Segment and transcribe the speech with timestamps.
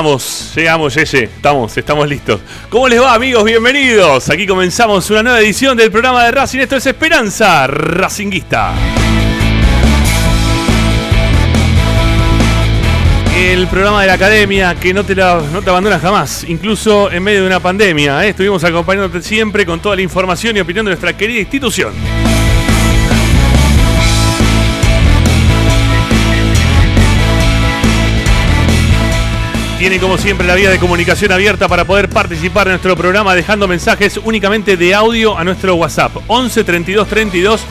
[0.00, 1.24] Llegamos, llegamos, Yeye.
[1.24, 2.40] Estamos, estamos listos.
[2.70, 3.44] ¿Cómo les va, amigos?
[3.44, 4.30] Bienvenidos.
[4.30, 6.60] Aquí comenzamos una nueva edición del programa de Racing.
[6.60, 8.72] Esto es Esperanza Racinguista.
[13.36, 17.22] El programa de la academia que no te, la- no te abandona jamás, incluso en
[17.22, 18.24] medio de una pandemia.
[18.24, 18.30] ¿eh?
[18.30, 21.92] Estuvimos acompañándote siempre con toda la información y opinión de nuestra querida institución.
[29.80, 33.66] Tiene como siempre la vía de comunicación abierta para poder participar en nuestro programa dejando
[33.66, 37.62] mensajes únicamente de audio a nuestro WhatsApp 11 32 32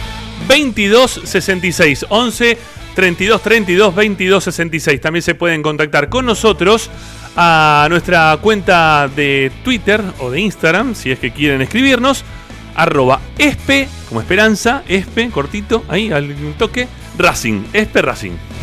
[0.48, 2.58] 22 66 11
[2.96, 5.00] 32 32 22 66.
[5.00, 6.90] También se pueden contactar con nosotros
[7.38, 12.26] a nuestra cuenta de Twitter o de Instagram si es que quieren escribirnos
[12.74, 16.88] arroba espe como esperanza espe cortito ahí al toque
[17.20, 18.59] Racing espe Racing.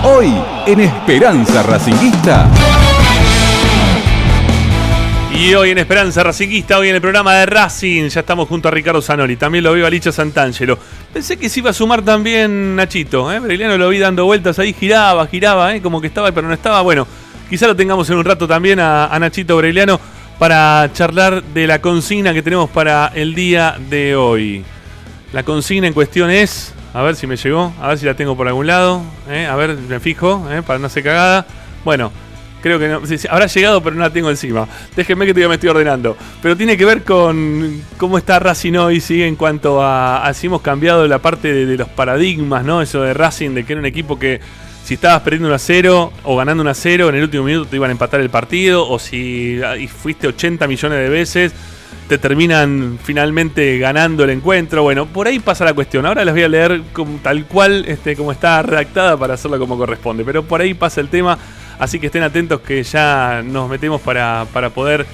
[0.04, 0.32] Hoy
[0.68, 2.48] en Esperanza Racinguista.
[5.38, 8.72] Y hoy en Esperanza Racinguista, hoy en el programa de Racing, ya estamos junto a
[8.72, 10.80] Ricardo Zanoli, también lo veo a Licha Santangelo.
[11.12, 13.40] Pensé que se iba a sumar también Nachito, ¿eh?
[13.42, 15.82] Breliano lo vi dando vueltas ahí, giraba, giraba, ¿eh?
[15.82, 16.82] como que estaba, pero no estaba.
[16.82, 17.06] Bueno,
[17.50, 20.00] quizá lo tengamos en un rato también a, Nachito Breliano
[20.40, 24.64] para charlar de la consigna que tenemos para el día de hoy.
[25.34, 28.38] La consigna en cuestión es, a ver si me llegó, a ver si la tengo
[28.38, 29.48] por algún lado, ¿eh?
[29.48, 30.62] a ver, me fijo, ¿eh?
[30.62, 31.46] para no ser cagada.
[31.84, 32.14] Bueno,
[32.66, 34.68] creo que no, sí, habrá llegado, pero no la tengo encima.
[34.96, 36.18] Déjenme que todavía me estoy ordenando.
[36.42, 39.22] Pero tiene que ver con cómo está Racing hoy, ¿sí?
[39.22, 42.82] En cuanto a, a si hemos cambiado la parte de, los paradigmas, ¿no?
[42.82, 44.42] Eso de Racing, de que era un equipo que
[44.84, 47.70] si estabas perdiendo 1 a 0 o ganando 1 a 0, en el último minuto
[47.70, 51.54] te iban a empatar el partido, o si ah, y fuiste 80 millones de veces,
[52.08, 54.82] te terminan finalmente ganando el encuentro.
[54.82, 56.08] Bueno, por ahí pasa la cuestión.
[56.08, 59.78] Ahora les voy a leer como, tal cual este, como está redactada para hacerla como
[59.78, 61.38] corresponde, pero por ahí pasa el tema.
[61.80, 65.06] Así que estén atentos que ya nos metemos para, para poder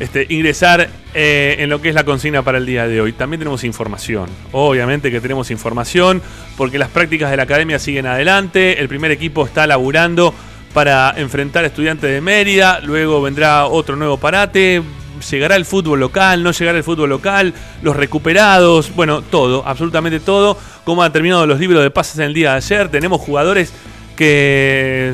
[0.00, 3.12] este, ingresar eh, en lo que es la consigna para el día de hoy.
[3.12, 4.28] También tenemos información.
[4.50, 6.22] Obviamente que tenemos información
[6.56, 8.80] porque las prácticas de la academia siguen adelante.
[8.80, 10.34] El primer equipo está laburando
[10.72, 12.80] para enfrentar a estudiantes de Mérida.
[12.80, 14.82] Luego vendrá otro nuevo parate.
[15.30, 17.52] Llegará el fútbol local, no llegará el fútbol local,
[17.82, 20.56] los recuperados, bueno, todo, absolutamente todo.
[20.84, 22.88] Cómo han terminado los libros de pases en el día de ayer.
[22.88, 23.70] Tenemos jugadores
[24.16, 25.12] que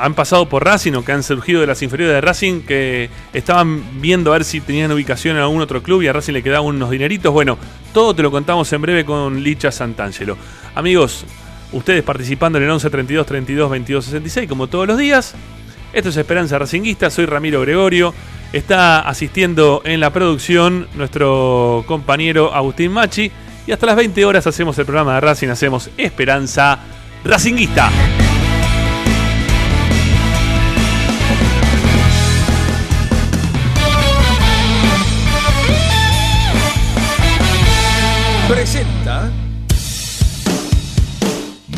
[0.00, 4.00] han pasado por Racing o que han surgido de las inferiores de Racing que estaban
[4.00, 6.66] viendo a ver si tenían ubicación en algún otro club y a Racing le quedaban
[6.66, 7.32] unos dineritos.
[7.32, 7.58] Bueno,
[7.92, 10.36] todo te lo contamos en breve con Licha Santangelo.
[10.74, 11.24] Amigos,
[11.72, 15.34] ustedes participando en el 11 32 32 22 66 como todos los días.
[15.92, 18.12] Esto es Esperanza Racinguista, soy Ramiro Gregorio.
[18.52, 23.30] Está asistiendo en la producción nuestro compañero Agustín Machi.
[23.66, 26.80] Y hasta las 20 horas hacemos el programa de Racing, hacemos Esperanza
[27.24, 27.90] Racinguista.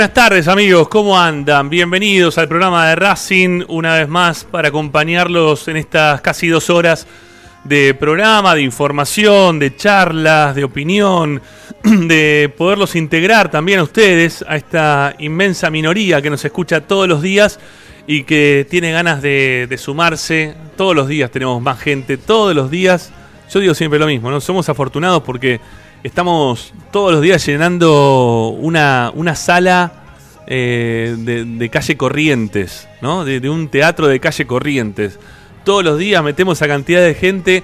[0.00, 1.68] Buenas tardes amigos, ¿cómo andan?
[1.68, 7.06] Bienvenidos al programa de Racing, una vez más para acompañarlos en estas casi dos horas
[7.64, 11.42] de programa, de información, de charlas, de opinión,
[11.84, 17.20] de poderlos integrar también a ustedes, a esta inmensa minoría que nos escucha todos los
[17.20, 17.60] días
[18.06, 20.54] y que tiene ganas de, sumarse.
[20.78, 23.12] Todos los días tenemos más gente, todos los días.
[23.52, 24.40] Yo digo siempre lo mismo, ¿no?
[24.40, 25.60] Somos afortunados porque
[26.02, 29.92] estamos todos los días llenando una, una sala
[30.46, 33.24] eh, de, calle Corrientes, ¿no?
[33.24, 35.18] De, un teatro de calle Corrientes.
[35.64, 37.62] Todos los días metemos esa cantidad de gente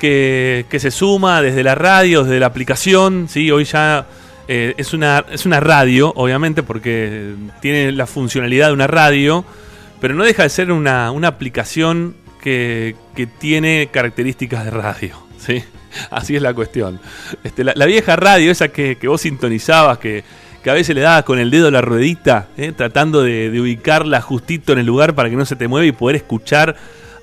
[0.00, 3.50] que, que se suma desde la radio, desde la aplicación, ¿sí?
[3.50, 4.06] Hoy ya
[4.48, 9.44] eh, es, una, es una radio, obviamente, porque tiene la funcionalidad de una radio,
[10.00, 15.62] pero no deja de ser una, una aplicación que, que tiene características de radio, ¿sí?
[16.10, 17.00] Así es la cuestión.
[17.44, 20.24] Este, la, la vieja radio, esa que, que vos sintonizabas, que,
[20.66, 22.72] que a veces le dabas con el dedo la ruedita, ¿eh?
[22.76, 26.16] tratando de, ubicarla justito en el lugar para que no se te mueva y poder
[26.16, 26.74] escuchar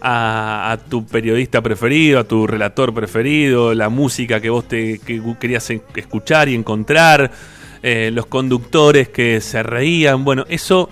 [0.01, 5.69] a, tu periodista preferido, a tu relator preferido, la música que vos te que querías
[5.69, 7.31] escuchar y encontrar,
[7.81, 10.23] eh, los conductores que se reían.
[10.23, 10.89] Bueno, eso,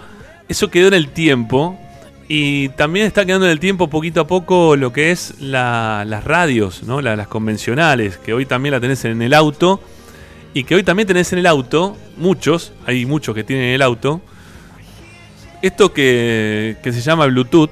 [0.50, 1.80] eso quedó en el tiempo
[2.28, 6.24] Y también está quedando en el tiempo poquito a poco lo que es la- las
[6.24, 7.02] radios, ¿no?
[7.02, 9.82] La- las convencionales, que hoy también la tenés en el auto.
[10.54, 13.82] Y que hoy también tenés en el auto, muchos, hay muchos que tienen en el
[13.82, 14.22] auto,
[15.62, 17.70] esto que, que se llama Bluetooth,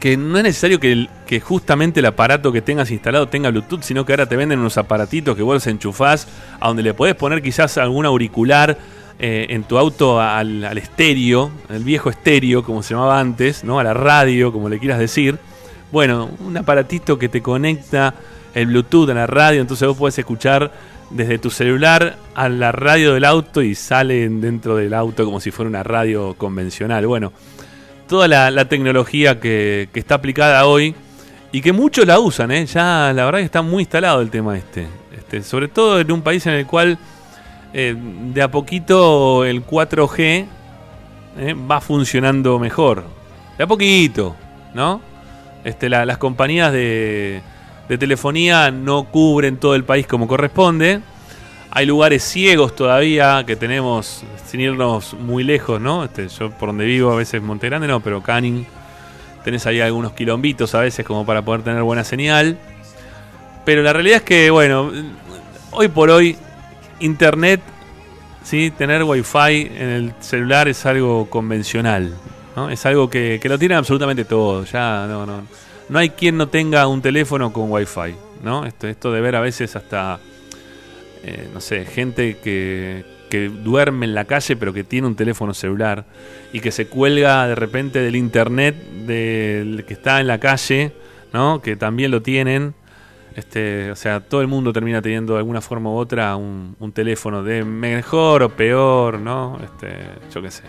[0.00, 1.08] que no es necesario que,
[1.40, 5.34] justamente el aparato que tengas instalado tenga Bluetooth, sino que ahora te venden unos aparatitos
[5.34, 6.28] que vos enchufás,
[6.60, 8.76] a donde le podés poner quizás algún auricular
[9.18, 13.78] eh, en tu auto al, al estéreo, el viejo estéreo, como se llamaba antes, ¿no?
[13.78, 15.38] a la radio, como le quieras decir.
[15.92, 18.14] Bueno, un aparatito que te conecta
[18.54, 20.72] el Bluetooth a la radio, entonces vos podés escuchar
[21.10, 25.50] desde tu celular a la radio del auto y sale dentro del auto como si
[25.50, 27.06] fuera una radio convencional.
[27.06, 27.32] Bueno,
[28.08, 30.94] toda la, la tecnología que, que está aplicada hoy
[31.52, 32.66] y que muchos la usan, ¿eh?
[32.66, 34.88] ya la verdad que está muy instalado el tema este.
[35.16, 36.98] este sobre todo en un país en el cual
[37.74, 40.46] eh, de a poquito el 4G
[41.38, 43.04] eh, va funcionando mejor.
[43.58, 44.34] De a poquito,
[44.74, 45.00] ¿no?
[45.64, 47.42] Este, la- las compañías de,
[47.98, 51.00] telefonía no cubren todo el país como corresponde.
[51.70, 56.04] Hay lugares ciegos todavía que tenemos, sin irnos muy lejos, ¿no?
[56.04, 58.64] Este, yo por donde vivo, a veces Monte Grande no, pero Canning,
[59.44, 62.56] tenés ahí algunos quilombitos a veces como para poder tener buena señal.
[63.64, 64.90] Pero la realidad es que, bueno,
[65.72, 66.36] hoy por hoy,
[67.00, 67.60] Internet,
[68.42, 68.70] ¿sí?
[68.70, 72.14] tener Wi-Fi en el celular es algo convencional,
[72.56, 72.70] ¿no?
[72.70, 75.42] Es algo que, que lo tienen absolutamente todo, ya no, no,
[75.88, 78.64] no hay quien no tenga un teléfono con Wi-Fi, ¿no?
[78.64, 80.20] Esto, esto de ver a veces hasta
[81.26, 85.54] eh, no sé, gente que, que duerme en la calle pero que tiene un teléfono
[85.54, 86.04] celular
[86.52, 90.92] y que se cuelga de repente del internet del que está en la calle,
[91.32, 91.62] ¿no?
[91.62, 92.74] Que también lo tienen.
[93.34, 97.42] Este, o sea, todo el mundo termina teniendo de alguna forma u otra un, teléfono
[97.42, 99.58] de mejor o peor, ¿no?
[99.62, 99.96] Este,
[100.32, 100.62] yo qué sé.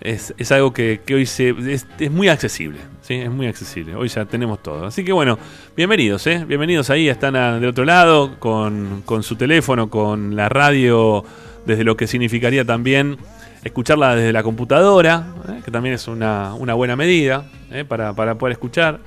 [0.00, 3.14] Es, es algo que, hoy se, es, es muy accesible, ¿sí?
[3.14, 3.94] Es muy accesible.
[3.94, 4.84] Hoy ya tenemos todo.
[4.86, 5.38] Así que bueno,
[5.76, 6.44] bienvenidos, ¿eh?
[6.46, 11.24] Bienvenidos ahí, están a- del otro lado con, con su teléfono, con la radio,
[11.64, 13.16] desde lo que significaría también
[13.62, 15.62] escucharla desde la computadora, ¿eh?
[15.64, 17.84] que también es una, una buena medida ¿eh?
[17.84, 18.98] para, para poder escuchar.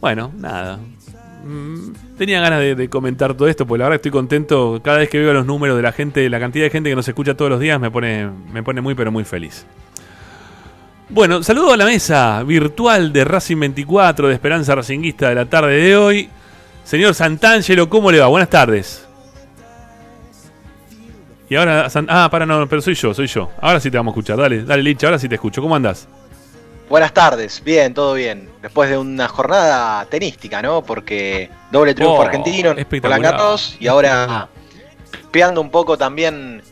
[0.00, 0.78] Bueno, nada.
[1.44, 4.80] Mm, Tenía ganas de, comentar todo esto, porque la verdad estoy contento.
[4.82, 7.06] Cada vez que veo los números de la gente, la cantidad de gente que nos
[7.06, 9.66] escucha todos los días, me pone, me pone muy, pero muy feliz.
[11.10, 15.76] Bueno, saludo a la mesa virtual de Racing 24 de Esperanza Racinguista de la tarde
[15.76, 16.28] de hoy.
[16.82, 18.26] Señor Santangelo, ¿cómo le va?
[18.26, 19.06] Buenas tardes.
[21.48, 23.50] Y ahora, ah, para, no, pero soy yo, soy yo.
[23.60, 24.38] Ahora sí te vamos a escuchar.
[24.38, 25.60] Dale, dale, Licha, ahora sí te escucho.
[25.60, 26.08] ¿Cómo andás?
[26.88, 28.48] Buenas tardes, bien, todo bien.
[28.60, 30.82] Después de una jornada tenística, ¿no?
[30.82, 33.00] Porque doble triunfo Oh, argentino en.
[33.00, 34.48] Polangatos y ahora
[35.12, 36.62] espiando un poco también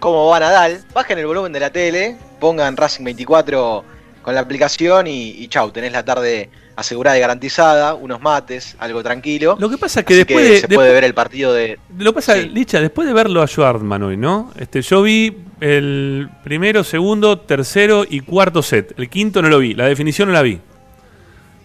[0.00, 0.84] cómo va Nadal.
[0.92, 3.84] Bajen el volumen de la tele, pongan Racing 24
[4.22, 6.50] con la aplicación y, y chau, tenés la tarde
[6.80, 9.56] asegurada y garantizada, unos mates, algo tranquilo.
[9.60, 10.56] Lo que pasa es que Así después que de.
[10.56, 11.78] se después- puede ver el partido de.
[11.98, 12.48] Lo que pasa, Sí.
[12.48, 14.50] Licha, después de verlo a Schwartzman hoy, ¿no?
[14.58, 18.94] Este, yo vi el primero, segundo, tercero y cuarto set.
[18.98, 20.58] El quinto no lo vi, la definición no la vi.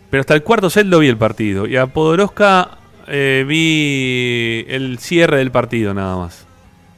[0.09, 1.65] Pero hasta el cuarto set lo vi el partido.
[1.67, 6.45] Y a Podoroska eh, vi el cierre del partido nada más.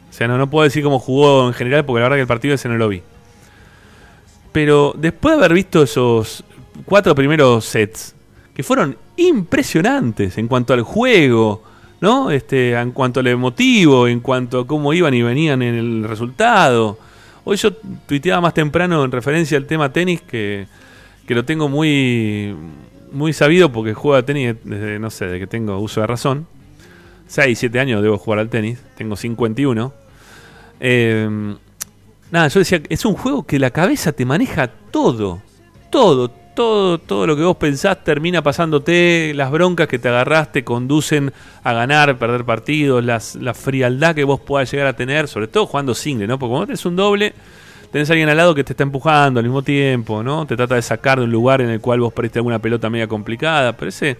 [0.09, 2.27] O sea, no, no puedo decir cómo jugó en general porque la verdad que el
[2.27, 3.01] partido ese no lo vi.
[4.51, 6.43] Pero después de haber visto esos
[6.85, 8.15] cuatro primeros sets,
[8.53, 11.63] que fueron impresionantes en cuanto al juego,
[12.01, 12.31] ¿no?
[12.31, 16.97] Este, en cuanto al emotivo, en cuanto a cómo iban y venían en el resultado.
[17.43, 20.67] Hoy yo tuiteaba más temprano en referencia al tema tenis que,
[21.25, 22.55] que lo tengo muy,
[23.11, 26.47] muy sabido porque juego a tenis desde, no sé, desde que tengo uso de razón.
[27.27, 29.93] 6, 7 años debo jugar al tenis, tengo 51.
[30.79, 31.55] Eh,
[32.31, 35.41] nada, yo decía, es un juego que la cabeza te maneja todo,
[35.89, 41.31] todo, todo, todo lo que vos pensás termina pasándote, las broncas que te agarraste conducen
[41.63, 45.93] a ganar, perder partidos, la frialdad que vos puedas llegar a tener, sobre todo jugando
[45.93, 46.39] single, ¿no?
[46.39, 47.35] Porque cuando tenés un doble,
[47.91, 50.47] tenés a alguien al lado que te está empujando al mismo tiempo, ¿no?
[50.47, 53.07] Te trata de sacar de un lugar en el cual vos perdiste alguna pelota media
[53.07, 54.17] complicada, pero ese,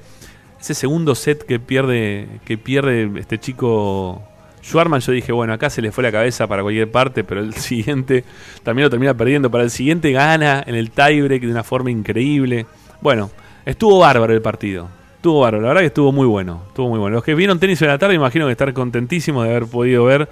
[0.61, 4.21] ese segundo set que pierde, que pierde este chico
[4.67, 7.53] Schwarman, yo dije, bueno, acá se le fue la cabeza para cualquier parte, pero el
[7.55, 8.25] siguiente
[8.63, 9.49] también lo termina perdiendo.
[9.49, 12.65] Para el siguiente gana en el tiebreak de una forma increíble.
[12.99, 13.31] Bueno,
[13.65, 14.89] estuvo bárbaro el partido.
[15.15, 16.63] Estuvo bárbaro, la verdad que estuvo muy bueno.
[16.67, 17.15] Estuvo muy bueno.
[17.15, 20.27] Los que vieron tenis en la tarde, imagino que estar contentísimos de haber podido ver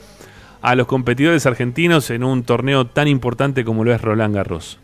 [0.62, 4.80] a los competidores argentinos en un torneo tan importante como lo es Roland Garros.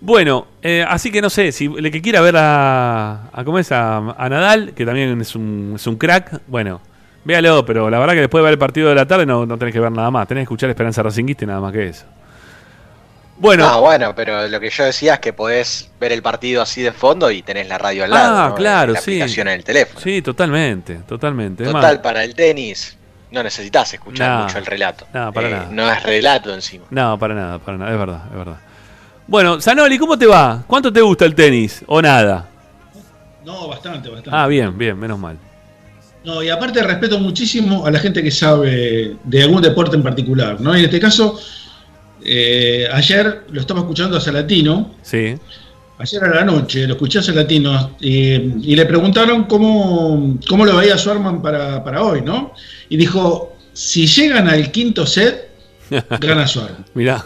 [0.00, 3.70] Bueno, eh, así que no sé, si el que quiera ver a, ¿cómo es?
[3.70, 6.80] A, a Nadal, que también es un, es un crack, bueno,
[7.24, 9.58] véalo, pero la verdad que después de ver el partido de la tarde no, no
[9.58, 12.04] tenés que ver nada más, tenés que escuchar Esperanza Racinguista y nada más que eso.
[13.38, 16.82] Bueno, Ah, bueno, pero lo que yo decía es que podés ver el partido así
[16.82, 18.36] de fondo y tenés la radio al lado.
[18.36, 18.54] Ah, ¿no?
[18.54, 19.12] claro, la sí.
[19.12, 19.98] aplicación en el teléfono.
[20.00, 21.64] sí, totalmente, totalmente.
[21.64, 22.98] Total, para el tenis
[23.30, 25.04] no necesitas escuchar No, mucho el relato.
[25.06, 25.68] Eh, no, para nada.
[25.70, 26.84] No es relato encima.
[26.90, 28.56] No, para nada, para nada, es verdad, es verdad.
[29.26, 30.62] Bueno, Zanoli, ¿cómo te va?
[30.66, 31.82] ¿Cuánto te gusta el tenis?
[31.86, 32.46] ¿O nada?
[33.44, 34.30] No, bastante, bastante.
[34.30, 35.38] Ah, bien, bien, menos mal.
[36.24, 40.60] No, y aparte respeto muchísimo a la gente que sabe de algún deporte en particular,
[40.60, 40.76] ¿no?
[40.76, 41.40] Y en este caso,
[42.22, 45.34] eh, ayer lo estaba escuchando a Salatino, Sí.
[45.98, 48.12] ayer a la noche lo escuché a Salatino y,
[48.70, 52.52] y le preguntaron cómo, cómo lo veía Swarman para, para hoy, ¿no?
[52.90, 55.48] Y dijo, si llegan al quinto set,
[56.20, 56.84] gana Swarman.
[56.94, 57.24] Mirá.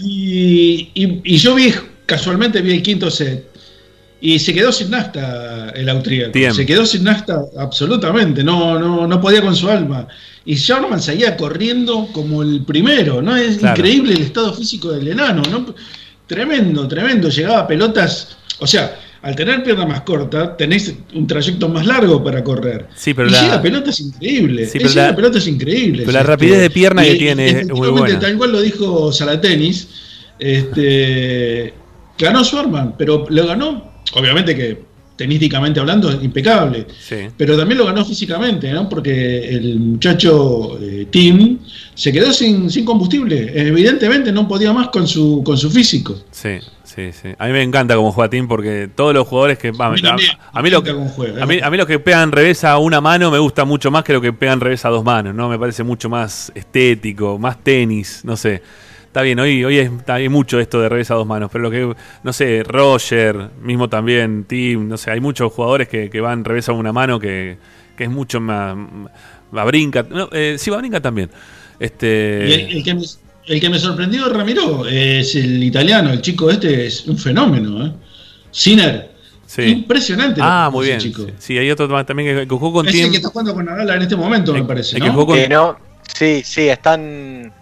[0.00, 1.72] Y, y- y yo vi,
[2.06, 3.48] casualmente vi el quinto set.
[4.26, 6.32] Y se quedó sin nafta el austríaco.
[6.32, 6.54] Bien.
[6.54, 8.42] Se quedó sin nafta absolutamente.
[8.42, 10.08] No, no, no podía con su alma.
[10.46, 13.20] Y Sherman seguía corriendo como el primero.
[13.20, 13.36] ¿no?
[13.36, 13.76] Es Claro.
[13.76, 15.42] increíble el estado físico del enano.
[15.50, 15.74] ¿no?
[16.26, 17.28] Tremendo, tremendo.
[17.28, 18.38] Llegaba a pelotas.
[18.60, 22.86] O sea, al tener pierna más corta, tenés un trayecto más largo para correr.
[22.96, 24.70] Sí, pero y la- llega a pelotas increíbles.
[24.72, 26.06] Sí, pero llega la- a pelotas increíbles.
[26.06, 28.18] pero la rapidez de pierna que tiene es muy buena.
[28.18, 29.88] Tal cual lo dijo Salatenis.
[30.38, 31.74] Este,
[32.18, 36.86] ganó Swarman, pero lo ganó, obviamente que tenísticamente hablando, impecable.
[36.98, 37.28] Sí.
[37.36, 38.88] Pero también lo ganó físicamente, ¿no?
[38.88, 41.58] Porque el muchacho eh, Tim
[41.94, 43.52] se quedó sin, sin combustible.
[43.54, 46.16] Evidentemente no podía más con su, con su físico.
[46.32, 47.28] Sí, sí, sí.
[47.38, 49.68] A mí me encanta como juega Tim porque todos los jugadores que.
[49.78, 50.16] A mí a,
[50.52, 53.30] a mí lo cómo a, mí, a mí los que pegan revés a una mano
[53.30, 55.48] me gusta mucho más que lo que pegan revés a dos manos, ¿no?
[55.48, 58.62] Me parece mucho más estético, más tenis, no sé.
[59.14, 61.62] Está bien, hoy, hoy es- está hay mucho esto de revés a dos manos, pero
[61.62, 61.94] lo que,
[62.24, 66.68] no sé, Roger, mismo también, Tim, no sé, hay muchos jugadores que, que van revés
[66.68, 67.56] a una mano que,
[67.96, 68.76] que es mucho más.
[69.52, 71.30] Babrinca, no, eh, sí, Babrinca también.
[71.78, 73.02] Este, Y el, el que me,
[73.46, 76.10] el que me sorprendió, Ramiro, es el italiano.
[76.10, 77.86] El chico este es un fenómeno.
[77.86, 77.92] ¿eh?
[78.50, 79.12] Sinner.
[79.46, 79.62] sí.
[79.62, 80.40] Impresionante.
[80.42, 80.98] Ah, muy bien.
[80.98, 81.22] chico.
[81.24, 83.54] Sí, sí, hay otro más también que, que jugó con Es el que está jugando
[83.54, 84.96] con Nadal en este momento, me parece.
[84.96, 85.14] el que ¿no?
[85.14, 85.76] jugó con- Que no,
[86.12, 87.52] sí, sí, están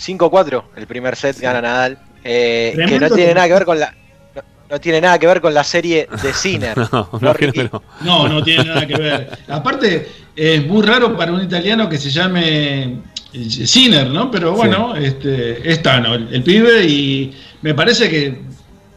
[0.00, 1.98] 5-4 el primer set, gana Nadal.
[2.24, 3.94] Eh, que no tiene nada que ver con la.
[4.34, 6.76] No, no tiene nada que ver con la serie de Sinner.
[6.76, 7.52] No, no, No, creo Ricky.
[7.52, 7.82] que no.
[8.02, 9.38] No, no tiene nada que ver.
[9.48, 12.98] Aparte, es muy raro para un italiano que se llame
[13.32, 14.30] eh, Sinner, ¿no?
[14.30, 18.40] Pero bueno, este, es Tano, el, el pibe, y me parece que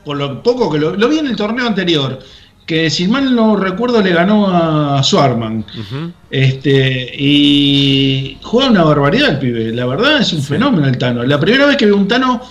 [0.03, 2.19] por lo poco que lo, lo vi en el torneo anterior,
[2.65, 5.65] que si mal no recuerdo le ganó a Swarman.
[6.30, 11.23] Este, y juega una barbaridad el pibe, la verdad es un fenómeno el Tano.
[11.23, 12.41] La primera vez que vi un Tano,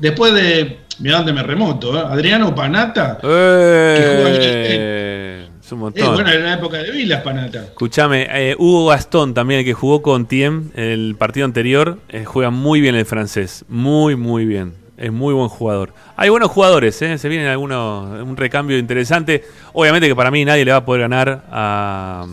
[0.00, 2.02] después de, mirá dónde me remoto, ¿eh?
[2.08, 6.14] Adriano Panata, Eh, es un eh, montón.
[6.14, 7.64] bueno, era la época de Vilas Panata.
[7.64, 12.50] Escuchame, eh, Hugo Gastón también, el que jugó con Tiem el partido anterior, eh, juega
[12.50, 13.64] muy bien el francés.
[13.68, 14.72] Muy, muy bien.
[14.98, 15.94] Es muy buen jugador.
[16.16, 17.16] Hay buenos jugadores, ¿eh?
[17.18, 19.44] se vienen algunos, un recambio interesante.
[19.72, 22.26] Obviamente que para mí nadie le va a poder ganar a.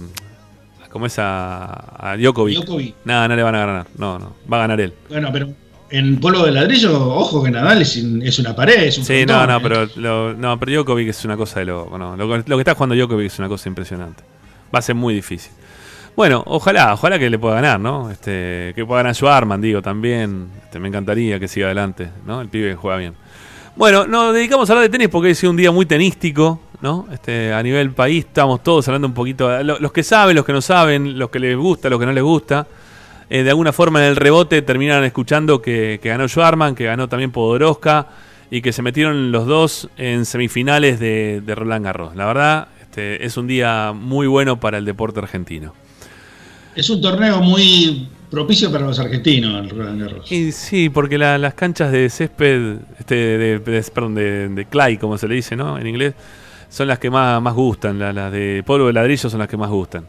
[0.83, 1.19] a ¿Cómo es?
[1.19, 2.57] A, a Djokovic.
[2.57, 2.95] Djokovic.
[3.05, 3.87] Nada, no le van a ganar.
[3.97, 4.35] No, no.
[4.51, 4.93] Va a ganar él.
[5.09, 5.49] Bueno, pero
[5.91, 9.35] en polvo de ladrillo, ojo que Nadal es, es una pared, es un Sí, no,
[9.35, 9.61] frontón, no, ¿eh?
[9.61, 12.73] pero, lo, no, pero Djokovic es una cosa de lo, no, lo, lo que está
[12.73, 14.23] jugando Djokovic es una cosa impresionante.
[14.73, 15.51] Va a ser muy difícil.
[16.15, 18.09] Bueno, ojalá, ojalá que le pueda ganar, ¿no?
[18.09, 20.47] Este, que pueda ganar Schwarman, digo, también.
[20.63, 22.39] Este, me encantaría que siga adelante, ¿no?
[22.39, 23.13] El pibe juega bien.
[23.75, 27.07] Bueno, nos dedicamos a hablar de tenis porque ha sido un día muy tenístico, ¿no?
[27.11, 30.53] Este, a nivel país estamos todos hablando un poquito, lo- los que saben, los que
[30.53, 32.65] no saben, los que les gusta, los que no les gusta.
[33.29, 37.09] Eh, de alguna forma en el rebote terminaron escuchando que, que ganó Schwarman, que ganó
[37.09, 38.07] también Podoroska
[38.49, 42.15] y que se metieron los dos en semifinales de, de Roland Garros.
[42.15, 45.73] La verdad, este, es un día muy bueno para el deporte argentino.
[46.75, 50.31] Es un torneo muy propicio para los argentinos, el Roland Garros.
[50.31, 55.17] Y sí, porque la- las canchas de césped, este, de, de- perdón, de, clay, como
[55.17, 55.77] se le dice, ¿no?
[55.79, 56.13] En inglés,
[56.69, 57.97] son las que más, más gustan.
[57.99, 60.03] la- Las de polvo de ladrillo son las que más gustan.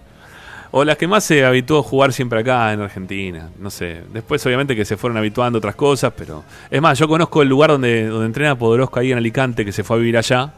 [0.73, 3.49] O las que más se habituó a jugar siempre acá en Argentina.
[3.61, 4.03] No sé.
[4.13, 6.43] Después, obviamente, que se fueron habituando otras cosas, pero.
[6.71, 9.85] Es más, yo conozco el lugar donde, donde entrena Podoroska ahí en Alicante, que se
[9.85, 10.53] fue a vivir allá.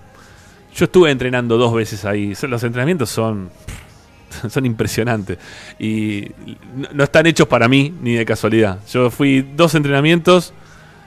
[0.75, 2.33] Yo estuve entrenando dos veces ahí.
[2.49, 3.51] Los entrenamientos son.
[4.51, 5.39] Son impresionantes.
[5.79, 6.33] Y
[6.93, 8.79] no- están hechos para mí, ni de casualidad.
[8.93, 10.53] Yo fui dos entrenamientos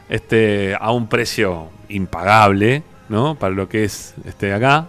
[0.09, 3.35] este, a un precio impagable, ¿no?
[3.35, 4.87] Para lo que es este, acá.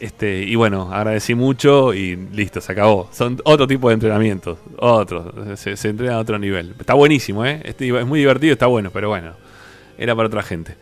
[0.00, 3.08] Este, y bueno, agradecí mucho y listo, se acabó.
[3.12, 5.58] Son otro tipo de entrenamientos, otros.
[5.58, 6.74] Se, se entrena a otro nivel.
[6.78, 7.60] Está buenísimo, ¿eh?
[7.64, 9.32] Este, es muy divertido, está bueno, pero bueno,
[9.96, 10.76] era para otra gente.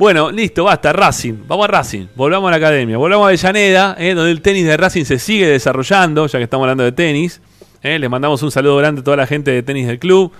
[0.00, 1.46] Bueno, listo, basta, Racing.
[1.46, 4.14] Vamos a Racing, volvamos a la academia, volvamos a Avellaneda, ¿eh?
[4.14, 7.42] donde el tenis de Racing se sigue desarrollando, ya que estamos hablando de tenis.
[7.82, 7.98] ¿eh?
[7.98, 10.32] Les mandamos un saludo grande a toda la gente de tenis del club,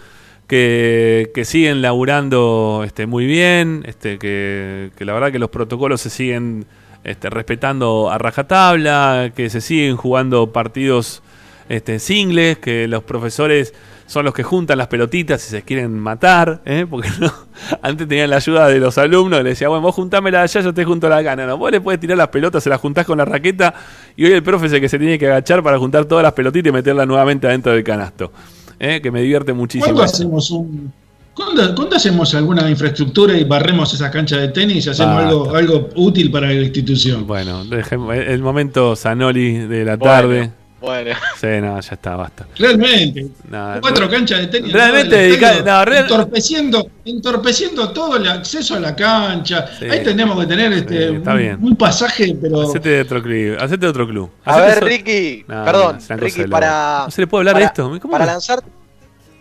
[0.46, 6.00] que, que siguen laburando este, muy bien, este, que, que la verdad que los protocolos
[6.00, 6.64] se siguen
[7.04, 11.22] este, respetando a rajatabla, que se siguen jugando partidos
[11.70, 13.72] este, singles, que los profesores
[14.06, 16.84] son los que juntan las pelotitas si se quieren matar, ¿eh?
[16.90, 17.32] porque no,
[17.80, 20.84] antes tenían la ayuda de los alumnos, le decía, bueno, vos juntámela allá, yo te
[20.84, 23.24] junto la gana, no, vos le puedes tirar las pelotas, se las juntás con la
[23.24, 23.72] raqueta,
[24.16, 26.32] y hoy el profe es el que se tiene que agachar para juntar todas las
[26.32, 28.32] pelotitas y meterlas nuevamente adentro del canasto,
[28.80, 29.00] ¿eh?
[29.00, 29.84] que me divierte muchísimo.
[29.94, 30.92] ¿Cuándo hacemos un,
[31.32, 35.88] ¿Cuándo, cuándo hacemos alguna infraestructura y barremos esa cancha de tenis y hacemos algo, algo
[35.94, 37.28] útil para la institución?
[37.28, 40.50] Bueno, dejemos- el momento Zanoli de la Bueno, tarde.
[40.80, 42.46] Bueno, Sí, no, ya está, basta.
[42.58, 43.26] Realmente.
[43.50, 44.72] No, Cuatro canchas de tenis.
[44.72, 49.66] Realmente todo el dedica- estadio, no, real- entorpeciendo, entorpeciendo todo el acceso a la cancha.
[49.78, 49.84] Sí.
[49.84, 51.58] Ahí tenemos que tener este, Sí, está un, bien.
[51.62, 52.62] un pasaje, pero.
[52.62, 53.56] Hacete de otro club.
[53.60, 54.30] Hacete de otro club.
[54.44, 57.02] a ver, so- Ricky, No, perdón, Ricky, para.
[57.04, 57.98] No se le puede hablar para- de esto.
[58.00, 58.60] ¿Cómo Para lanzar.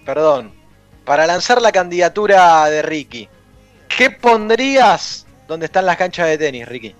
[0.06, 0.52] Perdón.
[1.06, 3.28] Para lanzar la candidatura de Ricky,
[3.97, 6.93] ¿qué pondrías donde están las canchas de tenis, Ricky?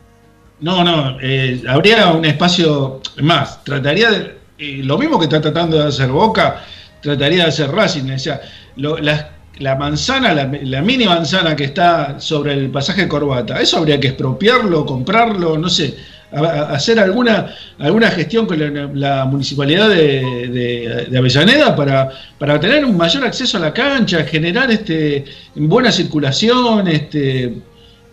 [0.62, 3.64] No, no, eh, habría un espacio más.
[3.64, 4.38] Trataría de.
[4.58, 6.64] eh, lo mismo que está tratando de hacer Boca,
[7.02, 8.12] trataría de hacer Racing.
[8.12, 8.42] O sea,
[8.76, 13.78] lo- la, la manzana, la, la mini manzana que está sobre el pasaje Corbata, eso
[13.78, 15.96] habría que expropiarlo, comprarlo, no sé,
[16.32, 17.48] hacer alguna,
[17.80, 23.58] alguna gestión con la, municipalidad de, de- de Avellaneda para, para tener un mayor acceso
[23.58, 25.24] a la cancha, generar este,
[25.56, 27.54] buena circulación, este,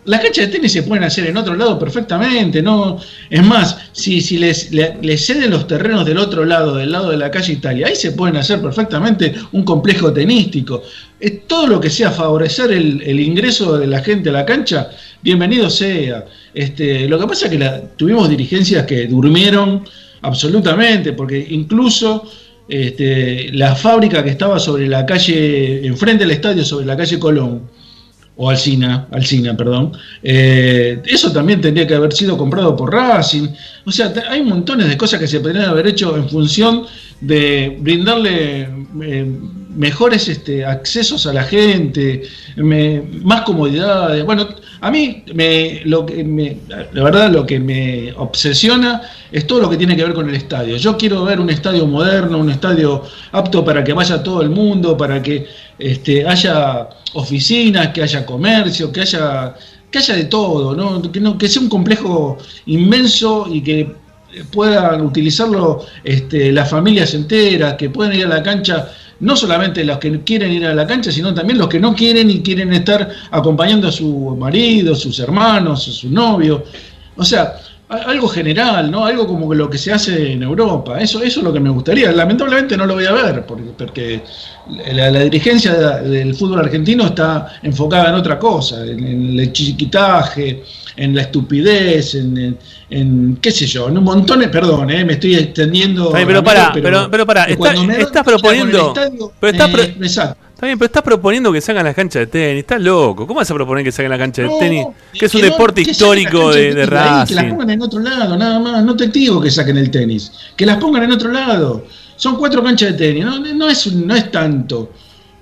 [0.07, 2.97] las canchas de tenis se pueden hacer en otro lado perfectamente, no
[3.29, 7.17] es más, si, si les, le- ceden los terrenos del otro lado, del lado de
[7.17, 10.81] la calle Italia, ahí se pueden hacer perfectamente un complejo tenístico.
[11.19, 14.89] Es todo lo que sea favorecer el, el ingreso de la gente a la cancha,
[15.21, 16.25] bienvenido sea.
[16.53, 19.83] Este, lo que pasa es que tuvimos dirigencias que durmieron
[20.21, 22.29] absolutamente, porque incluso
[22.69, 27.76] este, la fábrica que estaba sobre la calle, enfrente del estadio, sobre la calle Colón,
[28.37, 29.91] o Alcina, Alcina, perdón.
[30.21, 33.47] Eh, eso también tendría que haber sido comprado por Racing.
[33.85, 36.85] O sea, hay montones de cosas que se podrían haber hecho en función
[37.19, 38.69] de brindarle
[39.01, 39.31] eh,
[39.75, 42.23] mejores este, accesos a la gente,
[43.23, 44.23] más comodidades.
[44.23, 44.47] Bueno,
[44.81, 46.57] a mí me, lo que me,
[46.93, 50.35] la verdad lo que me obsesiona es todo lo que tiene que ver con el
[50.35, 50.77] estadio.
[50.77, 54.95] Yo quiero ver un estadio moderno, un estadio apto para que vaya todo el mundo,
[54.95, 55.47] para que
[55.79, 59.55] este, haya oficinas, que haya comercio, que haya,
[59.91, 61.01] que haya de todo, ¿no?
[61.11, 63.95] Que, no- que sea un complejo inmenso y que
[64.51, 69.97] puedan utilizarlo este, las familias enteras, que puedan ir a la cancha, no solamente los
[69.97, 73.09] que quieren ir a la cancha, sino también los que no quieren y quieren estar
[73.31, 76.63] acompañando a su marido, sus hermanos, a su novio.
[77.15, 77.55] O sea,
[77.89, 79.05] algo general, ¿no?
[79.05, 80.99] Algo como lo que se hace en Europa.
[80.99, 82.11] Eso, eso es lo que me gustaría.
[82.11, 84.21] Lamentablemente no lo voy a ver, porque, porque
[84.93, 90.63] la, dirigencia de- del fútbol argentino está enfocada en otra cosa, en el chiquitaje,
[90.97, 92.57] en la estupidez, en, en-
[92.89, 96.11] en, qué sé yo, en un montón de, perdón, eh, me estoy extendiendo.
[96.11, 100.37] Pero pará, pero- pero pará, está- estás proponiendo- estadio, pero estás me- pro- me saco.
[100.57, 102.61] Está bien, pero estás proponiendo que salgan las canchas de tenis.
[102.61, 103.27] Estás loco.
[103.27, 104.85] ¿Cómo vas a proponer que salgan las canchas de tenis?
[105.13, 106.85] Que es un deporte histórico de, de
[107.27, 108.83] Que las pongan en otro lado, nada más.
[108.83, 110.31] No te digo que saquen el tenis.
[110.55, 111.85] Que las pongan en otro lado.
[112.15, 113.23] Son cuatro canchas de tenis.
[113.23, 114.91] No, no, es, no es tanto.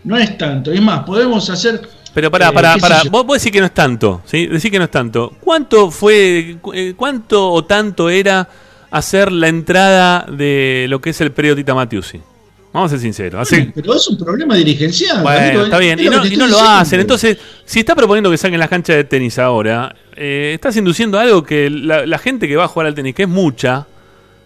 [0.04, 0.74] No es tanto.
[0.74, 1.82] Es más, podemos hacer.
[2.16, 2.30] Pero
[2.72, 3.04] eh, qué sé pará.
[3.04, 3.12] yo.
[3.12, 4.48] Vos, vos decís que no es tanto, ¿sí?
[4.48, 5.34] Decís que no es tanto.
[5.40, 8.50] ¿Cuánto fue, eh, cuánto o tanto era
[8.90, 12.20] hacer la entrada de lo que es el predio Tita Matiusi?
[12.74, 13.40] Vamos a ser sinceros.
[13.42, 15.22] Hace- Pero es un problema dirigencial.
[15.22, 15.98] Bueno, está bien.
[16.00, 17.00] es Y no, y no lo hacen.
[17.00, 21.44] Entonces, si está proponiendo que saquen las canchas de tenis ahora, eh, estás induciendo algo
[21.44, 23.88] que la, la gente que va a jugar al tenis, que es mucha,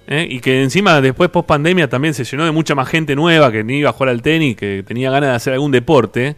[0.08, 3.52] eh, y que encima después post pandemia también se llenó de mucha más gente nueva
[3.52, 6.36] que ni iba a jugar al tenis, que tenía ganas de hacer algún deporte.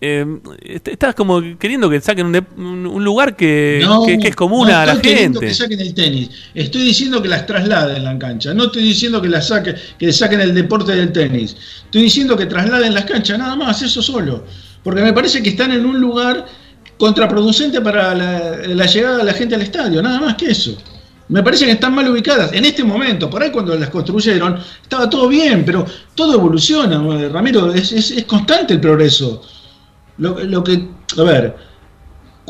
[0.00, 0.24] Eh,
[0.62, 4.36] est- estás como queriendo que saquen un, de- un- lugar que, No, que- que es
[4.36, 5.40] común no a la gente.
[5.40, 6.30] que saquen el tenis.
[6.54, 8.54] Estoy diciendo que las trasladen la cancha.
[8.54, 11.56] No estoy diciendo que las saquen, que saquen el deporte del tenis.
[11.84, 14.44] Estoy diciendo que trasladen las canchas, nada más, eso solo.
[14.82, 16.46] Porque me parece que están en un lugar
[16.96, 20.76] contraproducente para la, la llegada de la gente al estadio, nada más que eso.
[21.28, 23.30] Me parece que están mal ubicadas en este momento.
[23.30, 27.72] Por ahí cuando las construyeron estaba todo bien, pero todo evoluciona, Ramiro.
[27.72, 29.40] Es, es- es constante el progreso.
[30.20, 31.56] Lo, lo que, a ver,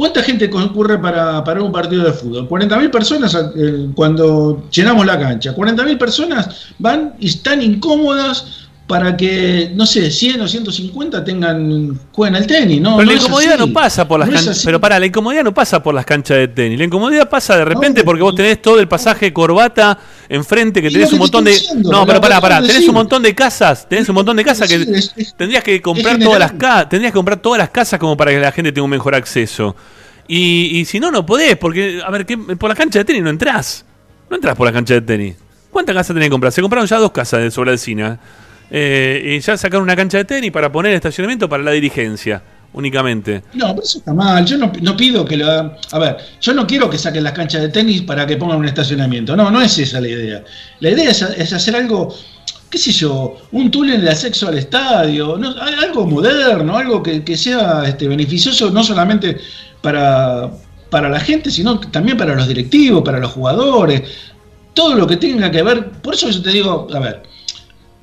[0.00, 2.48] ¿Cuánta gente concurre para, para un partido de fútbol?
[2.48, 5.54] 40.000 personas eh, cuando llenamos la cancha.
[5.54, 8.59] 40.000 personas van y están incómodas
[8.90, 12.96] para que, no sé, 100 o 150 tengan, jueguen al tenis, ¿no?
[12.96, 14.62] Pero No la incomodidad no pasa por las No canchas.
[14.64, 16.76] Pero para, la incomodidad no pasa por las canchas de tenis.
[16.76, 19.96] La incomodidad pasa de repente No, porque vos tenés todo el pasaje corbata
[20.28, 21.52] enfrente, que tenés que un montón de.
[21.52, 22.56] diciendo, No, pero que pará, pará.
[22.56, 22.88] Tenés decir.
[22.90, 23.88] un montón de casas.
[23.88, 24.78] Tenés un montón de casas que.
[24.84, 26.88] Sí, es- es- Tendrías que comprar todas las casas.
[26.88, 29.76] Tendrías que comprar todas las casas como para que la gente tenga un mejor acceso.
[30.26, 33.22] Y, y si no, no podés, porque, a ver, ¿qué- por la cancha de tenis
[33.22, 33.84] no entrás.
[34.28, 35.36] No entras por la cancha de tenis.
[35.70, 36.52] ¿Cuántas casas tenés que comprar?
[36.52, 38.18] Se compraron ya dos casas de sobre el cine.
[38.70, 43.42] Eh, y ya sacaron una cancha de tenis para poner estacionamiento para la dirigencia, únicamente.
[43.54, 44.44] No, pero eso está mal.
[44.46, 45.72] Yo no, pido que lo hagan.
[45.92, 48.66] A ver, yo no quiero que saquen las canchas de tenis para que pongan un
[48.66, 49.36] estacionamiento.
[49.36, 50.44] No, no es esa la idea.
[50.78, 52.14] La idea es, hacer algo,
[52.70, 55.38] qué sé yo, un túnel de acceso al estadio,
[55.82, 59.38] algo moderno, algo que, que sea este, beneficioso no solamente
[59.82, 60.48] para,
[60.90, 64.02] para la gente, sino también para los directivos, para los jugadores.
[64.74, 65.90] Todo lo que tenga que ver.
[65.90, 67.22] Por eso yo te digo, a ver,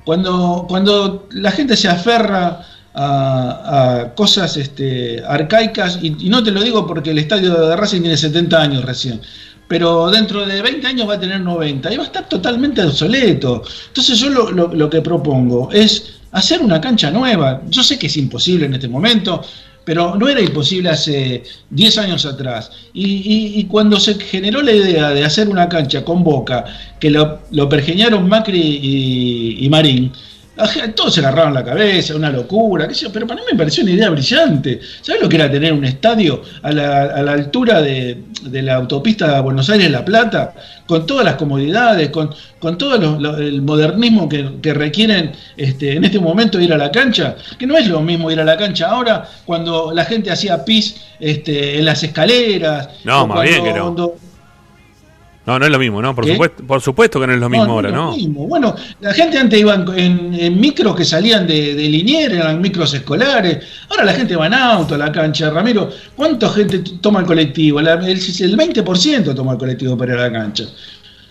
[0.08, 6.62] cuando, cuando la gente se aferra a, cosas este, arcaicas, y, y no te lo
[6.62, 9.20] digo porque el estadio de Racing tiene 70 años recién,
[9.68, 13.62] pero dentro de 20 años va a tener 90 y va a estar totalmente obsoleto.
[13.88, 17.60] Entonces yo lo, lo- lo que propongo es hacer una cancha nueva.
[17.68, 19.42] Yo sé que es imposible en este momento,
[19.88, 22.70] pero no era imposible hace 10 años atrás.
[22.92, 26.66] Y, y- y cuando se generó la idea de hacer una cancha con Boca,
[27.00, 30.12] que lo, lo pergeñaron Macri y, y Marín,
[30.94, 33.82] todos se agarraron la cabeza, una locura, qué sé yo, pero para mí me pareció
[33.84, 34.80] una idea brillante.
[35.02, 38.74] ¿Sabes lo que era tener un estadio a la, a la altura de, de la
[38.74, 40.54] autopista Buenos Aires-La Plata,
[40.86, 45.92] con todas las comodidades, con, con todo lo- lo- el modernismo que, que requieren este,
[45.96, 47.36] en este momento ir a la cancha?
[47.58, 50.96] Que no es lo mismo ir a la cancha ahora cuando la gente hacía pis
[51.20, 52.88] este, en las escaleras.
[53.04, 53.82] No, más bien que no.
[53.84, 54.16] cuando-
[55.48, 56.14] No, no es lo mismo, ¿no?
[56.14, 56.32] Por, ¿Qué?
[56.32, 58.10] supuesto, por supuesto que no es lo mismo no, ahora, es ¿no?
[58.10, 58.46] lo mismo.
[58.46, 63.64] Bueno, la gente antes iba en, micros que salían de, de Liniers, eran micros escolares.
[63.88, 65.48] Ahora la gente va en auto a la cancha.
[65.48, 67.80] Ramiro, ¿cuánta gente toma el colectivo?
[67.80, 70.64] La- el, el 20% toma el colectivo para ir a la cancha.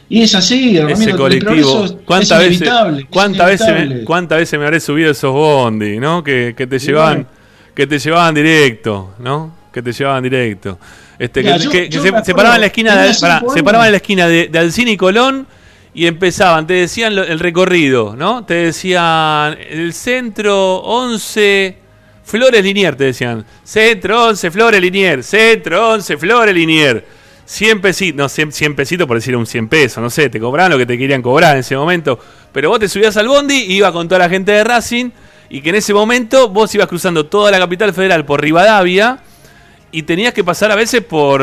[0.09, 0.99] Y es así, Ramiro.
[0.99, 1.85] Ese colectivo.
[2.03, 6.23] ¿Cuántas es veces, es cuántas veces, me, cuántas veces me habré subido esos bondi, ¿no?
[6.23, 7.29] Que, que te llevaban, bueno.
[7.75, 9.55] que te llevaban directo, ¿no?
[9.71, 10.79] Que te llevaban directo.
[11.19, 13.63] Este, Mira, que, yo- que- que yo se, paraban en la esquina de, pará, se
[13.63, 15.47] paraban en la esquina de, de Alcina y Colón
[15.93, 18.45] y empezaban, te decían lo- el recorrido, ¿no?
[18.45, 21.77] Te decían el centro 11
[22.23, 23.45] Flores Linier, te decían.
[23.63, 27.05] Centro 11 Flores Linier, centro 11 Flores Linier.
[27.45, 30.69] 100 pesitos, no, 100, 100 pesitos por decir un 100 pesos, no sé, te cobraban
[30.69, 32.19] lo que te querían cobrar en ese momento.
[32.51, 35.11] Pero vos te subías al bondi, iba con toda la gente de Racing,
[35.49, 39.19] y que en ese momento vos ibas cruzando toda la capital federal por Rivadavia,
[39.97, 41.41] y tenías que pasar a veces por,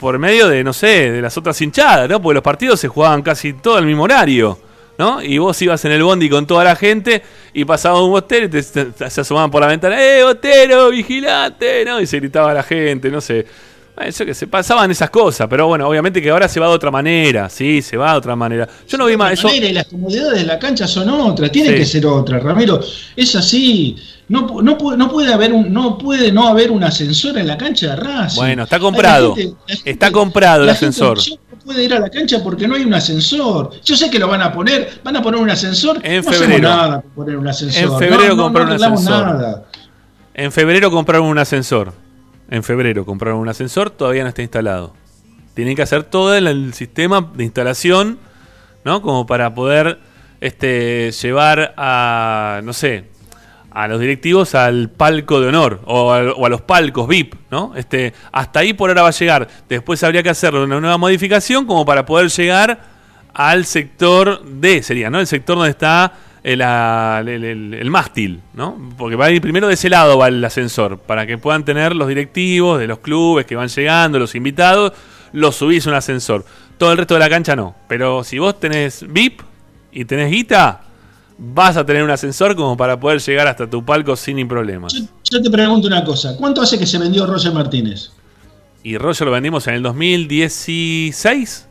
[0.00, 2.20] por medio de, no sé, de las otras hinchadas, ¿no?
[2.20, 4.58] Porque los partidos se jugaban casi todo al mismo horario,
[4.98, 5.22] ¿no?
[5.22, 8.48] Y vos ibas en el bondi con toda la gente y pasaba un bostero y
[8.48, 11.84] te, se asomaban por la ventana, ¡eh, bostero, vigilante!
[11.84, 12.00] ¿no?
[12.00, 13.46] Y se gritaba la gente, no sé.
[13.96, 16.72] Bueno, Eso que se pasaban esas cosas, pero bueno, obviamente que ahora se va de
[16.74, 18.68] otra manera, sí, se va de otra manera.
[18.88, 19.48] Yo no vi más eso.
[19.54, 21.78] y las comodidades de la cancha son otras, tienen Sí.
[21.78, 22.80] que ser otras, Ramiro.
[23.14, 23.96] Es así.
[24.28, 27.90] No, no, no puede haber un, no puede no haber un ascensor en la cancha
[27.90, 28.36] de Racing.
[28.40, 29.30] Bueno, está comprado.
[29.30, 31.18] la gente- la gente- Está comprado el ascensor.
[31.18, 33.70] no puede ir a la cancha porque no hay un ascensor.
[33.84, 36.00] Yo sé que lo van a poner, van a poner un ascensor.
[36.02, 36.52] En no febrero.
[36.54, 37.82] hacemos nada poner un ascensor.
[37.82, 39.26] En febrero no, compraron no un ascensor.
[39.26, 39.64] nada.
[40.34, 41.92] En febrero compraron un ascensor.
[42.50, 44.94] En febrero compraron un ascensor, todavía no está instalado.
[45.54, 48.18] Tienen que hacer todo el, sistema de instalación,
[48.84, 49.00] ¿no?
[49.02, 49.98] Como para poder
[50.40, 53.04] este, llevar a, no sé,
[53.70, 57.72] a los directivos al palco de honor o, al- o a los palcos VIP, ¿no?
[57.76, 59.48] Este, hasta ahí por ahora va a llegar.
[59.68, 62.80] Después habría que hacer una nueva modificación como para poder llegar
[63.32, 65.18] al sector D, sería, ¿no?
[65.18, 66.12] El sector donde está
[66.44, 68.78] el, el, el- el mástil, ¿no?
[68.96, 71.96] Porque va a ir primero de ese lado va el ascensor, para que puedan tener
[71.96, 74.92] los directivos de los clubes que van llegando, los invitados,
[75.32, 76.44] los subís a un ascensor.
[76.78, 77.74] Todo el resto de la cancha no.
[77.88, 79.40] Pero si vos tenés VIP
[79.90, 80.82] y tenés guita,
[81.38, 84.92] vas a tener un ascensor como para poder llegar hasta tu palco sin problemas.
[84.92, 86.36] Yo, yo te pregunto una cosa.
[86.36, 88.10] ¿Cuánto hace que se vendió Roger Martínez?
[88.82, 91.68] Y Roger lo vendimos en el 2016.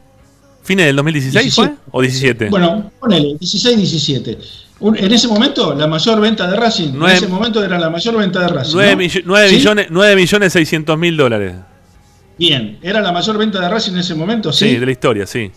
[0.63, 1.65] ¿Fines del 2016 fue?
[1.67, 1.89] 17.
[1.91, 2.49] ¿O 17?
[2.49, 4.37] Bueno, ponele, 16, 17.
[4.79, 8.17] Un- en ese momento, la mayor venta de Racing, en ese momento era la mayor
[8.17, 8.73] venta de Racing.
[8.75, 9.37] 9, ¿no?
[9.47, 9.55] ¿Sí?
[9.55, 11.53] millones, 9 millones 600 mil dólares.
[12.37, 14.51] Bien, ¿era la mayor venta de Racing en ese momento?
[14.51, 14.75] Sí, Sí.
[14.77, 15.51] de la historia, sí.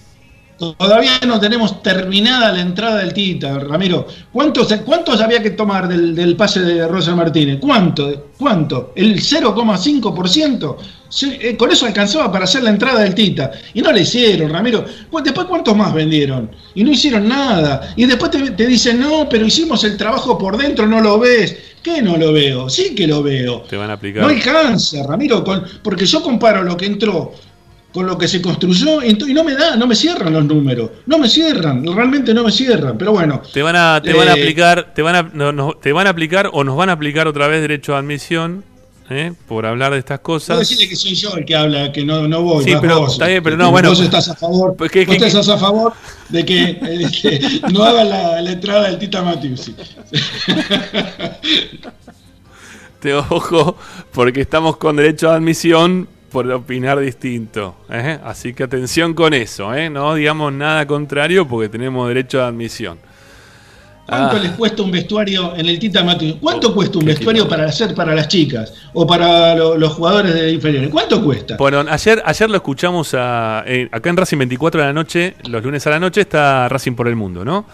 [0.58, 4.06] Todavía no tenemos terminada la entrada del Tita, Ramiro.
[4.32, 7.58] ¿Cuántos, cuántos había que tomar del, del pase de Rosa Martínez?
[7.60, 8.28] ¿Cuánto?
[8.38, 8.92] ¿Cuánto?
[8.96, 10.76] ¿El 0,5%?
[11.08, 13.50] Sí, eh, con eso alcanzaba para hacer la entrada del Tita.
[13.74, 14.84] Y no le hicieron, Ramiro.
[15.10, 16.50] Cu- Después, ¿cuántos más vendieron?
[16.74, 17.92] Y no hicieron nada.
[17.96, 21.56] Y después te, te dicen, no, pero hicimos el trabajo por dentro, no lo ves.
[21.82, 22.68] ¿Qué no lo veo?
[22.68, 23.60] Sí que lo veo.
[23.62, 24.22] Te van a aplicar.
[24.22, 27.32] No alcanza, Ramiro, con- porque yo comparo lo que entró
[27.96, 31.16] con lo que se construyó y, no me da, no me cierran los números, no
[31.16, 34.42] me cierran, realmente no me cierran, pero bueno, Te van a, te van a Eh,
[34.42, 37.26] aplicar, te van a, no, no, te van a aplicar o nos van a aplicar
[37.26, 38.64] otra vez derecho de admisión,
[39.08, 39.32] ¿eh?
[39.48, 40.58] por hablar de estas cosas.
[40.58, 42.64] decirle que soy yo el que habla, que no, no voy.
[42.64, 43.12] Sí, pero vos.
[43.14, 43.88] está bien, pero no, bueno.
[43.88, 45.94] Vos estás a favor, Pues que- vos que- estás a favor
[46.28, 49.74] de que, de no haga la, la entrada del Tita Matiusi.
[53.00, 53.76] Te ojo,
[54.12, 57.76] porque estamos con derecho de admisión por opinar distinto.
[57.90, 58.18] ¿eh?
[58.24, 59.88] Así que atención con eso, ¿eh?
[59.90, 62.98] no digamos nada contrario porque tenemos derecho de admisión.
[64.06, 64.40] ¿Cuánto Ah.
[64.40, 66.38] les cuesta un vestuario en el Tita Matiusi?
[66.40, 70.32] ¿Cuánto Oh, cuesta un vestuario para hacer para las chicas o para lo- los jugadores
[70.32, 70.90] de inferiores?
[70.90, 71.56] ¿Cuánto cuesta?
[71.58, 75.60] Bueno, ayer, ayer lo escuchamos a- eh, acá en Racing 24 de la noche, los
[75.64, 77.66] lunes a la noche está Racing por el Mundo, ¿no?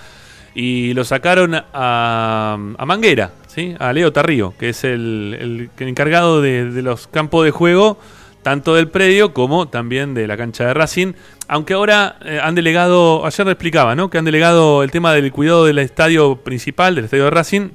[0.55, 3.75] Y lo sacaron a, a Manguera, ¿sí?
[3.79, 7.99] A Leo Tarrío, que es el, el encargado de, de los campos de juego,
[8.43, 11.13] tanto del predio como también de la cancha de Racing.
[11.49, 14.11] Aunque ahora eh, han delegado, ayer le explicaba, ¿no?
[14.11, 17.71] Que han delegado el tema del cuidado del estadio principal, del estadio de Racing,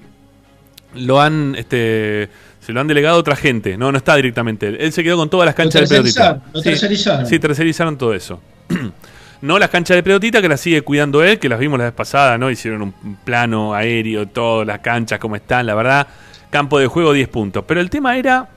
[0.96, 4.78] lo han este se lo han delegado a otra gente, no no está directamente él.
[4.80, 6.42] Él se quedó con todas las canchas de pelotita.
[6.52, 7.26] lo tercerizaron.
[7.26, 8.42] Sí, tercerizaron todo eso.
[9.42, 11.94] no las canchas de pelotita que las sigue cuidando él, que las vimos la vez
[11.94, 12.52] pasada, ¿no?
[12.52, 16.08] Hicieron un un plano aéreo, todas las canchas como están, la verdad.
[16.50, 17.64] Campo de juego 10 puntos.
[17.68, 18.50] Pero el tema era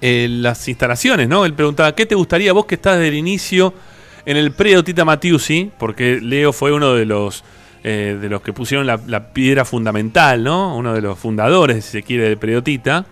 [0.00, 1.44] eh, las instalaciones, ¿no?
[1.44, 3.74] Él preguntaba, ¿qué te gustaría vos que estás desde el inicio
[4.24, 5.70] en el predio Tita Matiusi?
[5.78, 7.44] Porque Leo fue uno de los
[7.82, 10.76] eh, de los que pusieron la, piedra fundamental, ¿no?
[10.76, 13.06] Uno de los fundadores, si se quiere, del predio Tita.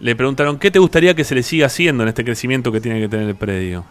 [0.00, 2.98] Le preguntaron, ¿qué te gustaría que se le siga haciendo en este crecimiento que tiene
[3.00, 3.84] que tener el predio?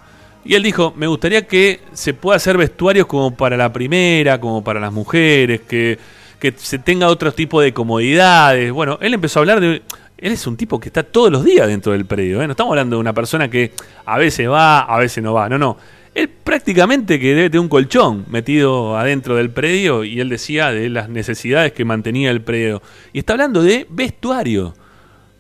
[0.44, 4.62] Y él dijo, me gustaría que se pueda hacer vestuarios como para la primera, como
[4.62, 5.98] para las mujeres, que,
[6.38, 8.74] que se tenga otro tipo de comodidades.
[8.74, 9.84] Bueno, él empezó a hablar de...
[10.24, 12.42] Él es un tipo que está todos los días dentro del predio.
[12.42, 12.48] ¿eh?
[12.48, 13.74] No estamos hablando de una persona que
[14.06, 15.50] a veces va, a veces no va.
[15.50, 15.76] No, no.
[16.16, 20.88] Él prácticamente que debe tener un colchón metido adentro del predio y él decía de
[20.90, 22.82] las necesidades que mantenía el predio.
[23.12, 24.74] Y está hablando de vestuario.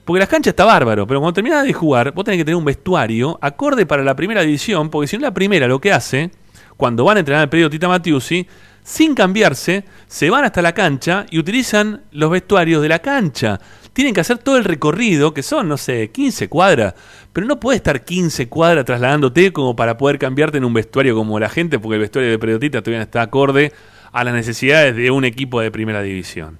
[0.04, 2.65] Porque las canchas está bárbaro, pero cuando terminas de jugar, vos tenés que tener un
[2.65, 6.30] vestuario acorde para la primera división, porque si no la primera lo que hace,
[6.76, 8.46] cuando van a entrenar el periodo Tita Matiusi,
[8.84, 13.62] sin cambiarse, se van hasta la cancha y utilizan los vestuarios de la cancha.
[13.93, 16.95] Tienen que hacer todo el recorrido, que son, no sé, 15 cuadras,
[17.32, 21.39] pero no puedes estar 15 cuadras trasladándote como para poder cambiarte en un vestuario como
[21.39, 23.71] la gente, porque el vestuario de periodista todavía está acorde
[24.12, 26.58] a las necesidades de un equipo de primera división.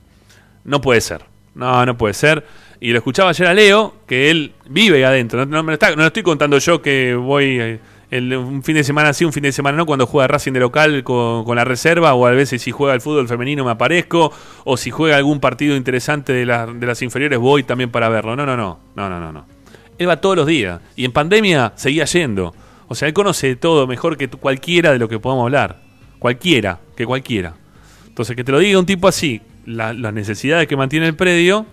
[0.64, 1.26] No puede ser.
[1.56, 2.46] No, no puede ser.
[2.80, 5.46] Y lo escuchaba ayer a Leo, que él vive ahí adentro.
[5.46, 7.80] No, no me está- estoy contando yo que voy eh,
[8.18, 10.60] el- un fin de semana sí, un fin de semana no, cuando juega Racing de
[10.60, 14.32] local con, con la reserva, o a veces si juega el fútbol femenino me aparezco,
[14.64, 18.36] o si juega algún partido interesante de, la- de las inferiores voy también para verlo.
[18.36, 18.80] No, no, no.
[18.96, 19.46] No, no, no, no.
[19.98, 20.80] Él va todos los días.
[20.96, 22.54] Y en pandemia seguía yendo.
[22.88, 25.82] O sea, él conoce todo mejor que cualquiera de lo que podamos hablar.
[26.20, 27.54] Cualquiera, que cualquiera.
[28.08, 31.66] Entonces, que te lo diga un tipo así, la- las necesidades que mantiene el predio,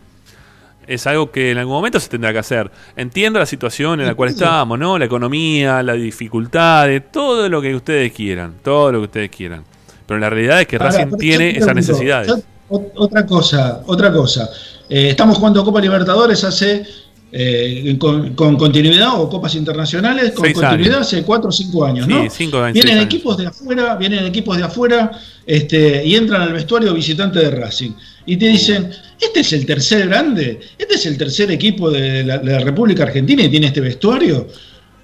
[0.94, 2.70] es algo que en algún momento se tendrá que hacer.
[2.96, 4.98] Entiendo la situación en la cual estamos, ¿no?
[4.98, 9.64] La economía, las dificultades, todo lo que ustedes quieran, todo lo que ustedes quieran.
[10.06, 12.28] Pero la realidad es que Ahora, Racing tiene esas necesidades.
[12.28, 14.48] yo- otra cosa, otra cosa.
[14.88, 16.84] Eh, estamos jugando Copa Libertadores hace
[17.32, 21.06] eh, con, con continuidad o copas internacionales con Seis continuidad años.
[21.06, 22.28] hace 4 o 5 años, Sí, ¿no?
[22.30, 23.04] cinco, vienen años.
[23.04, 25.12] equipos de afuera, vienen equipos de afuera
[25.46, 27.92] este, y entran al vestuario visitante de Racing.
[28.30, 28.88] Y te dicen,
[29.20, 33.02] este es el tercer grande, este es el tercer equipo de la, de la República
[33.02, 34.46] Argentina y tiene este vestuario.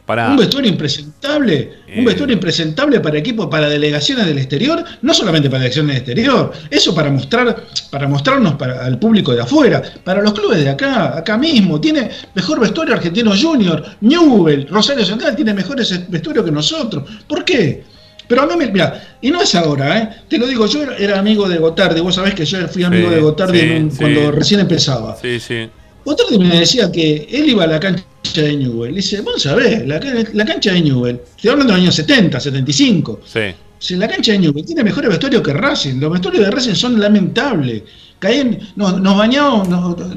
[0.06, 1.98] Para, Un vestuario impresentable, Eh.
[1.98, 6.52] un vestuario impresentable para equipos, para delegaciones del exterior, no solamente para delegaciones del exterior,
[6.70, 11.18] eso para mostrar, para mostrarnos para, al público de afuera, para los clubes de acá,
[11.18, 17.02] acá mismo, tiene mejor vestuario Argentino Junior, Newell, Rosario Central tiene mejores vestuarios que nosotros.
[17.26, 17.82] ¿Por qué?
[18.28, 20.08] Pero a mí me, mira, y no es ahora, ¿eh?
[20.28, 23.14] te lo digo, yo era, amigo de Gotardi, vos sabés que yo fui amigo Sí,
[23.14, 23.96] de Gotardi sí, un- sí.
[23.98, 25.16] cuando recién empezaba.
[25.20, 25.68] sí, sí.
[26.04, 28.02] Gotardi me decía que él iba a la cancha
[28.34, 28.94] de Newell.
[28.94, 30.00] Dice, vos sabés, la,
[30.32, 33.20] la cancha de Newell, estoy hablando de los años 70, 75.
[33.24, 33.40] sí.
[33.78, 36.98] Si la cancha de Newell tiene mejores vestuarios que Racing, los vestuarios de Racing son
[36.98, 37.82] lamentables.
[38.18, 39.68] Caen, nos, nos bañamos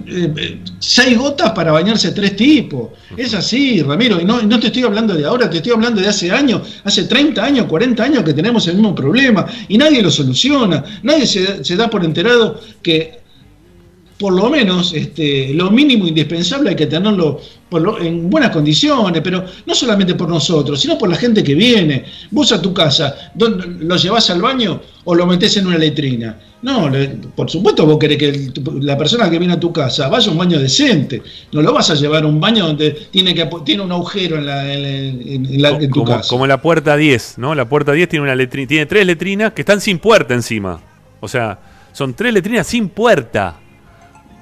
[0.08, 2.90] eh, seis gotas para bañarse tres tipos.
[3.18, 6.08] Es así, Ramiro, y no, no te estoy hablando de ahora, te estoy hablando de
[6.08, 10.12] hace años, hace 30 años, 40 años que tenemos el mismo problema y nadie lo
[10.12, 13.19] soluciona, nadie se, se da por enterado que
[14.20, 17.40] por lo menos este, lo mínimo indispensable hay que tenerlo
[17.70, 21.56] por lo- en buenas condiciones, pero no solamente por nosotros, sino por la gente que
[21.56, 22.04] viene.
[22.30, 26.38] Vos a tu casa, ¿dónde- ¿lo llevas al baño o lo metés en una letrina?
[26.62, 30.10] No, le- por supuesto vos querés que el- la persona que viene a tu casa
[30.10, 31.22] vaya a un baño decente.
[31.54, 34.46] No lo vas a llevar a un baño donde tiene, que, tiene un agujero en,
[34.46, 36.28] la, en, la- en tu como, casa.
[36.30, 37.56] como la puerta 10, ¿no?
[37.56, 40.82] La puerta 10 tiene una letri- tiene tres letrinas que están sin puerta encima.
[41.22, 41.58] O sea,
[41.94, 43.56] son tres letrinas sin puerta.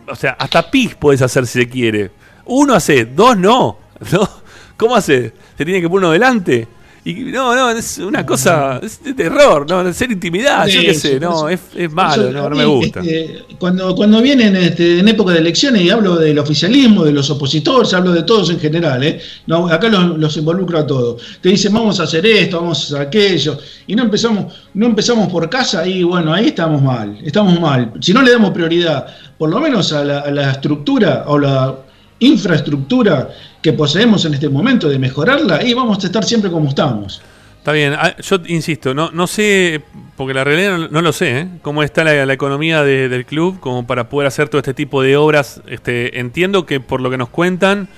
[0.10, 2.12] O sea, hasta pis puedes hacer si se quiere.
[2.46, 3.78] Uno hace, dos no.
[4.12, 4.30] ¿No?
[4.78, 5.34] ¿Cómo hace?
[5.58, 6.68] ¿Se tiene que poner uno delante?
[7.08, 10.94] Y no, no, es una cosa, es de terror, no, es ser intimidad, yo qué
[10.94, 13.00] sé, no, es, malo, no, me gusta.
[13.00, 17.30] este, cuando, cuando vienen este, en época de elecciones y hablo del oficialismo, de los
[17.30, 19.22] opositores, hablo de todos en general, ¿eh?
[19.46, 21.22] No, acá los, los involucro a todos.
[21.40, 25.32] Te dicen vamos a hacer esto, vamos a hacer aquello, y no empezamos, no empezamos
[25.32, 27.94] por casa y bueno, ahí estamos mal, estamos mal.
[28.02, 29.08] Si no le damos prioridad,
[29.38, 31.76] por lo menos a la, a la estructura o la
[32.20, 33.30] infraestructura
[33.62, 37.22] que poseemos en este momento de mejorarla, ahí vamos a estar siempre como estamos.
[37.60, 39.82] Está bien, ah, yo insisto, no, sé,
[40.16, 41.48] porque la realidad no, lo sé, ¿eh?
[41.62, 45.18] cómo está la, economía de- del club como para poder hacer todo este tipo de
[45.18, 45.62] obras.
[45.68, 47.90] Este, entiendo que por lo que nos cuentan,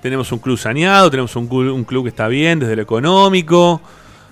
[0.00, 3.80] tenemos un club saneado, tenemos un, un club que está bien desde lo económico,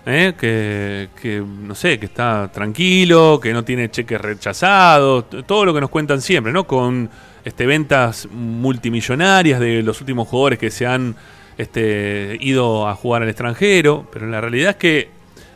[0.06, 0.34] ¿eh?
[0.38, 5.90] que, no sé, que está tranquilo, que no tiene cheques rechazados, todo lo que nos
[5.90, 6.66] cuentan siempre, ¿no?
[6.66, 7.10] Con
[7.44, 11.16] este, ventas multimillonarias de los últimos jugadores que se han
[11.58, 15.08] este, ido a jugar al extranjero, pero la realidad es que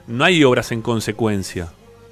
[0.07, 1.69] no hay obras en consecuencia.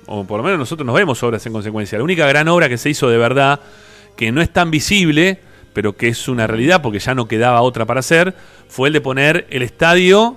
[0.06, 1.98] O por lo menos nosotros nos vemos obras en consecuencia.
[1.98, 3.60] La única gran obra que se hizo de verdad,
[4.16, 5.40] que no es tan visible,
[5.72, 8.34] pero que es una realidad porque ya no quedaba otra para hacer,
[8.68, 10.36] fue el de poner el estadio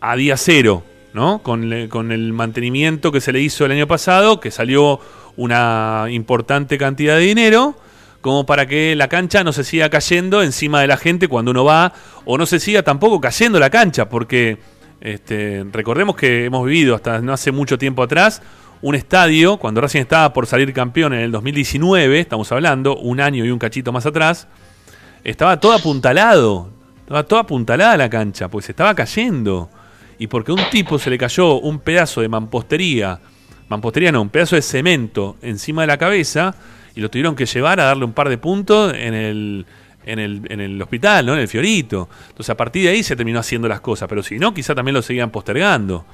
[0.00, 0.84] a día cero,
[1.18, 1.40] ¿no?
[1.42, 5.00] Con, le- con el mantenimiento que se le hizo el año pasado, que salió
[5.36, 7.76] una importante cantidad de dinero,
[8.20, 11.64] como para que la cancha no se siga cayendo encima de la gente cuando uno
[11.64, 11.92] va,
[12.24, 14.58] o no se siga tampoco cayendo la cancha, porque
[15.00, 18.40] este, recordemos que hemos vivido hasta no hace mucho tiempo atrás
[18.80, 23.44] un estadio, cuando Racing estaba por salir campeón en el 2019, estamos hablando, un año
[23.44, 24.46] y un cachito más atrás,
[25.24, 29.68] estaba todo apuntalado, estaba toda apuntalada la cancha, pues se estaba cayendo.
[30.18, 33.20] Y porque a un tipo se le cayó un pedazo de mampostería,
[33.68, 36.54] mampostería no, un pedazo de cemento encima de la cabeza
[36.94, 39.66] y lo tuvieron que llevar a darle un par de puntos en el,
[40.04, 41.34] en el, en el hospital, ¿no?
[41.34, 42.08] En el Fiorito.
[42.28, 44.94] Entonces a partir de ahí se terminó haciendo las cosas, pero si no, quizá también
[44.94, 46.04] lo seguían postergando.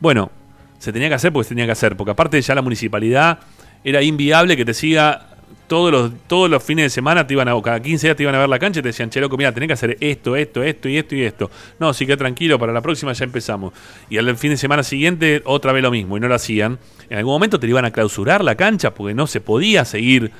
[0.00, 0.30] Bueno,
[0.78, 3.40] se tenía que hacer porque se tenía que hacer, porque aparte ya la municipalidad
[3.84, 5.35] era inviable que te siga
[5.66, 8.22] todos los, todos los fines de semana, te iban a, o cada 15 días te
[8.22, 10.36] iban a ver la cancha y te decían, che, loco, mira, tenés que hacer esto,
[10.36, 11.50] esto, esto y esto y esto.
[11.78, 13.72] No, sí que tranquilo, para la próxima ya empezamos.
[14.08, 16.78] Y al fin de semana siguiente otra vez lo mismo, y no lo hacían.
[17.10, 20.30] En algún momento te iban a clausurar la cancha porque no se podía seguir.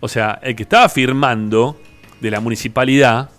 [0.00, 1.78] O sea, el que estaba firmando
[2.20, 3.30] de la municipalidad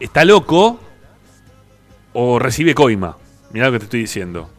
[0.00, 0.80] está loco
[2.12, 3.16] o recibe coima.
[3.52, 4.50] Mirá lo que te estoy diciendo.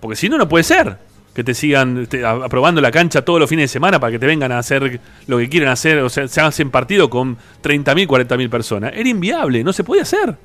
[0.00, 0.98] Porque si no, no puede ser
[1.34, 4.18] que te sigan te- a- aprobando la cancha todos los fines de semana para que
[4.18, 5.98] te vengan a hacer lo que quieren hacer.
[5.98, 8.92] O sea, se hacen partido con 30.000, 40.000 personas.
[8.94, 10.36] Era inviable, no se podía hacer.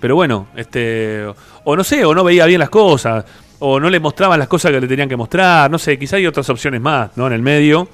[0.00, 1.24] Pero bueno, este
[1.64, 3.24] o no sé, o no veía bien las cosas,
[3.58, 6.26] o no le mostraban las cosas que le tenían que mostrar, no sé, quizá hay
[6.26, 7.26] otras opciones más, ¿no?
[7.26, 7.86] En el medio,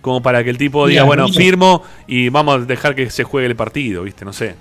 [0.00, 1.36] como para que el tipo diga, Mira, bueno, mira.
[1.38, 4.24] firmo y vamos a dejar que se juegue el partido, ¿viste?
[4.24, 4.56] No sé.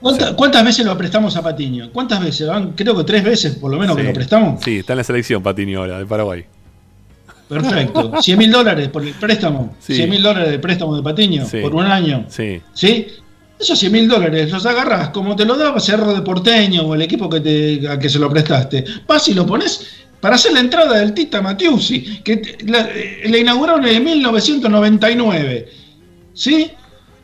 [0.00, 1.90] ¿Cuánta- ¿Cuántas veces lo prestamos a Patiño?
[1.92, 2.48] ¿Cuántas veces?
[2.48, 4.62] Van, creo que tres veces por lo menos que lo prestamos.
[4.64, 6.44] Sí, está en la selección Patiño ahora, de Paraguay.
[7.48, 8.12] Perfecto.
[8.22, 9.74] 100 mil dólares por el préstamo.
[9.80, 9.94] Sí.
[9.96, 12.24] 100 mil dólares de préstamo de Patiño por un año.
[12.28, 12.60] Sí.
[12.72, 13.06] ¿Sí?
[13.58, 17.02] Esos 100 mil dólares los agarras como te lo daba Cerro de Porteño o el
[17.02, 18.84] equipo que te, a que se lo prestaste.
[19.06, 19.86] Vas y lo pones
[20.20, 25.68] para hacer la entrada del Tita Matiusi, que la, eh, la inauguraron en 1999.
[26.32, 26.70] ¿Sí?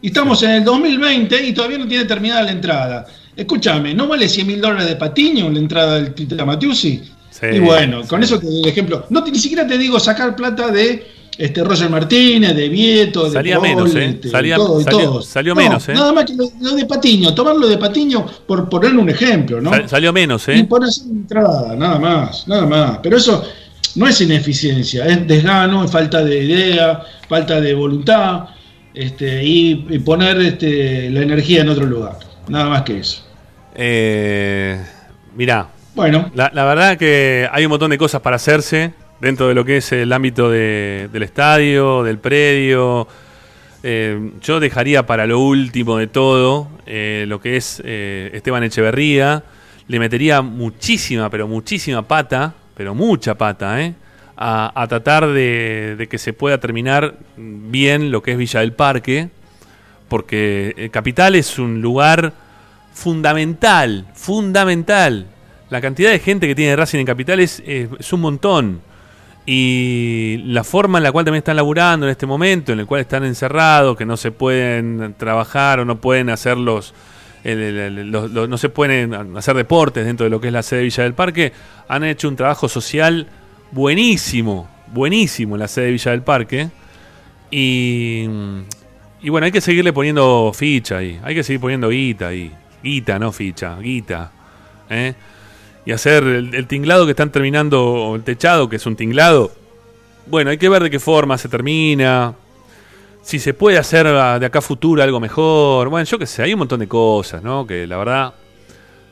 [0.03, 3.07] Y estamos en el 2020 y todavía no tiene terminada la entrada.
[3.35, 7.03] Escúchame, ¿no vale 100 mil dólares de Patiño la entrada del Tita Matiusi?
[7.31, 9.05] Sí, y bueno, con eso te doy el ejemplo.
[9.11, 13.57] No ni siquiera te digo sacar plata de este Roger Martínez, de Vieto, de Salía
[13.59, 14.05] Paul, menos, ¿eh?
[14.07, 15.27] este, Salía- todo y salió- todos.
[15.27, 15.93] salió No, menos, ¿eh?
[15.93, 19.69] Nada más que lo, lo de Patiño, tomarlo de Patiño por ponerle un ejemplo, ¿no?
[19.71, 20.65] Sal- salió menos, Y ¿eh?
[20.65, 22.99] por hacer entrada, nada más, nada más.
[23.03, 23.45] Pero eso
[23.97, 28.45] no es ineficiencia, es desgano, es falta de idea, falta de voluntad,
[28.97, 32.17] este, y, y poner este, la energía en otro lugar.
[32.49, 33.23] Nada más que eso.
[33.75, 34.81] Eh,
[35.37, 38.93] mirá, Bueno, la, la verdad que hay un montón de cosas para hacerse.
[39.21, 43.09] dentro de lo que es el ámbito de- del estadio, del predio.
[43.83, 49.43] Eh, yo dejaría para lo último de todo eh, lo que es eh, Esteban Echeverría.
[49.89, 53.95] Le metería muchísima, pero muchísima pata, pero mucha pata, ¿eh?
[54.37, 59.31] A, tratar de, que se pueda terminar bien lo que es Villa del Parque,
[60.09, 62.33] porque eh, Capital es un lugar
[62.93, 65.27] fundamental, fundamental.
[65.71, 68.81] La cantidad de gente que tiene Racing en Capital es, es- un montón.
[69.49, 73.01] Y la forma en la cual también están laburando en este momento, en el cual
[73.03, 76.93] están encerrados, que no se pueden trabajar o no pueden hacer los-
[77.45, 81.03] los- no se pueden hacer deportes dentro de lo que es la sede de Villa
[81.05, 81.53] del Parque,
[81.89, 83.29] han hecho un trabajo social
[83.71, 86.71] buenísimo, buenísimo en la sede de Villa del Parque.
[87.51, 88.27] Y,
[89.23, 92.53] y bueno, hay que seguirle poniendo ficha ahí, hay que seguir poniendo guita ahí.
[92.83, 94.31] Guita, no ficha, guita.
[94.91, 95.15] ¿eh?
[95.85, 99.53] Y hacer el, tinglado que están terminando, el techado, que es un tinglado.
[100.27, 102.35] Bueno, hay que ver de qué forma se termina.
[103.23, 105.89] Si se puede hacer de acá a futuro algo mejor.
[105.89, 107.67] Bueno, yo qué sé, hay un montón de cosas, ¿no?
[107.67, 108.35] Que la verdad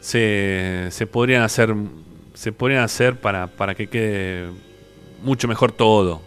[0.00, 1.74] se, se podrían hacer
[2.35, 4.49] se podrían hacer para, para que quede
[5.22, 6.20] mucho mejor todo.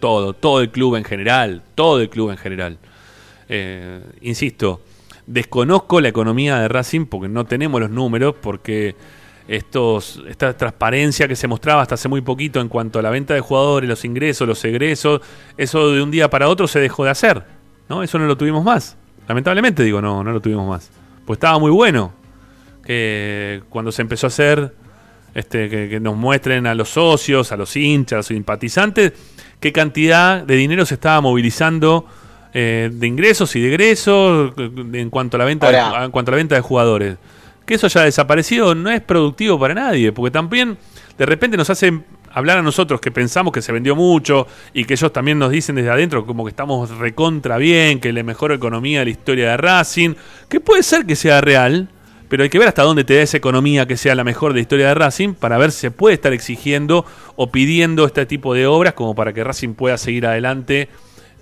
[0.00, 1.62] Todo, todo el club en general.
[1.74, 2.78] Todo el club en general.
[3.48, 4.82] Eh, insisto,
[5.26, 8.94] desconozco la economía de Racing porque no tenemos los números, porque
[9.48, 13.34] estos, esta transparencia que se mostraba hasta hace muy poquito en cuanto a la venta
[13.34, 15.20] de jugadores, los ingresos, los egresos,
[15.56, 17.44] eso de un día para otro se dejó de hacer.
[17.88, 18.02] ¿no?
[18.02, 18.96] Eso no lo tuvimos más.
[19.28, 20.90] Lamentablemente digo, no, no lo tuvimos más.
[21.24, 22.12] Pues estaba muy bueno
[22.84, 24.74] que cuando se empezó a hacer,
[25.34, 29.12] este, que, que nos muestren a los socios, a los hinchas, a los simpatizantes,
[29.60, 32.06] qué cantidad de dinero se estaba movilizando
[32.56, 36.32] eh, de ingresos y de egresos en cuanto a la venta de, en cuanto a
[36.32, 37.16] la venta de jugadores.
[37.66, 40.78] Que eso ya ha desaparecido no es productivo para nadie, porque también
[41.18, 44.94] de repente nos hacen hablar a nosotros que pensamos que se vendió mucho y que
[44.94, 48.52] ellos también nos dicen desde adentro como que estamos recontra bien, que es la mejor
[48.52, 50.14] economía de la historia de Racing,
[50.48, 51.88] que puede ser que sea real,
[52.34, 54.56] pero hay que ver hasta dónde te da esa economía que sea la mejor de
[54.56, 57.06] la historia de Racing para ver si se puede estar exigiendo
[57.36, 60.88] o pidiendo este tipo de obras como para que Racing pueda seguir adelante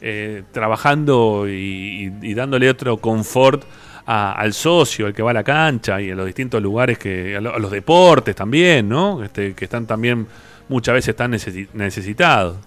[0.03, 3.65] eh, trabajando y, dándole otro confort
[4.05, 7.41] al socio, al que va a la cancha y a los distintos lugares, que a,
[7.41, 9.25] lo- a los deportes también, ¿no?
[9.25, 10.27] Este, que están también
[10.69, 12.59] muchas veces están necesi- necesitados.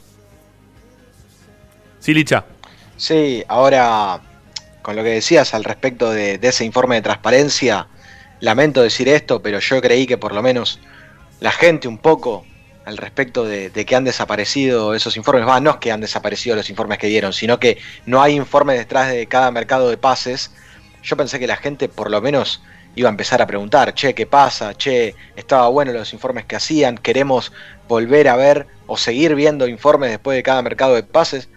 [1.99, 2.43] Sí, Licha.
[2.97, 4.19] Sí, ahora
[4.81, 7.87] con lo que decías al respecto de ese informe de transparencia,
[8.39, 10.79] lamento decir esto, pero yo creí que por lo menos
[11.39, 12.45] la gente un poco
[12.85, 16.69] al respecto de, que han desaparecido esos informes, va, no es que han desaparecido los
[16.69, 20.51] informes que dieron, sino que no hay informes detrás de cada mercado de pases.
[21.01, 22.61] Yo pensé que la gente por lo menos
[22.95, 24.75] iba a empezar a preguntar, che, ¿qué pasa?
[24.75, 27.51] Che, estaba bueno los informes que hacían, queremos
[27.87, 31.49] volver a ver o seguir viendo informes después de cada mercado de pases.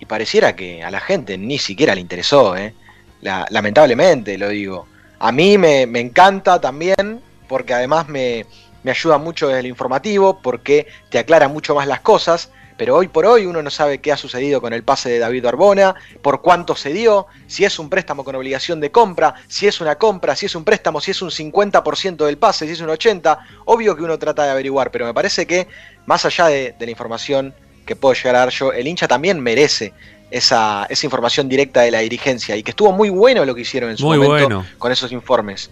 [0.00, 2.74] Y pareciera que a la gente ni siquiera le interesó, ¿eh?
[3.20, 4.88] La- lamentablemente lo digo.
[5.24, 8.44] A mí me, encanta también, porque además me,
[8.82, 13.06] me ayuda mucho desde el informativo, porque te aclara mucho más las cosas, pero hoy
[13.06, 16.42] por hoy uno no sabe qué ha sucedido con el pase de David Arbona, por
[16.42, 20.34] cuánto se dio, si es un préstamo con obligación de compra, si es una compra,
[20.34, 23.94] si es un préstamo, si es un 50% del pase, si es un 80%, obvio
[23.94, 25.68] que uno trata de averiguar, pero me parece que
[26.04, 27.54] más allá de, de la información
[27.86, 29.92] que puedo llegar a dar yo, el hincha también merece
[30.32, 33.90] esa, esa información directa de la dirigencia y que estuvo muy bueno lo que hicieron
[33.90, 34.66] en su Muy momento bueno.
[34.78, 35.70] con esos informes.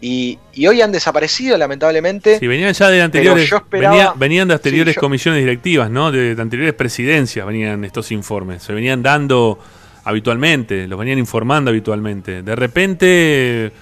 [0.00, 2.38] Y, y hoy han desaparecido, lamentablemente.
[2.38, 5.90] Si venían ya de anteriores, yo esperaba- venía- venían de anteriores Sí, yo- comisiones directivas,
[5.90, 6.12] ¿no?
[6.12, 8.62] De, de anteriores presidencias venían estos informes.
[8.62, 9.58] Se venían dando
[10.04, 12.42] habitualmente, los venían informando habitualmente.
[12.42, 13.72] De repente,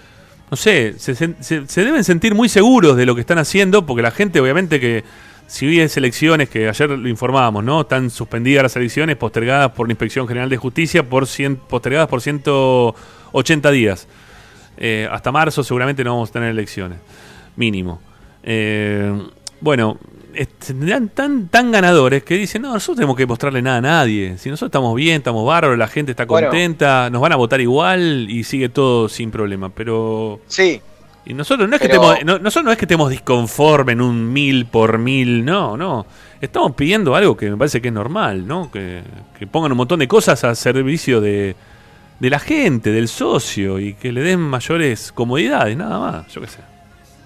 [0.50, 1.14] no sé, se-
[1.66, 5.04] se deben sentir muy seguros de lo que están haciendo, porque la gente, obviamente, que
[5.46, 7.82] si es elecciones, que ayer lo informábamos, ¿no?
[7.82, 12.20] Están suspendidas las elecciones, postergadas por la Inspección General de Justicia, por cien- postergadas por
[12.20, 14.08] 180 días.
[14.76, 16.98] Eh, hasta marzo seguramente no vamos a tener elecciones,
[17.56, 18.00] mínimo.
[18.42, 19.12] Eh,
[19.60, 19.98] bueno,
[20.66, 24.36] tendrán tan, tan ganadores que dicen, no, nosotros tenemos que mostrarle nada a nadie.
[24.38, 26.48] Si nosotros estamos bien, estamos bárbaros, la gente está Bueno.
[26.48, 29.68] contenta, nos van a votar igual y sigue todo sin problema.
[29.70, 30.80] Pero Sí,
[31.26, 34.32] y nosotros no es que estemos, no, nosotros no es que estemos disconforme en un
[34.32, 36.06] mil por mil, no, no.
[36.40, 38.70] Estamos pidiendo algo que me parece que es normal, ¿no?
[38.70, 39.02] Que,
[39.38, 41.56] que pongan un montón de cosas a servicio de,
[42.20, 46.48] de la gente, del socio, y que le den mayores comodidades, nada más, yo qué
[46.48, 46.60] sé.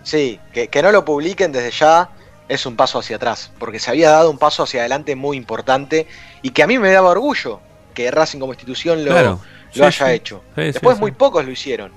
[0.03, 2.11] sí, que, que no lo publiquen desde ya
[2.49, 6.07] es un paso hacia atrás, porque se había dado un paso hacia adelante muy importante
[6.43, 7.61] y que a mí me daba orgullo
[7.95, 9.41] que Racing como institución lo, Claro,
[9.75, 10.13] lo sí, haya sí.
[10.13, 10.45] hecho.
[10.55, 11.93] Sí, Después muy pocos lo hicieron,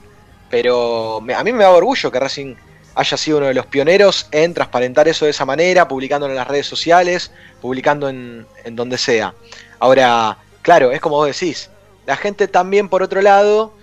[0.52, 2.56] pero me- a mí me daba orgullo que Racing
[2.94, 6.48] haya sido uno de los pioneros en transparentar eso de esa manera, publicándolo en las
[6.48, 7.32] redes sociales,
[7.62, 9.34] publicando en, en donde sea.
[9.80, 11.70] Ahora, claro, es como vos decís,
[12.06, 13.74] la gente también por otro lado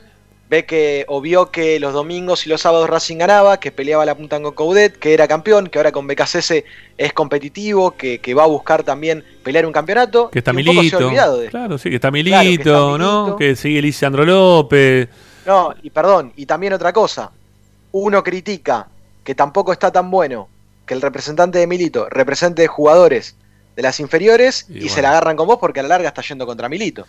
[0.51, 4.14] ve que o vio que los domingos y los sábados Racing ganaba, que peleaba la
[4.14, 6.64] punta con Coudet, que era campeón, que ahora con BKCS
[6.97, 10.31] es competitivo, que, que va a buscar también pelear un campeonato.
[10.31, 11.07] Que está y un poco se ha Milito.
[11.07, 13.21] olvidado de- Claro, sí, que está Milito, Claro, que está ¿no?
[13.25, 13.37] Milito.
[13.37, 15.09] Que sigue Lisandro López.
[15.49, 17.30] No, y perdón, y también otra cosa.
[17.92, 18.86] Uno critica
[19.24, 20.46] que tampoco está tan bueno
[20.84, 23.34] que el representante de Milito represente jugadores
[23.74, 24.94] de las inferiores Y y, bueno.
[24.94, 27.07] se la agarran con vos porque a la larga está yendo contra Milito.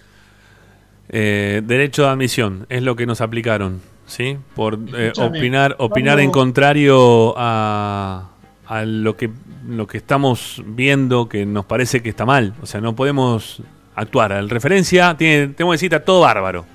[1.09, 4.37] Eh, derecho de admisión, es lo que nos aplicaron, ¿sí?
[4.55, 8.29] Por eh, opinar, opinar en contrario a,
[8.67, 9.29] a lo que
[9.67, 12.53] lo que estamos viendo que nos parece que está mal.
[12.61, 13.61] O sea, no podemos
[13.95, 14.31] actuar.
[14.31, 16.65] En referencia, tiene, tenemos que decir está todo bárbaro.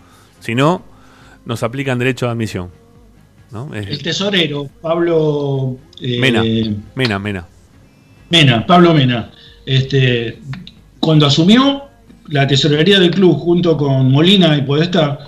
[0.40, 0.82] Si no,
[1.44, 2.70] nos aplican derecho de admisión.
[3.50, 3.72] ¿no?
[3.74, 6.42] Es- El tesorero, Pablo eh, Mena,
[6.94, 7.46] Mena, Mena.
[8.30, 9.30] Mena, Pablo Mena,
[9.64, 10.40] este,
[10.98, 11.84] cuando asumió
[12.28, 15.18] la tesorería del club junto con Molina y Podesta,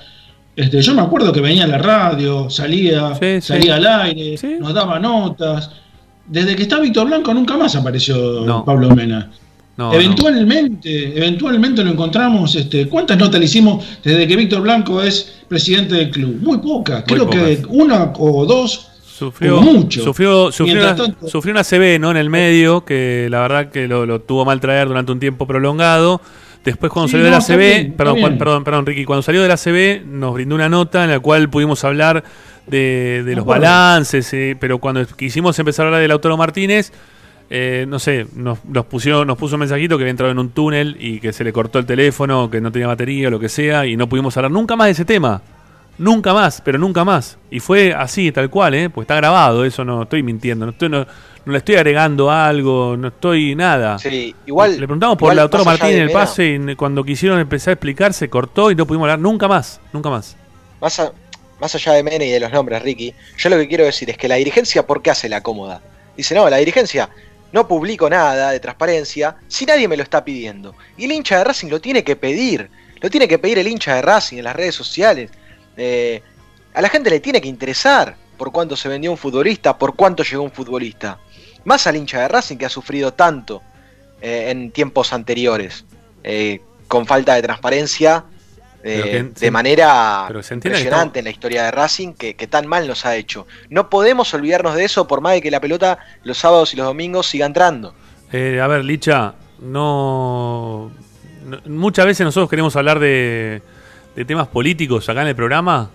[0.57, 3.41] este, yo me acuerdo que venía a la radio, salía, Sí, sí.
[3.43, 4.57] salía al aire, Sí.
[4.59, 5.71] nos daba notas.
[6.27, 8.65] Desde que está Víctor Blanco nunca más apareció No.
[8.65, 9.31] Pablo Mena.
[9.77, 12.55] No, eventualmente, eventualmente lo encontramos.
[12.55, 16.39] Este, ¿Cuántas notas le hicimos desde que Víctor Blanco es presidente del club?
[16.41, 18.89] Muy pocas, Muy creo que una o dos.
[19.05, 20.03] Sufrió, mucho.
[20.03, 22.11] sufrió, sufrió, una, tanto- sufrió una CB ¿no?
[22.11, 25.47] en el medio, que la verdad que lo, lo tuvo mal traer durante un tiempo
[25.47, 26.21] prolongado.
[26.65, 29.49] Después cuando Sí, salió de la CB, bien, perdón, perdón, perdón, Ricky, cuando salió de
[29.49, 32.25] la CB nos brindó una nota en la cual pudimos hablar
[32.67, 33.63] de, de los acuerdo.
[33.63, 36.93] balances, eh, pero cuando quisimos empezar a hablar de Lautaro Martínez,
[37.51, 40.51] eh, no sé, nos, nos, pusieron, nos puso un mensajito que había entrado en un
[40.51, 43.49] túnel y que se le cortó el teléfono, que no tenía batería o lo que
[43.49, 45.43] sea, y no pudimos hablar nunca más de ese tema.
[45.99, 47.39] Nunca más, pero nunca más.
[47.51, 48.91] Y fue así, tal cual, ¿eh?
[48.91, 51.07] Pues está grabado, eso no estoy mintiendo, no, estoy, no,
[51.47, 53.99] no le estoy agregando algo, no estoy nada.
[53.99, 54.73] Sí, igual.
[54.73, 58.13] le preguntamos por allá Martínez de en el pase y cuando quisieron empezar a explicar
[58.13, 60.37] se cortó y no pudimos hablar nunca más, nunca más.
[60.83, 61.13] Más, a-
[61.61, 64.19] más allá de Mena y de los nombres, Ricky, yo lo que quiero decir es
[64.19, 65.81] que la dirigencia, ¿por qué hace la cómoda?
[66.15, 67.09] Dice, no, la dirigencia
[67.53, 70.75] no publico nada de transparencia si nadie me lo está pidiendo.
[70.97, 72.71] Y el hincha de Racing lo tiene que pedir.
[73.01, 75.31] Lo tiene que pedir el hincha de Racing en las redes sociales.
[75.77, 76.23] Eh,
[76.75, 80.23] a la gente le tiene que interesar por cuánto se vendió un futbolista, por cuánto
[80.23, 81.19] llegó un futbolista.
[81.65, 83.63] Más al hincha de Racing que ha sufrido tanto
[84.21, 85.85] eh, en tiempos anteriores,
[86.23, 88.25] eh, con falta de transparencia,
[89.03, 93.17] que- de manera impresionante en la historia de Racing que, que tan mal nos ha
[93.17, 93.47] hecho.
[93.71, 96.87] No podemos olvidarnos de eso por más de que la pelota los sábados y los
[96.87, 97.95] domingos siga entrando.
[98.33, 100.91] Eh, a ver, Licha, no,
[101.45, 103.63] no- Muchas veces nosotros queremos hablar de,
[104.15, 105.91] de temas políticos acá en el programa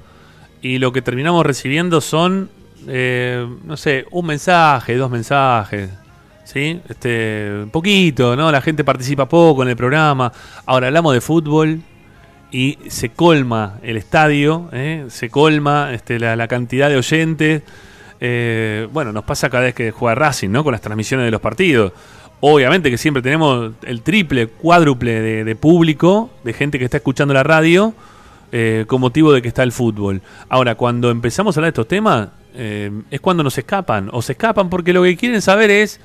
[0.61, 2.49] y lo que terminamos recibiendo son,
[2.87, 5.89] eh, no sé, un mensaje, dos mensajes.
[6.43, 6.81] ¿Sí?
[6.89, 8.51] Este, poquito, ¿no?
[8.51, 10.33] La gente participa poco en el programa.
[10.65, 11.79] Ahora hablamos de fútbol
[12.51, 15.05] y se colma el estadio, ¿eh?
[15.09, 17.63] se colma este, la, cantidad de oyentes.
[18.19, 20.63] Eh, bueno, nos pasa cada vez que juega Racing, ¿no?
[20.63, 21.93] Con las transmisiones de los partidos.
[22.41, 27.33] Obviamente que siempre tenemos el triple, cuádruple de, de público, de gente que está escuchando
[27.33, 27.93] la radio,
[28.53, 30.21] eh, con motivo de que está el fútbol.
[30.49, 34.09] Ahora, cuando empezamos a hablar de estos temas, eh, es cuando nos escapan.
[34.11, 36.01] O se escapan porque lo que quieren saber es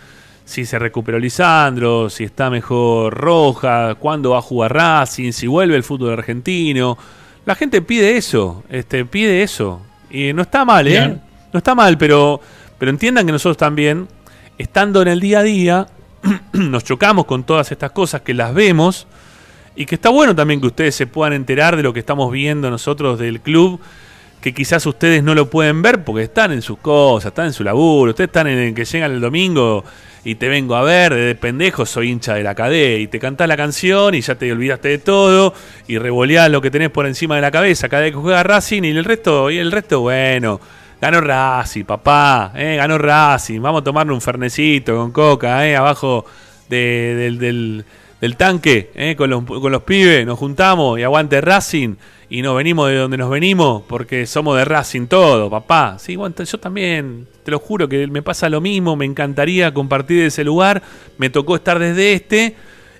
[0.46, 5.74] si se recuperó Lisandro, si está mejor Roja, cuándo va a jugar Racing, si vuelve
[5.74, 6.96] el fútbol argentino.
[7.44, 9.82] La gente pide eso, este, pide eso.
[10.08, 10.90] Y no está mal, ¿eh?
[10.92, 11.20] Bien.
[11.52, 12.40] No está mal, pero,
[12.78, 14.06] pero entiendan que nosotros también,
[14.56, 15.86] estando en el día a día,
[16.52, 19.08] nos chocamos con todas estas cosas que las vemos
[19.74, 22.70] y que está bueno también que ustedes se puedan enterar de lo que estamos viendo
[22.70, 23.80] nosotros del club,
[24.40, 27.64] que quizás ustedes no lo pueden ver porque están en sus cosas, están en su
[27.64, 29.84] laburo, ustedes están en el que llegan el domingo
[30.28, 33.46] y te vengo a ver, de pendejo soy hincha de la cadena y te cantás
[33.46, 35.54] la canción y ya te olvidaste de todo
[35.86, 38.82] y revoleás lo que tenés por encima de la cabeza cada vez que juega Racing
[38.82, 40.60] y el resto, y el resto, bueno,
[41.00, 46.26] ganó Racing, papá, eh, ganó Racing, vamos a tomarle un fernecito con coca, eh, abajo
[46.68, 47.84] de- del, del-
[48.20, 51.94] del tanque, eh, con, los, con los pibes, nos juntamos y aguante Racing
[52.28, 55.98] y nos venimos de donde nos venimos porque somos de Racing todo, papá.
[55.98, 60.22] Sí, bueno, yo también, te lo juro que me pasa lo mismo, me encantaría compartir
[60.24, 60.82] ese lugar,
[61.18, 62.56] me tocó estar desde este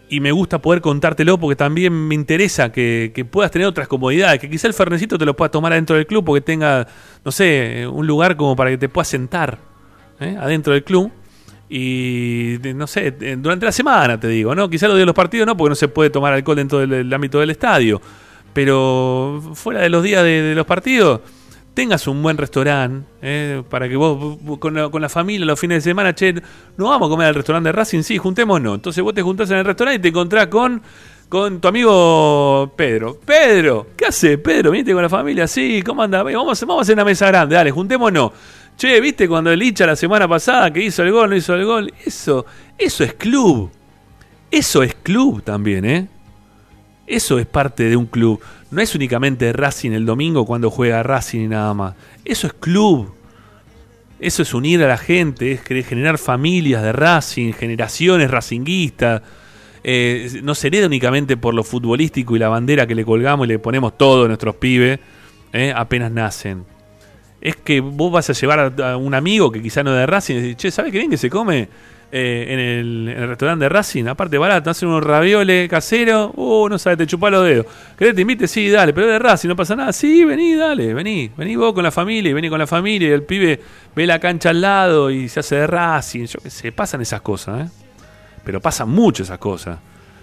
[0.09, 4.41] y me gusta poder contártelo porque también me interesa que, que puedas tener otras comodidades,
[4.41, 6.87] que quizá el fernecito te lo puedas tomar adentro del club porque tenga,
[7.25, 9.59] no sé, un lugar como para que te puedas sentar
[10.21, 10.37] ¿eh?
[10.39, 11.11] adentro del club.
[11.69, 14.71] Y no sé, durante la semana te digo, ¿no?
[14.71, 17.41] Quizá lo de los partidos no, porque no se puede tomar alcohol dentro del ámbito
[17.41, 18.01] del estadio.
[18.57, 21.21] Pero fuera de los días de, los partidos,
[21.75, 25.61] tengas un buen restaurante, eh, para que vos, vos con, la, con la familia los
[25.61, 26.33] fines de semana, che,
[26.79, 28.77] no vamos a comer al restaurante de Racing, sí, juntémonos.
[28.77, 30.81] Entonces vos te juntás en el restaurante y te encontrás con,
[31.29, 33.21] con tu amigo Pedro.
[33.23, 34.71] Pedro, ¿qué hace Pedro?
[34.71, 35.47] ¿Viniste con la familia?
[35.47, 36.23] Sí, ¿cómo anda?
[36.23, 38.33] Vamos, vamos a hacer una mesa grande, dale, juntémonos.
[38.75, 41.67] Che, ¿viste cuando el Licha la semana pasada que hizo el gol, no hizo el
[41.67, 41.93] gol?
[42.03, 42.47] Eso,
[42.79, 43.71] eso es club.
[44.51, 46.09] Eso es club también, ¿eh?
[47.07, 48.41] Eso es parte de un club.
[48.71, 51.95] No es únicamente Racing el domingo cuando juega Racing y nada más.
[52.25, 53.13] Eso es club.
[54.19, 59.23] Eso es unir a la gente, es generar familias de Racing, generaciones racinguistas.
[59.85, 63.49] Eh, no se hereda únicamente por lo futbolístico y la bandera que le colgamos y
[63.49, 64.99] le ponemos todos a nuestros pibes
[65.53, 66.65] eh, apenas nacen.
[67.41, 70.35] Es que vos vas a llevar a un amigo que quizá no es de Racing
[70.35, 71.69] y decís, che, ¿sabes qué bien que se come
[72.13, 74.07] eh, en, el, restaurante de Racing?
[74.07, 77.67] Aparte barato, hacen unos ravioles caseros, uh, no sabes, te chupá los dedos.
[77.97, 78.49] ¿Querés que te invite?
[78.49, 79.93] Sí, dale, pero es de Racing, no pasa nada.
[79.93, 83.13] Sí, vení, dale, vení, vení vos con la familia y vení con la familia y
[83.13, 83.61] el pibe
[83.95, 87.21] ve la cancha al lado y se hace de Racing, yo qué sé, pasan esas
[87.21, 87.71] cosas, ¿eh?
[88.45, 89.79] Pero pasan mucho esas cosas.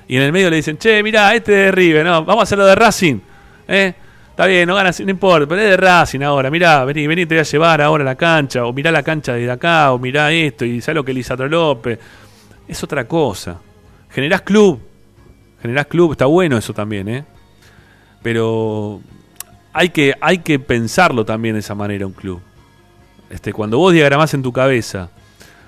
[0.07, 2.65] Y en el medio le dicen, che, mirá, este de River, no, vamos a hacerlo
[2.65, 3.19] de Racing,
[3.67, 3.93] ¿eh?
[4.33, 7.35] Está bien, no ganas, no importa, pero es de Racing ahora, mirá, vení, vení, te
[7.35, 10.31] voy a llevar ahora a la cancha, o mirá la cancha de acá, o mirá
[10.31, 11.99] esto, y sabes lo que Lisandro López.
[12.67, 13.59] Es otra cosa.
[14.09, 14.81] Generás club,
[15.61, 17.25] generás club, está bueno eso también, ¿eh?
[18.23, 19.01] Pero
[19.71, 22.41] hay que, hay que pensarlo también de esa manera un club.
[23.29, 25.11] Este, cuando vos diagramás en tu cabeza,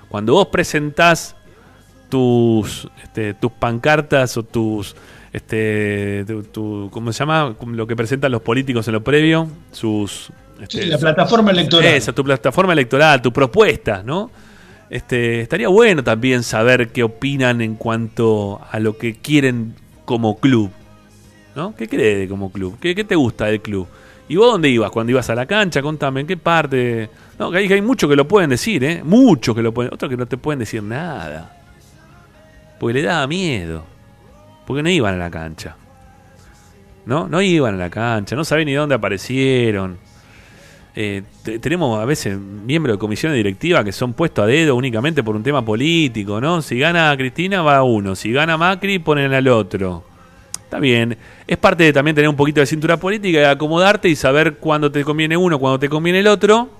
[0.08, 1.36] cuando vos presentás
[2.08, 4.96] tus, este, tus pancartas o tus,
[5.36, 7.54] este, tu, tu- ¿cómo se llama?
[7.66, 10.30] Lo que presentan los políticos en lo previo, sus...
[10.60, 11.92] este, Sí, la plataforma electoral.
[11.92, 14.30] esa, tu plataforma electoral, tu propuesta, ¿no?
[14.88, 19.74] Este, estaría bueno también saber qué opinan en cuanto a lo que quieren
[20.06, 20.70] como club.
[21.54, 21.74] ¿No?
[21.74, 22.78] ¿Qué crees como club?
[22.80, 23.86] ¿Qué, qué te gusta del club?
[24.28, 24.90] ¿Y vos dónde ibas?
[24.90, 27.08] Cuando ibas a la cancha, contame, ¿en qué parte?
[27.38, 29.02] No, que hay, hay muchos que lo pueden decir, ¿eh?
[29.04, 29.92] Muchos que lo pueden.
[29.92, 31.56] Otros que no te pueden decir nada.
[32.78, 33.84] Porque le daba miedo.
[34.66, 35.76] Porque no iban a la cancha.
[37.04, 37.28] ¿No?
[37.28, 39.96] No iban a la cancha, no sabían ni dónde aparecieron.
[40.98, 45.22] Eh, te- tenemos a veces miembros de comisiones directivas que son puestos a dedo únicamente
[45.22, 46.62] por un tema político, ¿no?
[46.62, 50.02] Si gana Cristina va uno, si gana Macri ponen al otro.
[50.64, 54.16] Está bien, es parte de también tener un poquito de cintura política y acomodarte y
[54.16, 56.70] saber cuándo te conviene uno, cuándo te conviene el otro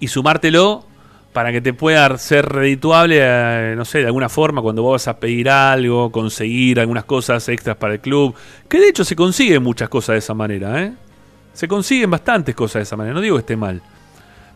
[0.00, 0.86] y sumártelo
[1.32, 5.08] para que te pueda ser redituable, eh, no sé, de alguna forma cuando vos vas
[5.08, 8.34] a pedir algo, conseguir algunas cosas extras para el club,
[8.68, 10.92] que de hecho se consiguen muchas cosas de esa manera, ¿eh?
[11.52, 13.82] Se consiguen bastantes cosas de esa manera, no digo que esté mal.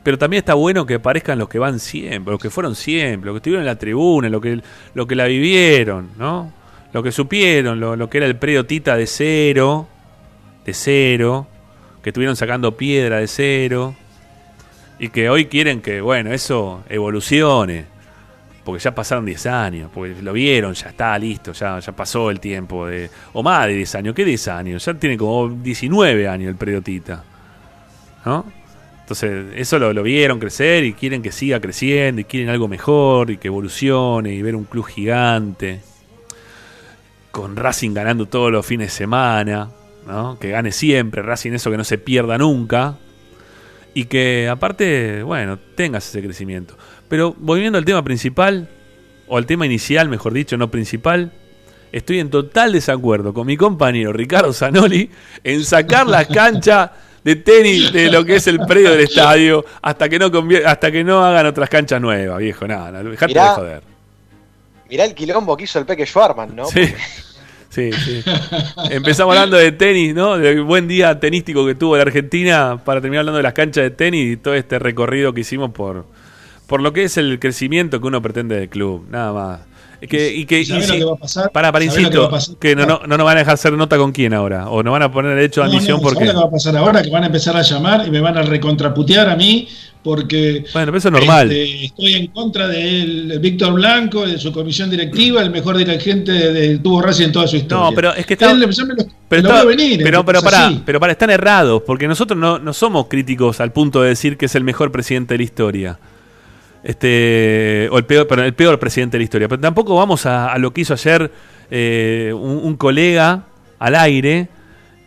[0.03, 3.35] Pero también está bueno que aparezcan los que van siempre, los que fueron siempre, los
[3.35, 4.61] que estuvieron en la tribuna, los que,
[5.09, 6.53] que la vivieron, ¿no?
[6.93, 9.89] Lo que supieron, lo, lo que era el predio Tita de cero,
[10.65, 11.47] de cero,
[12.03, 13.95] que estuvieron sacando piedra de cero,
[15.03, 17.87] y que hoy quieren que, bueno, eso evolucione,
[18.63, 22.39] porque ya pasaron 10 años, porque lo vieron, ya está listo, ya, ya pasó el
[22.39, 24.85] tiempo, de, o más de 10 años, ¿qué 10 años?
[24.85, 27.25] Ya tiene como 19 años el predio Tita,
[28.25, 28.45] ¿no?
[29.01, 33.33] Entonces, eso lo, lo vieron crecer y quieren que siga creciendo y quieren algo mejor
[33.33, 35.81] y que evolucione y ver un club gigante.
[37.33, 39.69] Con Racing ganando todos los fines de semana,
[40.07, 40.39] ¿no?
[40.39, 42.99] Que gane siempre, Racing eso que no se pierda nunca.
[43.95, 46.77] Y que aparte, bueno, tengas ese crecimiento.
[47.09, 48.69] Pero volviendo al tema principal,
[49.29, 51.33] o al tema inicial, mejor dicho, no principal,
[51.93, 55.11] estoy en total desacuerdo con mi compañero Ricardo Zanoli
[55.45, 56.91] en sacar las canchas
[57.23, 60.31] de tenis de lo que es el predio del estadio hasta que no
[60.67, 63.49] hasta que no hagan otras canchas nuevas, viejo, nada, nada, dejate Mirá.
[63.51, 63.83] de joder.
[64.91, 66.67] Mirá el quilombo que hizo el Peque Schwarman, ¿no?
[66.67, 66.93] Sí.
[67.73, 68.23] Sí, sí.
[68.91, 70.37] Empezamos hablando de tenis, ¿no?
[70.37, 73.91] Del buen día tenístico que tuvo la Argentina para terminar hablando de las canchas de
[73.91, 76.05] tenis y todo este recorrido que hicimos por,
[76.67, 79.61] por lo que es el crecimiento que uno pretende del club, nada más.
[80.03, 81.51] Es que, y que, y ¿Sabés si- lo que va a pasar?
[81.53, 84.13] Para, para, ¿Sabés lo que no, no, no nos van a dejar hacer nota con
[84.13, 86.27] quién ahora, o nos van a poner el hecho de admisión no, porque...
[86.27, 87.03] ¿sabés lo que va a pasar ahora?
[87.03, 89.69] Que van a empezar a llamar y me van a recontraputear a mí
[90.03, 91.51] porque Bueno, eso es normal.
[91.53, 96.79] este, estoy en contra de Víctor Blanco, de su comisión directiva, el mejor dirigente de,
[96.79, 97.85] tuvo Racing en toda su historia.
[97.91, 98.65] No, pero es que está- Él,
[99.29, 100.01] Pero, está- venir.
[100.03, 100.83] pero, para, así.
[100.85, 104.47] pero para, están errados, porque nosotros no, no somos críticos al punto de decir que
[104.47, 105.99] es el mejor presidente de la historia.
[106.85, 109.49] Este, o el peor, perdón, el peor presidente de la historia.
[109.49, 111.31] Pero tampoco vamos a, a lo que hizo ayer
[111.71, 113.45] eh, un, un colega
[113.79, 114.49] al aire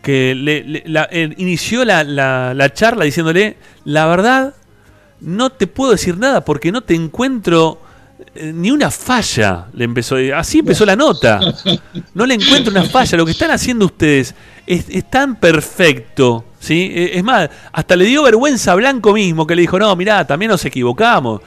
[0.02, 4.54] que le- le- la- eh, inició la, la- la charla diciéndole, la verdad,
[5.22, 7.80] no te puedo decir nada porque no te encuentro
[8.36, 9.68] eh, ni una falla.
[9.74, 11.40] Le empezó, así empezó la nota.
[12.14, 13.18] No le encuentro una falla.
[13.18, 14.36] Lo que están haciendo ustedes
[14.68, 16.92] es, es tan perfecto, ¿sí?
[16.94, 20.26] Eh, Es más, hasta le dio vergüenza a Blanco mismo, que le dijo, no, mirá,
[20.26, 21.42] también nos equivocamos.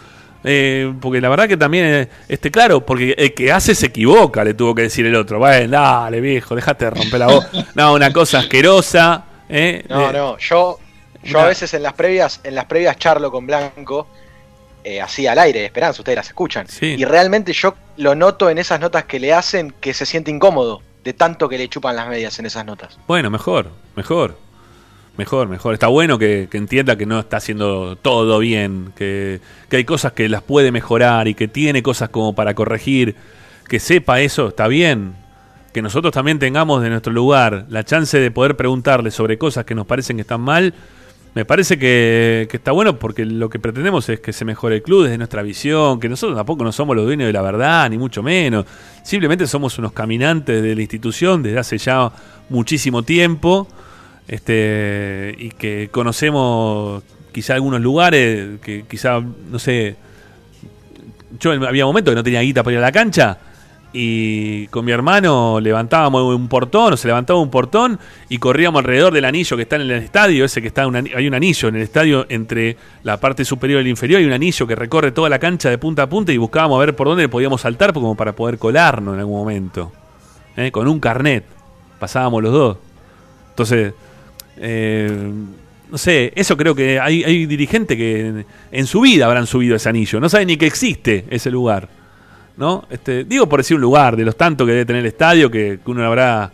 [0.44, 4.44] Eh, porque la verdad que también, eh, este, claro, porque el que hace se equivoca,
[4.44, 5.38] le tuvo que decir el otro.
[5.40, 7.46] Bueno, dale, viejo, dejate de romper la voz.
[7.74, 9.24] No, una cosa asquerosa.
[9.48, 9.84] ¿eh?
[9.88, 10.78] No, Eh, no, yo,
[11.22, 14.06] yo Una- a veces en las previas, en las previas charlo con Blanco,
[14.84, 16.66] eh, así al aire, de esperanza, ustedes las escuchan.
[16.68, 16.94] Sí.
[16.98, 20.82] Y realmente yo lo noto en esas notas que le hacen que se siente incómodo
[21.04, 22.98] de tanto que le chupan las medias en esas notas.
[23.06, 24.36] Bueno, mejor, mejor.
[25.16, 25.74] Mejor, mejor.
[25.74, 30.12] Está bueno que, que entienda que no está haciendo todo bien, que, que hay cosas
[30.12, 33.16] que las puede mejorar y que tiene cosas como para corregir.
[33.68, 35.16] Que sepa eso, está bien.
[35.72, 39.74] Que nosotros también tengamos de nuestro lugar la chance de poder preguntarle sobre cosas que
[39.74, 40.72] nos parecen que están mal.
[41.34, 45.04] Me parece que, está bueno porque lo que pretendemos es que se mejore el club
[45.04, 48.22] desde nuestra visión, que nosotros tampoco no somos los dueños de la verdad, ni mucho
[48.22, 48.64] menos.
[49.04, 52.10] Simplemente somos unos caminantes de la institución desde hace ya
[52.48, 53.68] muchísimo tiempo
[54.26, 57.02] este y que conocemos
[57.32, 59.96] quizá algunos lugares que quizá no sé
[61.40, 63.38] yo había momentos que no tenía guita para ir a la cancha
[63.92, 69.14] y con mi hermano levantábamos un portón o se levantaba un portón y corríamos alrededor
[69.14, 71.76] del anillo que está en el estadio ese que está un hay un anillo en
[71.76, 75.30] el estadio entre la parte superior y el inferior hay un anillo que recorre toda
[75.30, 78.14] la cancha de punta a punta y buscábamos a ver por dónde podíamos saltar como
[78.14, 79.90] para poder colarnos en algún momento
[80.56, 80.70] ¿eh?
[80.70, 81.44] con un carnet
[81.98, 82.76] pasábamos los dos
[83.50, 83.94] entonces
[84.58, 85.32] eh,
[85.90, 89.88] no sé, eso creo que hay, hay dirigentes que en su vida habrán subido ese
[89.88, 90.20] anillo.
[90.20, 91.88] No saben ni que existe ese lugar.
[92.58, 92.84] ¿No?
[92.90, 95.78] Este, digo por decir un lugar, de los tantos que debe tener el estadio, que,
[95.84, 96.50] que uno habrá.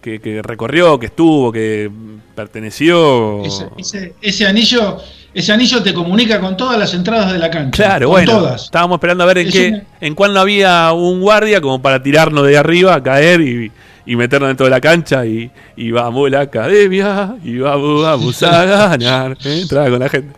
[0.00, 1.90] Que, que recorrió, que estuvo, que
[2.34, 3.44] perteneció.
[3.44, 4.98] Ese, ese- ese anillo,
[5.34, 7.70] ese anillo te comunica con todas las entradas de la cancha.
[7.84, 8.32] Claro, con bueno.
[8.32, 8.64] todas.
[8.64, 11.82] Estábamos esperando a ver en Es qué, una- en cuál no había un guardia como
[11.82, 13.72] para tirarnos de arriba, caer y,
[14.06, 18.42] y meternos dentro de la cancha y, y vamos a la academia y vamos, vamos
[18.44, 19.36] a ganar.
[19.44, 20.32] Entraba con la gente.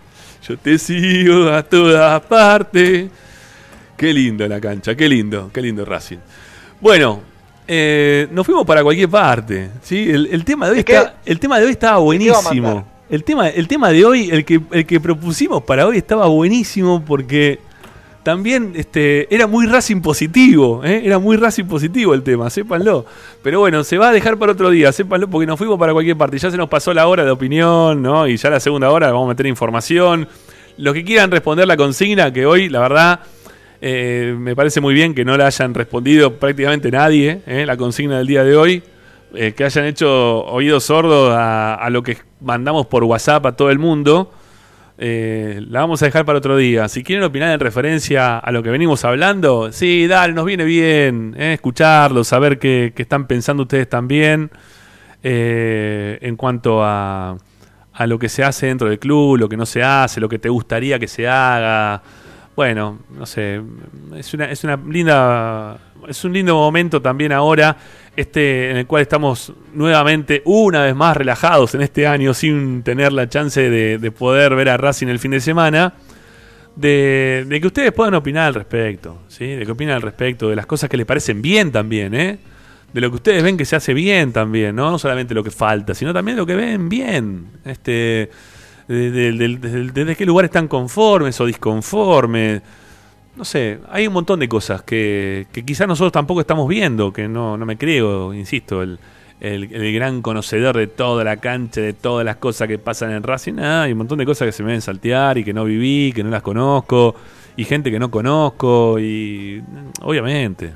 [0.48, 3.08] Yo te sigo a todas partes.
[4.00, 6.16] Qué lindo la cancha, qué lindo, qué lindo Racing.
[6.80, 7.20] Bueno,
[7.68, 9.68] eh, nos fuimos para cualquier parte.
[9.82, 10.08] ¿sí?
[10.08, 12.86] El, el tema de hoy está, el tema de hoy estaba buenísimo.
[13.10, 17.04] El tema, el tema de hoy, el que, el que propusimos para hoy estaba buenísimo
[17.04, 17.58] porque
[18.22, 21.02] también este, era muy Racing positivo, ¿eh?
[21.04, 23.04] era muy Racing positivo el tema, sépanlo.
[23.42, 26.16] Pero bueno, se va a dejar para otro día, sépanlo porque nos fuimos para cualquier
[26.16, 26.38] parte.
[26.38, 28.26] Ya se nos pasó la hora de opinión, ¿no?
[28.26, 30.26] Y ya la segunda hora vamos a meter información.
[30.78, 33.20] Los que quieran responder la consigna, que hoy, la verdad,
[33.80, 37.64] eh, me parece muy bien que no la hayan respondido prácticamente nadie, ¿eh?
[37.66, 38.82] la consigna del día de hoy.
[39.34, 43.78] eh, que hayan hecho oídos sordos a, lo que mandamos por WhatsApp a todo el
[43.78, 44.32] mundo.
[44.98, 46.88] Eh, la vamos a dejar para otro día.
[46.88, 51.34] Si quieren opinar en referencia a lo que venimos hablando, sí, dale, nos viene bien
[51.38, 54.50] eh, escucharlo, saber qué, qué están pensando ustedes también
[55.22, 57.36] en cuanto a,
[57.92, 60.38] a lo que se hace dentro del club, lo que no se hace, lo que
[60.38, 62.02] te gustaría que se haga.
[62.60, 63.58] Bueno, no sé,
[64.14, 67.74] es una, es una linda, es un lindo momento también ahora,
[68.14, 73.14] este en el cual estamos nuevamente, una vez más, relajados en este año, sin tener
[73.14, 75.94] la chance de, de poder ver a Racing el fin de semana,
[76.76, 79.46] de, que ustedes puedan opinar al respecto, ¿sí?
[79.46, 82.40] De que opinen al respecto, de las cosas que les parecen bien también, ¿eh?
[82.92, 84.90] De lo que ustedes ven que se hace bien también, ¿no?
[84.90, 87.52] No solamente lo que falta, sino también lo que ven bien.
[87.64, 88.28] Este,
[88.94, 92.62] de, de- de- de- desde qué lugar están conformes o disconformes.
[93.36, 97.28] No sé, hay un montón de cosas que, que quizás nosotros tampoco estamos viendo, que
[97.28, 98.98] no, no me creo, insisto, el,
[99.40, 103.58] el- gran conocedor de toda la cancha, de todas las cosas que pasan en Racing.
[103.60, 106.12] Ah, hay un montón de cosas que se me ven saltear y que no viví,
[106.12, 107.14] que no las conozco,
[107.56, 109.62] y gente que no conozco, y
[110.02, 110.72] obviamente.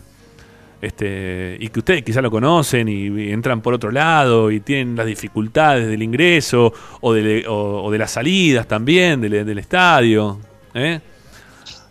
[0.84, 4.96] Este, y que ustedes quizás lo conocen y, y entran por otro lado y tienen
[4.96, 10.38] las dificultades del ingreso o de, o- o de las salidas también del, del estadio.
[10.74, 11.00] ¿eh?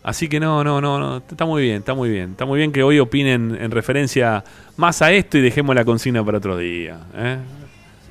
[0.04, 2.32] Así que no, no, no, no, está muy bien, está muy bien.
[2.32, 4.44] Está muy bien que hoy opinen en referencia
[4.78, 7.00] más a esto y dejemos la consigna para otro día.
[7.16, 7.38] ¿eh?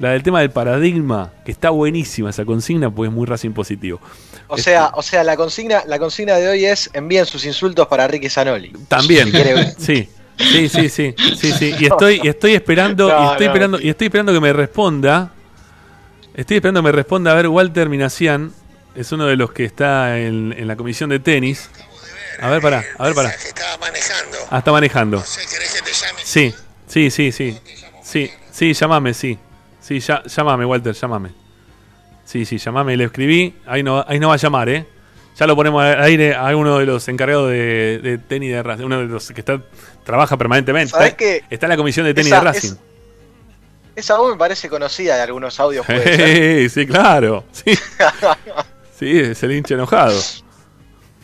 [0.01, 4.01] La del tema del paradigma, que está buenísima esa consigna, pues es muy Racing positivo.
[4.49, 8.09] O sea, o sea, la consigna, la consigna de hoy es envíen sus insultos para
[8.09, 8.73] Ricky Zanoli.
[8.89, 10.09] También, Si quiere- sí.
[10.51, 11.75] Sí, sí, sí, sí, sí.
[11.79, 15.33] Y estoy, y estoy esperando, y estoy no, esperando, y estoy esperando que me responda.
[16.35, 17.33] Estoy esperando que me responda.
[17.33, 18.53] A ver, Walter Minacián
[18.95, 21.69] es uno de los que está en, en la comisión de tenis.
[22.41, 23.31] A ver, pará, a ver, pará.
[23.31, 24.39] Que estaba manejando.
[24.51, 25.17] Ah, está manejando.
[25.19, 26.21] No sé, ¿querés que te llame?
[26.25, 26.55] Sí,
[26.87, 27.59] sí, sí, sí.
[28.03, 29.39] Sí, sí, llamame, sí.
[29.81, 31.31] Sí, ya, llamame, Walter, llamame.
[32.25, 33.55] Sí, sí, llamame, le escribí.
[33.67, 34.87] Ahí no, ahí no va a llamar, ¿eh?
[35.37, 38.85] Ya lo ponemos al aire a uno de los encargados de, de tenis de Racing.
[38.85, 39.61] Uno de los que está,
[40.05, 40.91] trabaja permanentemente.
[40.91, 41.43] ¿Sabés Está, qué?
[41.51, 42.69] está en la comisión de tenis Esa- de Racing.
[42.69, 42.79] es-
[43.97, 45.87] Esa voz me parece conocida de algunos audios.
[45.87, 46.69] ser.
[46.71, 47.45] Sí, claro.
[47.53, 47.73] Sí.
[48.99, 50.17] Sí, es el hincha enojado.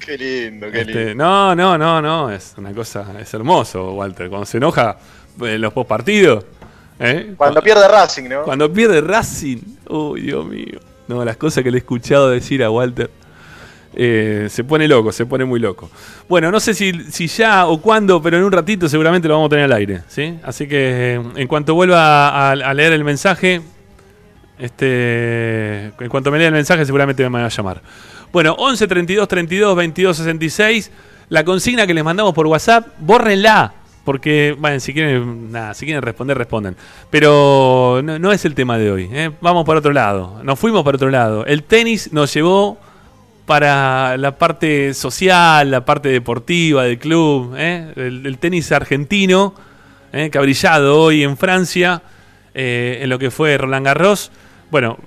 [0.05, 0.99] qué lindo, qué lindo.
[1.01, 4.29] Este, no, no, no, no, es una cosa, es hermoso, Walter.
[4.29, 4.97] Cuando se enoja
[5.41, 6.45] en los postpartidos.
[6.99, 7.35] ¿eh?
[7.37, 8.43] Cuando pierde Racing, ¿no?
[8.43, 9.59] Cuando pierde Racing,
[9.91, 10.81] uy, Dios mío.
[11.07, 13.11] No, las cosas que le he escuchado decir a Walter.
[13.95, 15.91] Eh, se pone loco, se pone muy loco.
[16.29, 19.49] Bueno, no sé si, si ya o cuándo, pero en un ratito seguramente lo vamos
[19.49, 20.03] a tener al aire.
[20.09, 20.39] ¿sí?
[20.43, 23.63] Así que eh, en cuanto vuelva a, leer el mensaje,
[24.59, 27.83] este, en cuanto me lea el mensaje seguramente me van a llamar.
[28.33, 30.91] Bueno, 11 32 32 22 66.
[31.31, 33.75] La consigna que les mandamos por WhatsApp, bórrenla.
[34.05, 36.77] Porque, bueno, si quieren, nada, si quieren responder, responden.
[37.11, 39.09] Pero no, no es el tema de hoy.
[39.13, 39.31] ¿eh?
[39.43, 40.41] Vamos para otro lado.
[40.43, 41.45] Nos fuimos para otro lado.
[41.45, 42.79] El tenis nos llevó
[43.49, 47.55] para la parte social, la parte deportiva del club.
[47.57, 47.95] ¿eh?
[47.97, 49.55] El, tenis argentino,
[50.13, 50.29] ¿eh?
[50.29, 52.03] que ha brillado hoy en Francia,
[52.55, 54.31] eh, en lo que fue Roland Garros.
[54.71, 54.99] Bueno,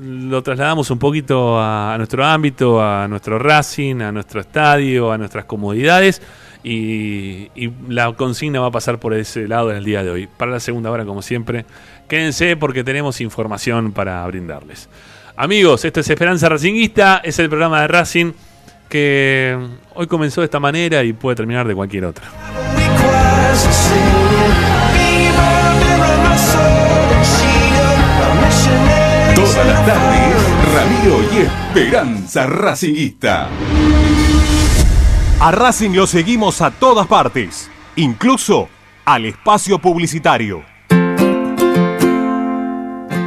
[0.00, 5.18] lo trasladamos un poquito a, a nuestro ámbito, a nuestro Racing, a nuestro estadio, a
[5.18, 6.22] nuestras comodidades.
[6.62, 10.28] Y, y la consigna va a pasar por ese lado en el día de hoy.
[10.28, 11.66] Para la segunda hora, como siempre,
[12.08, 14.88] quédense porque tenemos información para brindarles.
[15.40, 18.32] Amigos, esto es Esperanza Racinguista, es el programa de Racing
[18.88, 19.56] que
[19.94, 22.26] hoy comenzó de esta manera y puede terminar de cualquier otra.
[29.36, 30.34] Todas las tardes,
[30.74, 33.48] Ramiro y Esperanza Racingista.
[35.38, 38.68] A Racing lo seguimos a todas partes, incluso
[39.04, 40.77] al espacio publicitario.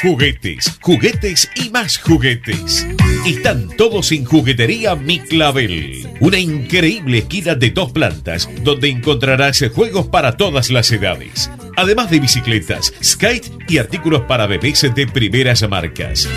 [0.00, 2.86] Juguetes, juguetes y más juguetes.
[3.24, 6.06] Están todos en Juguetería Mi Clavel.
[6.20, 11.50] Una increíble esquina de dos plantas donde encontrarás juegos para todas las edades.
[11.76, 16.28] Además de bicicletas, skate y artículos para bebés de primeras marcas.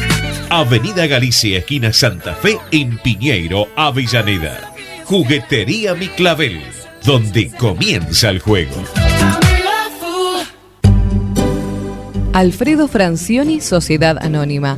[0.49, 4.73] Avenida Galicia, esquina Santa Fe, en Piñeiro, Avellaneda.
[5.03, 6.61] Juguetería Mi Clavel,
[7.03, 8.83] donde comienza el juego.
[12.39, 14.77] Alfredo Francioni, Sociedad Anónima.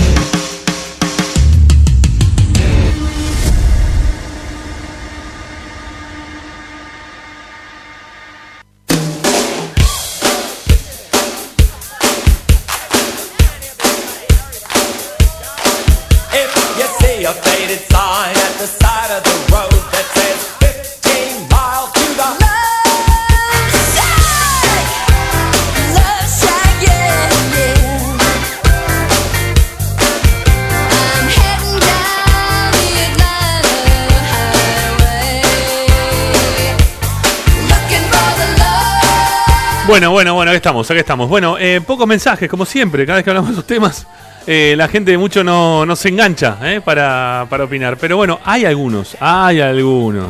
[40.61, 41.27] Estamos, aquí estamos.
[41.27, 44.05] Bueno, eh, pocos mensajes, como siempre, cada vez que hablamos de estos temas,
[44.45, 47.97] eh, la gente mucho no, no se engancha eh, para, para opinar.
[47.97, 50.27] Pero bueno, hay algunos, hay algunos.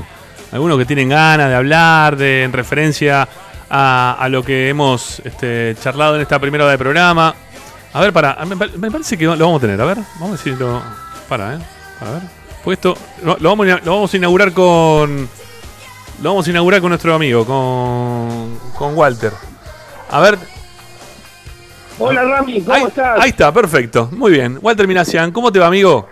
[0.53, 3.27] Algunos que tienen ganas de hablar, de, en referencia
[3.69, 7.35] a, a lo que hemos este, charlado en esta primera hora de programa.
[7.93, 9.81] A ver, para, me, pa- me parece que lo vamos a tener.
[9.81, 10.81] A ver, vamos a decirlo.
[11.27, 11.59] Para, ¿eh?
[11.99, 12.21] Para ver.
[12.63, 15.27] Pues esto lo, lo vamos, lo vamos a inaugurar con.
[16.21, 19.33] Lo vamos a inaugurar con nuestro amigo, con, con Walter.
[20.11, 20.37] A ver.
[21.99, 23.19] Hola Rami, ¿cómo ahí, estás?
[23.19, 24.09] Ahí está, perfecto.
[24.11, 24.57] Muy bien.
[24.61, 26.07] Walter Minacian, ¿cómo te va, amigo?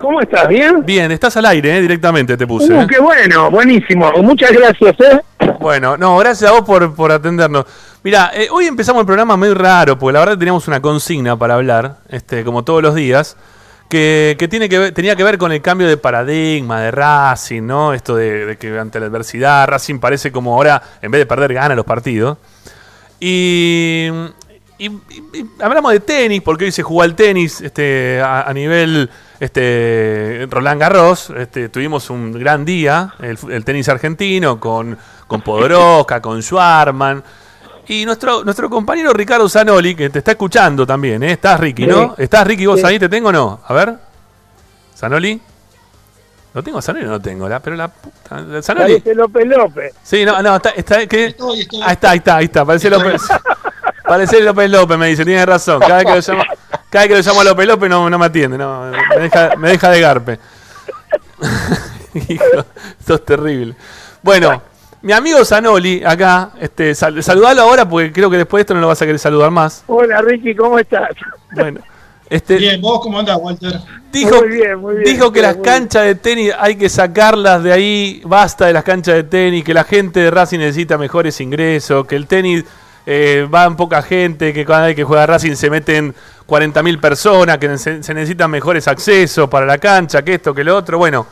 [0.00, 0.48] ¿Cómo estás?
[0.48, 0.84] ¿Bien?
[0.84, 1.80] Bien, estás al aire, ¿eh?
[1.80, 2.72] directamente te puse.
[2.72, 2.86] Uh, ¿eh?
[2.88, 4.10] qué bueno, buenísimo.
[4.22, 5.20] Muchas gracias, ¿eh?
[5.60, 7.64] Bueno, no, gracias a vos por, por atendernos.
[8.02, 11.54] Mira, eh, hoy empezamos el programa muy raro, porque la verdad teníamos una consigna para
[11.54, 13.36] hablar, este, como todos los días,
[13.88, 17.62] que, que tiene que ver- tenía que ver con el cambio de paradigma de Racing,
[17.62, 17.94] ¿no?
[17.94, 21.54] Esto de, de que ante la adversidad Racing parece como ahora, en vez de perder,
[21.54, 22.38] gana los partidos.
[23.18, 24.08] Y,
[24.78, 24.90] y-
[25.60, 29.08] hablamos de tenis, porque hoy se jugó al tenis este, a, a nivel
[29.40, 31.30] este, Roland Garros.
[31.36, 34.96] Este, tuvimos un gran día, el, el tenis argentino, con,
[35.26, 37.22] con Podoroska, con Schwarman.
[37.88, 41.32] Y nuestro, nuestro compañero Ricardo Zanoli, que te está escuchando también, ¿eh?
[41.32, 42.14] Estás Ricky, ¿no?
[42.18, 42.98] ¿Estás Ricky vos ahí?
[42.98, 43.60] ¿Te tengo o no?
[43.64, 43.94] A ver.
[44.96, 45.40] ¿Zanoli?
[46.56, 47.46] ¿Lo tengo a Zanoli o no lo tengo?
[47.50, 48.62] La, pero la puta.
[48.62, 48.94] Zanoli.
[48.94, 49.94] Parece López López.
[50.02, 53.20] Sí, no, no, está, está, Ahí está, ahí está, ahí está, parece López.
[54.02, 55.80] Parece López López, me dice, tiene razón.
[55.80, 56.50] Cada vez que lo llamo,
[56.88, 59.56] cada vez que lo llamo a López López no, no me atiende, no, me deja,
[59.56, 60.38] me deja de garpe.
[62.14, 62.44] Hijo,
[63.00, 63.76] esto es terrible.
[64.22, 64.62] Bueno,
[65.02, 68.80] mi amigo Zanoli, acá, este, sal- saludalo ahora porque creo que después de esto no
[68.80, 69.84] lo vas a querer saludar más.
[69.88, 71.10] Hola Ricky, ¿cómo estás?
[71.52, 71.80] Bueno,
[72.28, 73.80] este, Bien, ¿vos cómo andás, Walter?
[74.12, 77.72] Dijo, Muy bien, muy bien, dijo que las canchas de tenis hay que sacarlas de
[77.72, 82.06] ahí, basta de las canchas de tenis, que la gente de Racing necesita mejores ingresos,
[82.06, 82.64] que el tenis
[83.04, 86.14] eh, va en poca gente, que cada vez que juega Racing se meten
[86.48, 90.76] 40.000 personas, que se, se necesitan mejores accesos para la cancha, que esto, que lo
[90.76, 90.98] otro.
[90.98, 91.26] Bueno,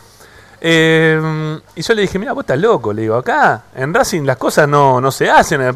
[0.66, 4.38] eh, y yo le dije, mira, vos estás loco, le digo, acá en Racing las
[4.38, 5.72] cosas no, no se hacen, eh,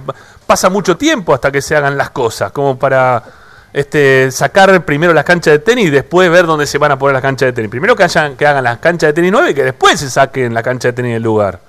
[0.47, 3.23] pasa mucho tiempo hasta que se hagan las cosas, como para
[3.73, 7.14] este, sacar primero las canchas de tenis y después ver dónde se van a poner
[7.14, 7.71] las canchas de tenis.
[7.71, 10.55] Primero que, hayan, que hagan las canchas de tenis nueve y que después se saquen
[10.55, 11.68] la cancha de tenis del lugar.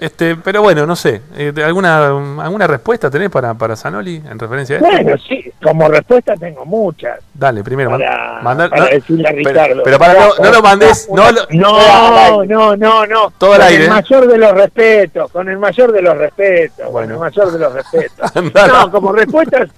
[0.00, 2.06] Este, pero bueno, no sé, eh, ¿alguna,
[2.42, 4.90] ¿alguna respuesta tenés para, para Zanoli en referencia a esto?
[4.90, 7.18] Bueno, sí, como respuesta tengo muchas.
[7.34, 9.82] Dale, primero, Para, mandar- para no, decirle a Ricardo.
[9.84, 13.30] Pero, para, no, no lo mandes, no, lo- No, no, no, no.
[13.36, 13.88] Todo con el ¿eh?
[13.90, 17.72] mayor de los respetos, con el mayor de los respetos, con el mayor de los
[17.74, 18.32] respetos.
[18.70, 19.68] No, como respuestas,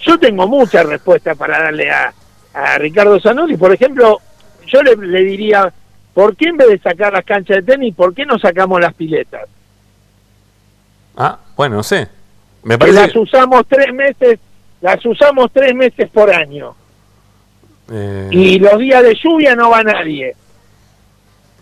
[0.00, 2.12] yo tengo muchas respuestas para darle a,
[2.52, 3.56] a Ricardo Zanoli.
[3.56, 4.18] Por ejemplo,
[4.66, 5.72] yo le, le diría,
[6.14, 8.92] ¿por qué en vez de sacar las canchas de tenis, por qué no sacamos las
[8.94, 9.42] piletas?
[11.18, 12.08] Ah, bueno, no sé.
[12.62, 14.38] Me parece las usamos tres meses,
[14.80, 16.74] las usamos tres meses por año.
[17.90, 20.34] eh, Y los días de lluvia no va nadie.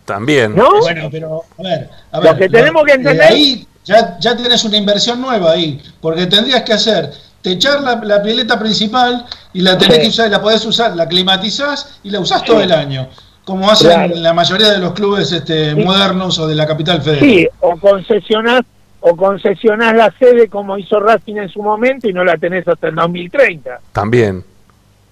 [0.04, 0.54] también.
[0.54, 0.78] ¿No?
[0.80, 4.36] Bueno, pero a ver, a Lo ver, que tenemos que entender- eh, ahí ya, ya
[4.36, 7.11] tenés una inversión nueva ahí, porque tendrías que hacer,
[7.42, 10.02] techar la, la pileta principal y la tenés Sí.
[10.02, 13.09] que usar, la podés usar, la climatizás y la usás todo el año,
[13.44, 14.14] como hacen Claro.
[14.16, 15.76] la mayoría de los clubes este, Sí.
[15.84, 17.28] modernos o de la capital federal.
[17.28, 18.62] Sí, o concesionás,
[19.01, 22.88] o concesionás la sede como hizo Racing en su momento y no la tenés hasta
[22.88, 23.80] el 2030.
[23.92, 24.44] También.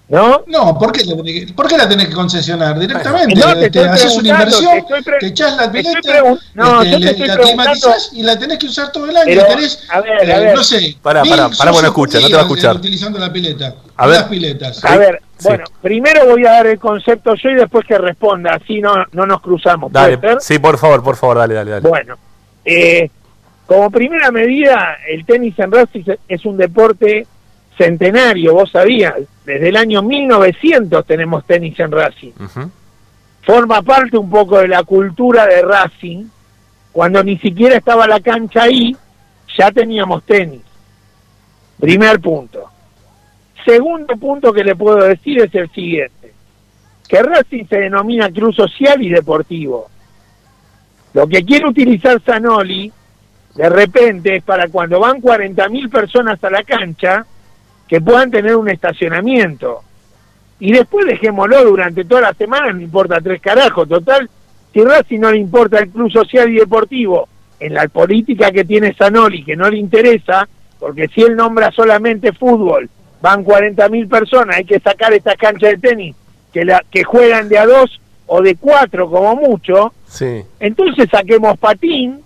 [0.07, 0.43] ¿No?
[0.45, 2.77] No, ¿por qué, la tenés que, por qué la tenés que concesionar?
[2.77, 5.99] Directamente, No, te te, estoy haces una inversión, te estoy pre- te echás la pileta,
[5.99, 9.25] pregun- no, este, le- la climatizás y la tenés que usar todo el año.
[9.25, 10.55] Pero, tenés, a ver, a eh, ver.
[10.55, 12.75] no sé, Pará, pará, pará, bueno, escucha, no te va a escuchar.
[12.75, 14.17] Utilizando la pileta, A ver.
[14.19, 14.85] las piletas.
[14.85, 15.47] A ver, Sí.
[15.47, 19.25] bueno, primero voy a dar el concepto yo y después que responda, así no, no
[19.25, 19.91] nos cruzamos.
[19.91, 21.89] ¿puede Dale, sí, por favor, por favor, dale, dale, dale.
[21.89, 22.15] Bueno,
[22.63, 23.09] eh,
[23.65, 27.25] como primera medida, el tenis en Racing es un deporte
[27.77, 29.15] centenario, vos sabías,
[29.45, 32.31] desde el año 1900 tenemos tenis en Racing.
[33.41, 36.25] Forma parte un poco de la cultura de Racing,
[36.91, 38.95] cuando ni siquiera estaba la cancha ahí,
[39.57, 40.61] ya teníamos tenis.
[41.79, 42.69] Primer punto.
[43.65, 46.33] Segundo punto que le puedo decir es el siguiente,
[47.07, 49.87] que Racing se denomina club social y deportivo.
[51.13, 52.91] Lo que quiere utilizar Zanoli,
[53.55, 57.25] de repente, es para cuando van 40.000 personas a la cancha,
[57.87, 59.81] que puedan tener un estacionamiento.
[60.59, 63.87] Y después dejémoslo durante toda la semana, no importa tres carajos.
[63.87, 64.29] Total,
[64.73, 67.27] si Racing no le importa el club social y deportivo,
[67.59, 70.47] en la política que tiene Zanoli, que no le interesa,
[70.79, 72.89] porque si él nombra solamente fútbol,
[73.21, 76.15] van 40.000 personas, hay que sacar estas canchas de tenis
[76.51, 80.41] que, la, que juegan de a dos o de cuatro como mucho, Sí.
[80.59, 82.21] entonces saquemos patín,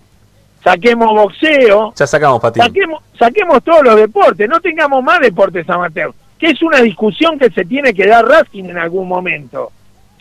[0.63, 2.63] saquemos boxeo, Ya sacamos patín.
[2.63, 7.49] saquemos, saquemos todos los deportes, no tengamos más deportes amateur, que es una discusión que
[7.49, 9.71] se tiene que dar Racing en algún momento.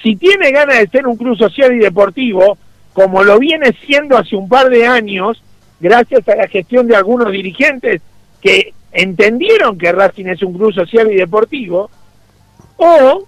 [0.02, 2.56] Si tiene ganas de ser un club social y deportivo,
[2.92, 5.42] como lo viene siendo hace un par de años,
[5.80, 8.00] gracias a la gestión de algunos dirigentes
[8.40, 11.90] que entendieron que Racing es un club social y deportivo,
[12.76, 13.24] o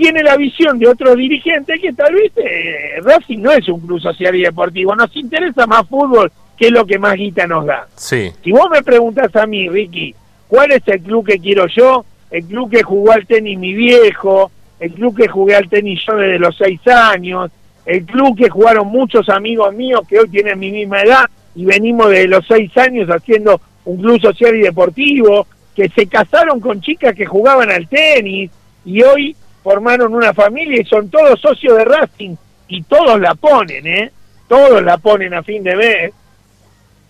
[0.00, 4.00] tiene la visión de otros dirigentes que tal vez eh, Racing no es un club
[4.00, 7.86] social y deportivo, nos interesa más fútbol, que es lo que más guita nos da.
[7.96, 8.32] Sí.
[8.42, 10.14] Si vos me preguntás a mí, Ricky,
[10.48, 12.06] ¿cuál es el club que quiero yo?
[12.30, 16.16] El club que jugó al tenis mi viejo, el club que jugué al tenis yo
[16.16, 17.50] desde los seis años,
[17.84, 22.08] el club que jugaron muchos amigos míos que hoy tienen mi misma edad y venimos
[22.08, 25.46] de los seis años haciendo un club social y deportivo,
[25.76, 28.50] que se casaron con chicas que jugaban al tenis
[28.86, 32.36] y hoy formaron una familia y son todos socios de Racing
[32.68, 34.10] y todos la ponen, ¿eh?
[34.48, 36.12] Todos la ponen a fin de mes.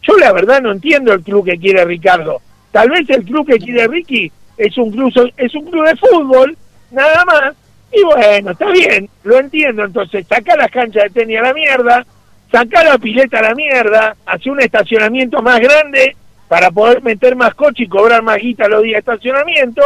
[0.02, 2.40] Yo la verdad no entiendo el club que quiere Ricardo.
[2.72, 6.56] Tal vez el club que quiere Ricky es un club es un club de fútbol,
[6.90, 7.54] nada más.
[7.92, 9.84] Y bueno, está bien, lo entiendo.
[9.84, 12.06] Entonces, saca las canchas de tenis a la mierda,
[12.50, 16.16] saca la pileta a la mierda, hace un estacionamiento más grande
[16.48, 19.82] para poder meter más coche y cobrar más guita los días de estacionamiento.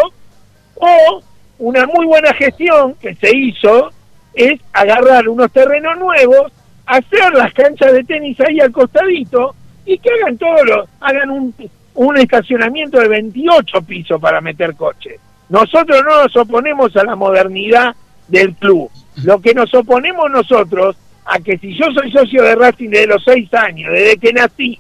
[0.75, 1.23] O
[1.59, 3.91] una muy buena gestión que se hizo
[4.35, 6.53] es agarrar unos terrenos nuevos,
[6.87, 9.55] hacer las canchas de tenis ahí al costadito
[9.87, 11.55] y que hagan todo lo, hagan un,
[11.95, 15.21] un estacionamiento de 28 pisos para meter coches.
[15.49, 17.95] Nosotros no nos oponemos a la modernidad
[18.29, 18.91] del club.
[19.23, 23.25] Lo que nos oponemos nosotros a que si yo soy socio de Racing desde los
[23.25, 24.79] 6 años, desde que nací,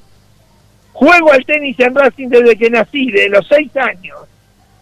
[0.92, 4.18] juego al tenis en Racing desde que nací, desde los 6 años,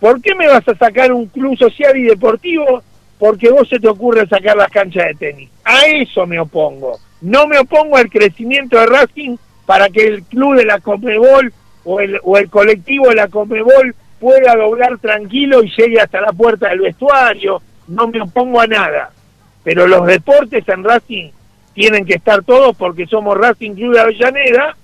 [0.03, 2.83] ¿por qué me vas a sacar un club social y deportivo
[3.21, 5.51] porque vos se te ocurre sacar las canchas de tenis?
[5.63, 6.99] A eso me opongo.
[7.21, 11.55] No me opongo al crecimiento de Racing para que el club de la Comebol
[11.85, 16.33] o el, o el colectivo de la Comebol pueda doblar tranquilo y llegue hasta la
[16.33, 17.63] puerta del vestuario.
[17.87, 19.13] No me opongo a nada.
[19.63, 21.31] Pero los deportes en Racing
[21.75, 24.77] tienen que estar todos porque somos Racing Club de Avellaneda.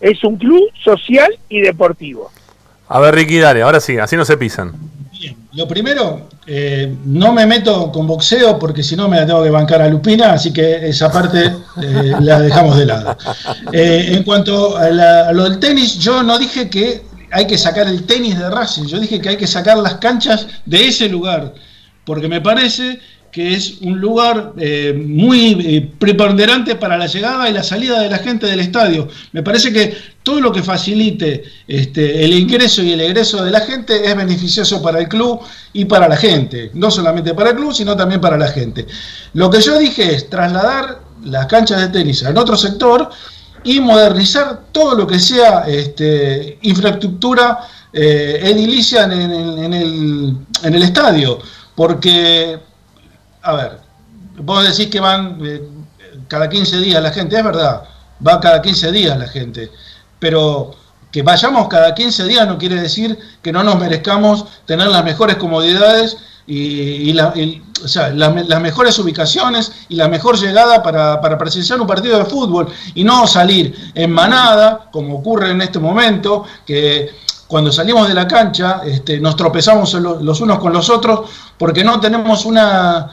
[0.00, 2.30] Es un club social y deportivo.
[2.88, 4.72] A ver, Ricky, dale, ahora sí, así no se pisan.
[5.54, 9.50] Lo primero, eh, no me meto con boxeo porque si no me la tengo que
[9.50, 11.44] bancar a Lupina, así que esa parte
[11.80, 13.16] eh, la dejamos de lado.
[13.72, 17.56] Eh, en cuanto a, la- a lo del tenis, yo no dije que hay que
[17.56, 21.08] sacar el tenis de Racing, yo dije que hay que sacar las canchas de ese
[21.08, 21.54] lugar,
[22.04, 22.98] porque me parece
[23.34, 28.08] que es un lugar eh, muy eh, preponderante para la llegada y la salida de
[28.08, 29.08] la gente del estadio.
[29.32, 29.92] Me parece que
[30.22, 34.80] todo lo que facilite este, el ingreso y el egreso de la gente es beneficioso
[34.80, 35.40] para el club
[35.72, 36.70] y para la gente.
[36.74, 38.86] No solamente para el club, sino también para la gente.
[39.32, 43.10] Lo que yo dije es trasladar las canchas de tenis en otro sector
[43.64, 47.58] y modernizar todo lo que sea este, infraestructura
[47.92, 49.12] eh, edilicia en,
[49.72, 51.40] el- estadio.
[51.74, 52.58] Porque,
[53.44, 53.80] a ver,
[54.38, 55.62] vos decís que van eh,
[56.28, 57.82] cada 15 días la gente, es verdad,
[58.26, 59.70] va cada 15 días la gente,
[60.18, 60.74] pero
[61.12, 65.36] que vayamos cada 15 días no quiere decir que no nos merezcamos tener las mejores
[65.36, 66.16] comodidades
[66.46, 72.68] y, las mejores ubicaciones y la mejor llegada para, para presenciar un partido de fútbol
[72.94, 77.10] y no salir en manada, como ocurre en este momento, que
[77.46, 81.84] cuando salimos de la cancha este, nos tropezamos lo- los unos con los otros porque
[81.84, 83.08] no tenemos una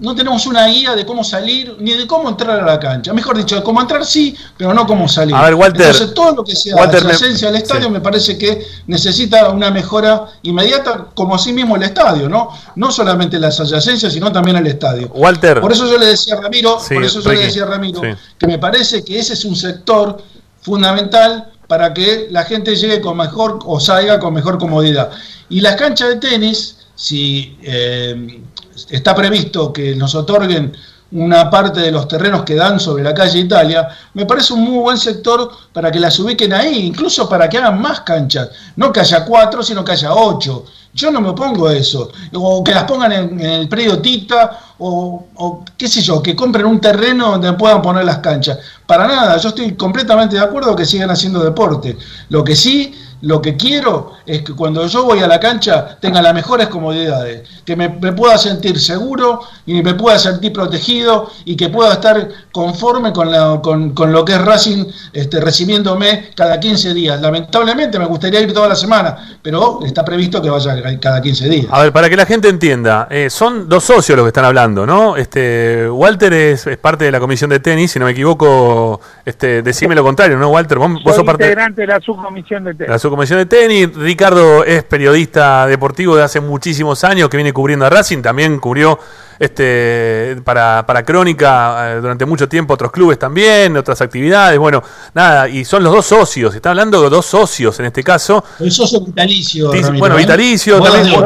[0.00, 3.12] no tenemos una guía de cómo salir ni de cómo entrar a la cancha.
[3.12, 5.34] Mejor dicho, de cómo entrar sí, pero no cómo salir.
[5.34, 5.82] A ver, Walter.
[5.86, 7.90] Entonces todo lo que sea Walter, me- adyacencia al estadio sí.
[7.90, 12.48] me parece que necesita una mejora inmediata, como así mismo el estadio, ¿no?
[12.74, 15.08] No solamente las adyacencias, sino también el estadio.
[15.14, 15.60] Walter.
[15.60, 17.66] Por eso yo le decía a Ramiro, Sí, por eso yo Ricky, le decía a
[17.66, 18.08] Ramiro sí.
[18.38, 20.18] que me parece que ese es un sector
[20.60, 25.10] fundamental para que la gente llegue con mejor o salga con mejor comodidad.
[25.48, 28.42] Y las canchas de tenis, si eh,
[28.90, 30.72] está previsto que nos otorguen
[31.14, 34.78] una parte de los terrenos que dan sobre la calle Italia, me parece un muy
[34.78, 39.00] buen sector para que las ubiquen ahí, incluso para que hagan más canchas, no que
[39.00, 40.64] haya cuatro, sino que haya ocho.
[40.92, 45.64] Yo no me opongo a eso, o que las pongan en, el predio Tita, o
[45.76, 48.58] qué sé yo, que compren un terreno donde puedan poner las canchas.
[48.86, 51.96] Para nada, yo estoy completamente de acuerdo que sigan haciendo deporte.
[52.28, 52.94] Lo que sí
[53.24, 57.48] lo que quiero es que cuando yo voy a la cancha tenga las mejores comodidades,
[57.64, 62.28] que me, me pueda sentir seguro y me pueda sentir protegido y que pueda estar
[62.52, 67.20] conforme con, la- con, con lo que es Racing este, recibiéndome cada 15 días.
[67.20, 71.66] Lamentablemente me gustaría ir toda la semana, pero está previsto que vaya cada 15 días.
[71.70, 74.86] A ver, para que la gente entienda, eh, son dos socios los que están hablando,
[74.86, 75.16] ¿no?
[75.16, 79.62] Este, Walter es, es parte de la comisión de tenis, si no me equivoco, este,
[79.62, 80.78] decime lo contrario, ¿no, Walter?
[80.78, 82.90] Vos, vos Soy sos parte integrante de la subcomisión de tenis.
[82.90, 83.94] la subcomisión de tenis.
[83.94, 88.98] Ricardo es periodista deportivo de hace muchísimos años que viene cubriendo a Racing, también cubrió
[89.38, 94.82] este para, para Crónica eh, durante mucho tiempo otros clubes también, otras actividades, bueno,
[95.12, 98.44] nada, y son los dos socios, está hablando de dos socios en este caso.
[98.58, 99.72] Soy socio vitalicio.
[99.72, 100.18] Ramiro, bueno, ¿eh?
[100.18, 101.20] vitalicio, también,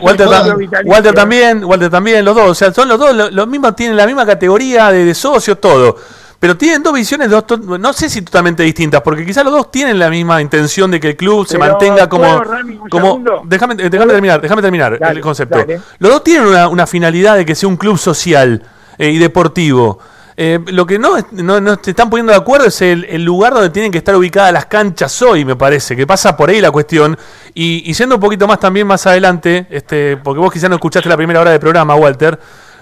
[0.00, 0.92] Walter, también vitalicio.
[0.92, 3.96] Walter también, Walter también, los dos, o sea, son los dos, los, los mismos tienen
[3.96, 5.96] la misma categoría de, de socios, todo.
[6.40, 9.98] Pero tienen dos visiones, dos no sé si totalmente distintas, porque quizás los dos tienen
[9.98, 12.24] la misma intención de que el club se mantenga como.
[12.24, 15.58] ¿puedo, Rami, un como déjame, eh, déjame terminar, déjame terminar Dale, el concepto.
[15.58, 15.82] dale.
[15.98, 18.62] Los dos tienen una, una finalidad de que sea un club social
[18.96, 19.98] eh, y deportivo.
[20.34, 23.52] Eh, lo que no, no, no se están poniendo de acuerdo es el, el lugar
[23.52, 26.70] donde tienen que estar ubicadas las canchas hoy, me parece, que pasa por ahí la
[26.70, 27.18] cuestión.
[27.52, 31.10] Y, y siendo un poquito más también más adelante, este, porque vos quizás no escuchaste
[31.10, 32.40] la primera hora del programa, Walter,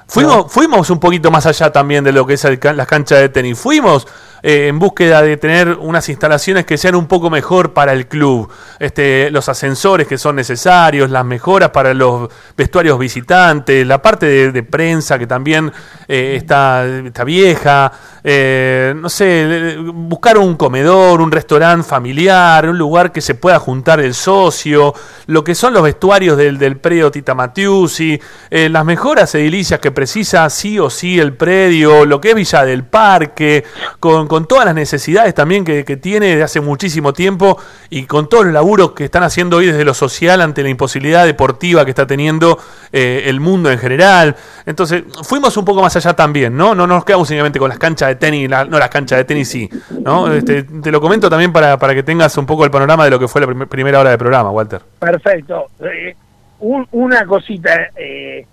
[0.09, 3.29] fuimos, fuimos un poquito más allá también de lo que es el las canchas de
[3.29, 3.59] tenis.
[3.59, 4.07] Fuimos
[4.43, 8.49] eh, en búsqueda de tener unas instalaciones que sean un poco mejor para el club.
[8.79, 14.63] Este, los ascensores que son necesarios, las mejoras para los vestuarios visitantes, la parte de,
[14.63, 15.73] prensa que también
[16.07, 17.93] eh, está, está vieja.
[18.23, 24.01] eh, no sé, buscar un comedor, un restaurante familiar, un lugar que se pueda juntar
[24.01, 24.93] el socio,
[25.27, 28.21] lo que son los vestuarios del, del predio Tita Matiusi,
[28.51, 32.85] las mejoras edilicias que precisa sí o sí el predio, lo que es Villa del
[32.85, 33.65] Parque,
[34.01, 37.59] con, con todas las necesidades también que, tiene de hace muchísimo tiempo
[37.91, 41.25] y con todos los laburos que están haciendo hoy desde lo social ante la imposibilidad
[41.27, 42.59] deportiva que está teniendo
[42.93, 44.37] eh, el mundo en general.
[44.67, 46.75] Entonces, fuimos un poco más allá también, ¿no?
[46.75, 49.69] No nos quedamos únicamente con las canchas de tenis, no las canchas de tenis sí,
[50.05, 50.33] ¿no?
[50.33, 53.19] Este, te lo comento también para, para que tengas un poco el panorama de lo
[53.19, 54.83] que fue la prim- primera hora del programa, Walter.
[54.99, 55.67] Perfecto.
[55.81, 56.15] Eh,
[56.61, 58.47] un- una cosita, eh,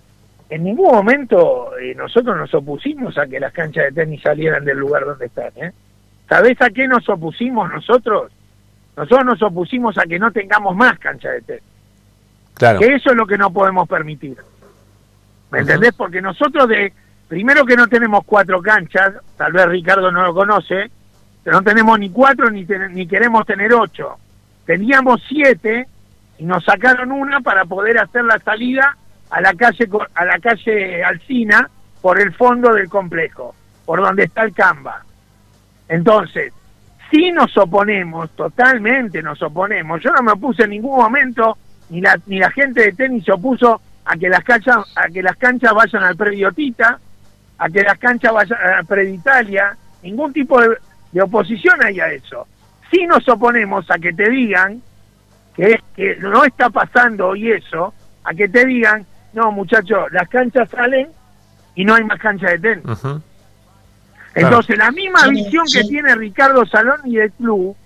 [0.48, 4.78] en ningún momento eh, nosotros nos opusimos a que las canchas de tenis salieran del
[4.78, 5.50] lugar donde están.
[5.56, 5.72] ¿eh?
[6.28, 8.32] ¿Sabés a qué nos opusimos nosotros?
[8.96, 11.62] Nosotros nos opusimos a que no tengamos más canchas de tenis.
[12.54, 12.78] Claro.
[12.78, 14.36] Que eso es lo que no podemos permitir.
[15.50, 15.94] ¿Me entendés?
[15.94, 16.92] Porque nosotros de,
[17.28, 20.90] primero que no tenemos cuatro canchas, tal vez Ricardo no lo conoce,
[21.44, 24.16] pero no tenemos ni cuatro ni, ten- ni queremos tener ocho.
[24.64, 25.86] Teníamos siete
[26.38, 28.96] y nos sacaron una para poder hacer la salida
[29.30, 31.68] a la calle a la calle Alcina
[32.00, 33.54] por el fondo del complejo,
[33.84, 35.04] por donde está el Camba.
[35.88, 36.52] Entonces,
[37.10, 40.02] si nos oponemos, totalmente nos oponemos.
[40.02, 41.56] Yo no me opuse en ningún momento,
[41.90, 45.22] ni la, ni la gente de tenis se opuso a que las canchas, a que
[45.22, 46.98] las canchas vayan al predio Tita,
[47.58, 50.76] a que las canchas vayan al predio Italia, ningún tipo de,
[51.12, 52.46] de oposición hay a eso.
[52.90, 54.80] Si nos oponemos a que te digan
[55.54, 57.94] que, que no está pasando hoy eso,
[58.24, 61.08] a que te digan, no muchachos, las canchas salen
[61.74, 62.84] y no hay más cancha de tenis.
[64.34, 67.76] Entonces, la misma visión que tiene Ricardo Salón y el club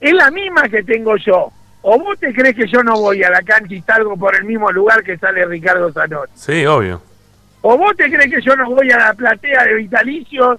[0.00, 1.50] es la misma que tengo yo.
[1.82, 4.44] ¿O vos te crees que yo no voy a la cancha y salgo por el
[4.44, 6.28] mismo lugar que sale Ricardo Salón?
[6.34, 7.00] Sí, obvio.
[7.62, 10.58] ¿O vos te crees que yo no voy a la platea de Vitalicio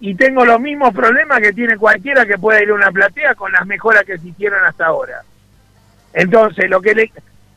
[0.00, 3.52] y tengo los mismos problemas que tiene cualquiera que pueda ir a una platea con
[3.52, 5.22] las mejoras que se hicieron hasta ahora?
[6.14, 7.12] Entonces, lo que le...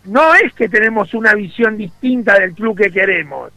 [0.05, 3.51] no es que tenemos una visión distinta del club que queremos,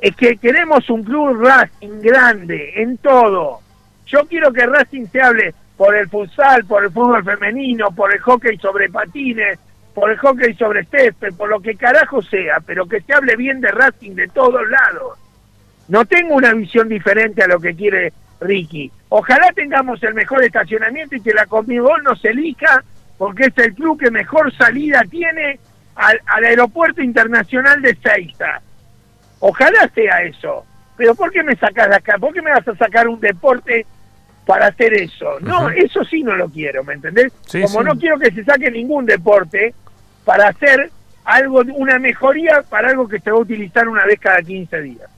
[0.00, 3.60] es que queremos un club Racing grande en todo.
[4.06, 8.20] Yo quiero que Racing se hable por el futsal, por el fútbol femenino, por el
[8.20, 9.58] hockey sobre patines,
[9.94, 13.60] por el hockey sobre césped, por lo que carajo sea, pero que se hable bien
[13.60, 15.18] de Racing de todos lados.
[15.88, 18.90] No tengo una visión diferente a lo que quiere Ricky.
[19.08, 22.82] Ojalá tengamos el mejor estacionamiento y que la Conmebol nos elija
[23.18, 25.58] porque es el club que mejor salida tiene
[26.00, 28.60] al, al aeropuerto internacional de Seiza.
[29.40, 30.64] Ojalá sea eso.
[30.96, 32.16] Pero ¿por qué me sacas de acá?
[32.18, 33.86] ¿Por qué me vas a sacar un deporte
[34.46, 35.38] para hacer eso?
[35.40, 37.32] No, eso sí no lo quiero, ¿me entendés?
[37.46, 37.84] Sí, Como sí.
[37.86, 39.74] no quiero que se saque ningún deporte
[40.24, 40.90] para hacer
[41.24, 45.10] algo, una mejoría para algo que se va a utilizar una vez cada 15 días.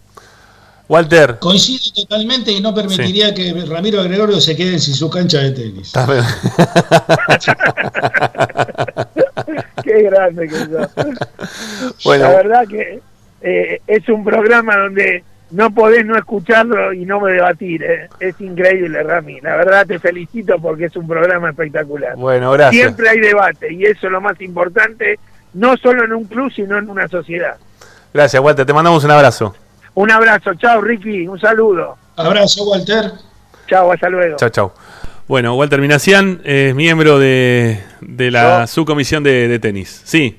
[0.93, 1.39] Walter.
[1.39, 5.87] Coincido totalmente y no permitiría que Ramiro Gregorio se quede sin su cancha de tenis.
[5.87, 6.23] Está bien.
[9.83, 10.91] Qué grande que sos.
[12.05, 12.25] Bueno.
[12.25, 13.01] La verdad que
[13.41, 17.83] eh, es un programa donde no podés no escucharlo y no me debatir.
[17.85, 18.11] ¿eh?
[18.21, 19.41] Es increíble, Rami.
[19.41, 22.17] La verdad te felicito porque es un programa espectacular.
[22.17, 22.83] Bueno, gracias.
[22.83, 25.19] Siempre hay debate y eso es lo más importante,
[25.55, 27.57] no solo en un club, sino en una sociedad.
[28.13, 28.67] Gracias, Walter.
[28.67, 29.55] Te mandamos un abrazo.
[29.95, 31.97] Un abrazo, chao Ricky, un saludo.
[32.17, 33.13] Abrazo, Walter.
[33.69, 34.37] Chao, hasta luego.
[34.37, 34.75] Chao, chao.
[35.29, 40.03] Bueno, Walter Minacián es miembro de, de la subcomisión de, de tenis.
[40.05, 40.39] Sí.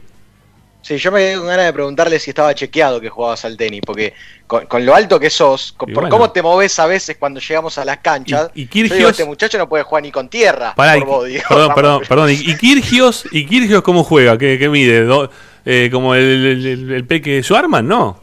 [0.82, 3.80] Sí, yo me quedé con ganas de preguntarle si estaba chequeado que jugabas al tenis,
[3.86, 4.14] porque
[4.46, 6.10] con, con lo alto que sos, con- por bueno.
[6.10, 9.12] cómo te moves a veces cuando llegamos a las canchas, Y- y yo digo, Kirgios-
[9.12, 10.74] este muchacho no puede jugar ni con tierra.
[10.76, 11.44] Pará, por y- vos, digo.
[11.48, 12.30] perdón, Vamos, perdón, perdón.
[12.32, 14.38] ¿Y, y Kirgios, ¿y Kirgios cómo juega?
[14.38, 15.06] ¿Qué, qué mide?
[15.06, 15.30] Do-
[15.64, 17.88] eh, ¿Como el, el, el- el peque Schwarman?
[17.88, 18.20] No.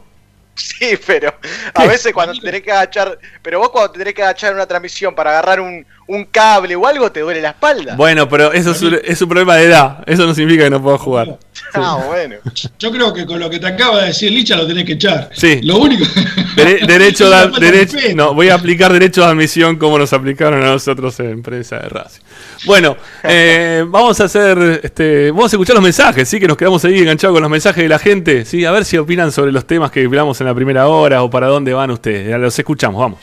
[0.61, 1.33] Sí, pero
[1.73, 4.55] a veces cuando te tenés que agachar, pero vos cuando te tenés que agachar en
[4.55, 7.95] una transmisión para agarrar un, un cable o algo, te duele la espalda.
[7.95, 10.03] Bueno, pero eso es un, es un problema de edad.
[10.05, 11.39] Eso no significa que no pueda jugar.
[11.83, 12.35] Ah, bueno.
[12.79, 15.29] Yo creo que con lo que te acaba de decir Licha lo tenés que echar.
[15.33, 15.59] Sí.
[15.63, 16.03] Lo único.
[16.55, 20.65] Dere- derecho de, derecho, no, voy a aplicar derechos de admisión como nos aplicaron a
[20.65, 22.21] nosotros en empresa de Racing.
[22.65, 26.83] Bueno, eh, vamos a hacer, este, vamos a escuchar los mensajes, sí, que nos quedamos
[26.83, 29.65] ahí enganchados con los mensajes de la gente, sí, a ver si opinan sobre los
[29.65, 32.37] temas que hablamos en la primera hora o para dónde van ustedes.
[32.37, 33.19] Los escuchamos, vamos.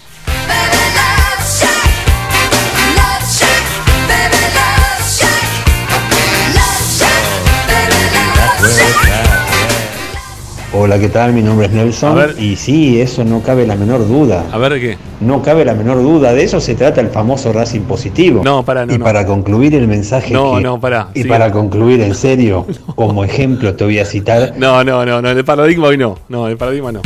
[10.80, 11.32] Hola, ¿qué tal?
[11.32, 12.12] Mi nombre es Nelson.
[12.12, 12.36] A ver.
[12.38, 14.44] Y sí, eso no cabe la menor duda.
[14.52, 14.96] A ver qué.
[15.20, 16.32] No cabe la menor duda.
[16.32, 18.42] De eso se trata el famoso Racing positivo.
[18.44, 19.04] No, para, no, y no.
[19.04, 20.32] para concluir el mensaje.
[20.32, 22.64] No, que- no, pará, Y para concluir en serio,
[22.94, 24.54] como ejemplo te voy a citar.
[24.56, 27.00] No, no, no, no, el paradigma hoy no, no, el paradigma no.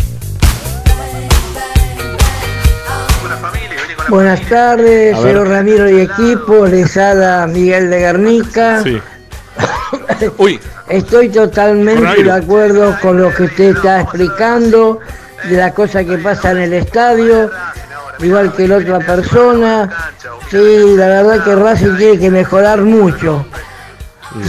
[4.11, 8.82] Buenas tardes, señor Ramiro y equipo, les habla Miguel de Garnica.
[8.82, 8.99] Sí.
[10.36, 10.61] Uy.
[10.93, 15.01] Estoy totalmente de acuerdo con lo que usted está explicando,
[15.48, 17.51] de la cosa que pasa en el estadio,
[18.19, 19.89] igual que la otra persona.
[20.51, 23.47] Sí, la verdad que Racing tiene que mejorar mucho.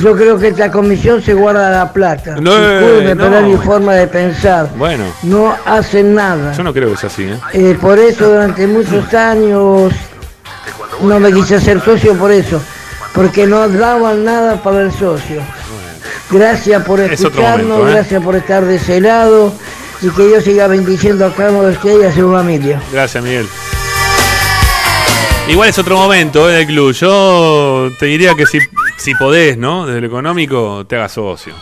[0.01, 2.35] Yo creo que esta comisión se guarda la plata.
[2.39, 3.23] No, Disculpe, no.
[3.23, 4.67] pero es mi forma de pensar.
[4.77, 6.51] Bueno, No hacen nada.
[6.53, 7.39] yo no creo que sea así, ¿eh?
[7.53, 9.93] Eh, por eso durante muchos años
[11.01, 12.61] no me quise hacer socio por eso,
[13.13, 15.41] porque no daban nada para el socio.
[16.31, 17.91] Gracias por Es escucharnos, momento, ¿eh?
[17.93, 19.53] gracias por estar de ese lado
[20.01, 22.81] y que Dios siga bendiciendo a cada uno de ustedes y a su familia.
[22.91, 23.47] Gracias, Miguel.
[25.47, 26.93] Igual es otro momento ¿eh, del club.
[26.93, 28.59] Yo te diría que si,
[28.97, 29.85] si podés, ¿no?
[29.85, 31.53] Desde lo económico, te hagas socio.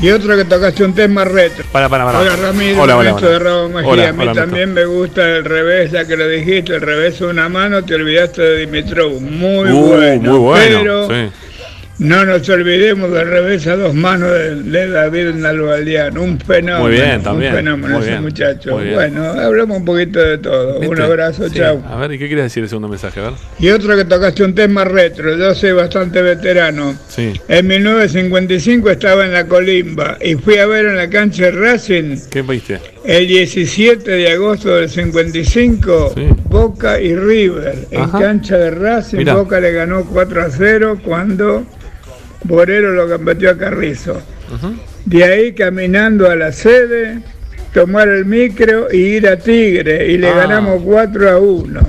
[0.00, 1.64] Y otro que tocaste un tema retro.
[1.72, 2.20] Para, para, para.
[2.20, 3.28] Hola Ramiro, Hola, hola, hola.
[3.28, 3.90] de Ramón Mejía.
[3.90, 7.16] Hola, a mí hola, también me gusta el revés, ya que lo dijiste, el revés
[7.16, 9.20] es una mano, te olvidaste de Dimitrov.
[9.20, 10.30] Muy Uh, bueno.
[10.30, 10.78] Muy bueno.
[10.80, 11.30] Pero sí.
[12.00, 16.16] No nos olvidemos del revés a dos manos de, de David Nalbaldián.
[16.18, 16.80] Un fenómeno.
[16.80, 17.52] Muy bien, también.
[17.52, 18.70] Un fenómeno Muy ese bien, muchacho.
[18.72, 18.94] muy bien.
[18.96, 20.78] Bueno, hablamos un poquito de todo.
[20.80, 21.56] Un abrazo, Sí.
[21.56, 21.84] chao.
[21.86, 23.20] A ver, ¿y qué quieres decir el segundo mensaje?
[23.20, 23.32] A ver.
[23.58, 26.94] Y otro que tocaste un tema retro, yo soy bastante veterano.
[27.08, 27.32] Sí.
[27.48, 32.16] En 1955 estaba en la Colimba y fui a ver en la cancha de Racing
[32.30, 32.80] ¿Qué viste?
[33.04, 36.14] el 17 de agosto del 55,
[36.48, 37.74] Boca y River.
[37.90, 39.34] En cancha de Racing, Mirá.
[39.34, 41.64] Boca le ganó 4 a 0 cuando
[42.44, 44.20] Borero lo competió a Carrizo.
[45.04, 47.18] De ahí caminando a la sede,
[47.72, 50.34] tomar el micro y ir a Tigre y le Ah.
[50.36, 51.80] ganamos 4 a 1.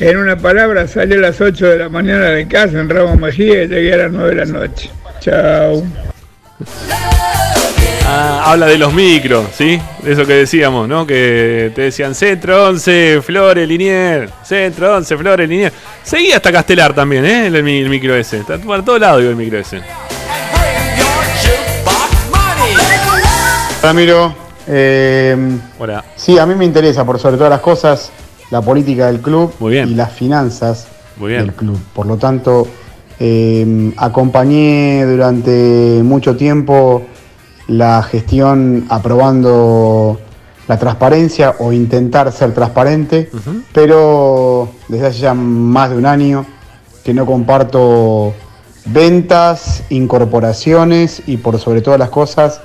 [0.00, 3.64] En una palabra, salí a las 8 de la mañana de casa en Ramos Mejía
[3.64, 4.90] y llegué a las 9 de la noche.
[5.20, 5.82] Chao.
[8.10, 9.78] Ah, habla de los micros, ¿sí?
[10.02, 11.06] De eso que decíamos, ¿no?
[11.06, 14.30] Que te decían centro 11, Flores, Linier.
[14.42, 15.72] Centro 11, Flores, Linier.
[16.02, 17.46] Seguía hasta Castelar también, ¿eh?
[17.48, 18.38] El, mi- el micro ese.
[18.38, 19.82] Está por todos lados digo, el micro ese.
[23.82, 24.34] Ramiro,
[24.66, 25.36] eh,
[25.78, 26.04] Hola.
[26.16, 28.10] sí, a mí me interesa por sobre todas las cosas
[28.50, 31.42] la política del club y las finanzas Muy bien.
[31.44, 31.78] del club.
[31.92, 32.66] Por lo tanto,
[33.20, 37.06] eh, acompañé durante mucho tiempo
[37.68, 40.18] la gestión aprobando
[40.66, 43.30] la transparencia o intentar ser transparente,
[43.72, 46.44] pero desde hace ya más de un año
[47.04, 48.34] que no comparto
[48.86, 52.60] ventas, incorporaciones y por sobre todas las cosas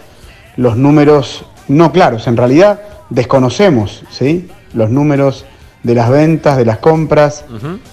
[0.58, 2.28] los números no claros.
[2.28, 4.50] En realidad desconocemos ¿sí?
[4.74, 5.46] los números
[5.84, 7.46] de las ventas, de las compras.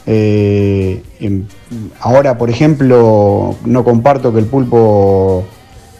[0.07, 1.03] Eh,
[2.01, 5.45] ahora, por ejemplo, no comparto que el pulpo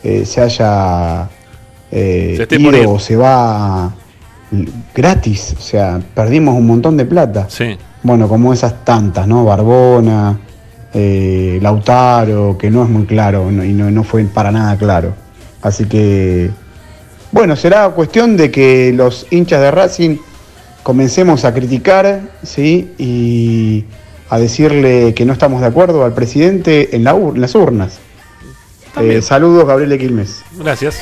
[0.03, 1.29] eh, se haya
[1.91, 2.47] eh, Se
[2.83, 3.93] ido o se va
[4.95, 5.55] gratis.
[5.59, 7.47] O sea, perdimos un montón de plata.
[7.49, 7.77] Sí.
[8.03, 9.45] Bueno, como esas tantas, ¿no?
[9.45, 10.39] Barbona,
[10.95, 15.15] eh, Lautaro, que no es muy claro no- y no, no fue para nada claro.
[15.63, 16.51] Así que
[17.33, 20.17] Bueno, será cuestión de que los hinchas de Racing
[20.83, 22.91] comencemos a criticar, ¿sí?
[22.99, 23.85] Y
[24.31, 27.99] a decirle que no estamos de acuerdo al presidente en, la ur- en las urnas.
[28.99, 30.43] Eh, saludos, Gabriel de Quilmes.
[30.59, 31.01] Gracias.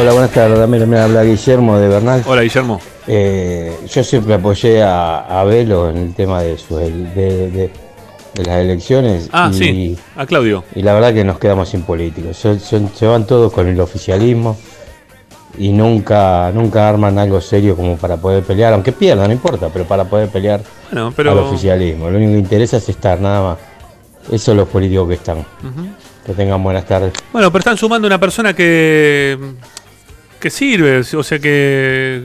[0.00, 0.86] Hola, buenas tardes, Ramiro.
[0.86, 2.22] Me habla Guillermo de Bernal.
[2.26, 2.80] Hola, Guillermo.
[3.06, 6.90] Eh, yo siempre apoyé a, a Velo en el tema de, su, de,
[7.50, 7.70] de-
[8.34, 9.28] de las elecciones.
[9.32, 10.64] Ah, y, sí, a Claudio.
[10.74, 12.34] Y la verdad que nos quedamos sin políticos.
[12.38, 14.56] Son- son- se van todos con el oficialismo
[15.62, 19.84] y nunca, nunca arman algo serio como para poder pelear, aunque pierdan, no importa, pero
[19.84, 20.60] para poder pelear
[20.90, 22.10] Bueno, pero- al oficialismo.
[22.10, 23.58] Lo único que interesa es estar, nada más.
[24.26, 25.44] Esos son los políticos que están.
[26.26, 27.12] Que tengan buenas tardes.
[27.32, 29.38] Bueno, pero están sumando una persona que
[30.40, 32.22] que sirve, o sea que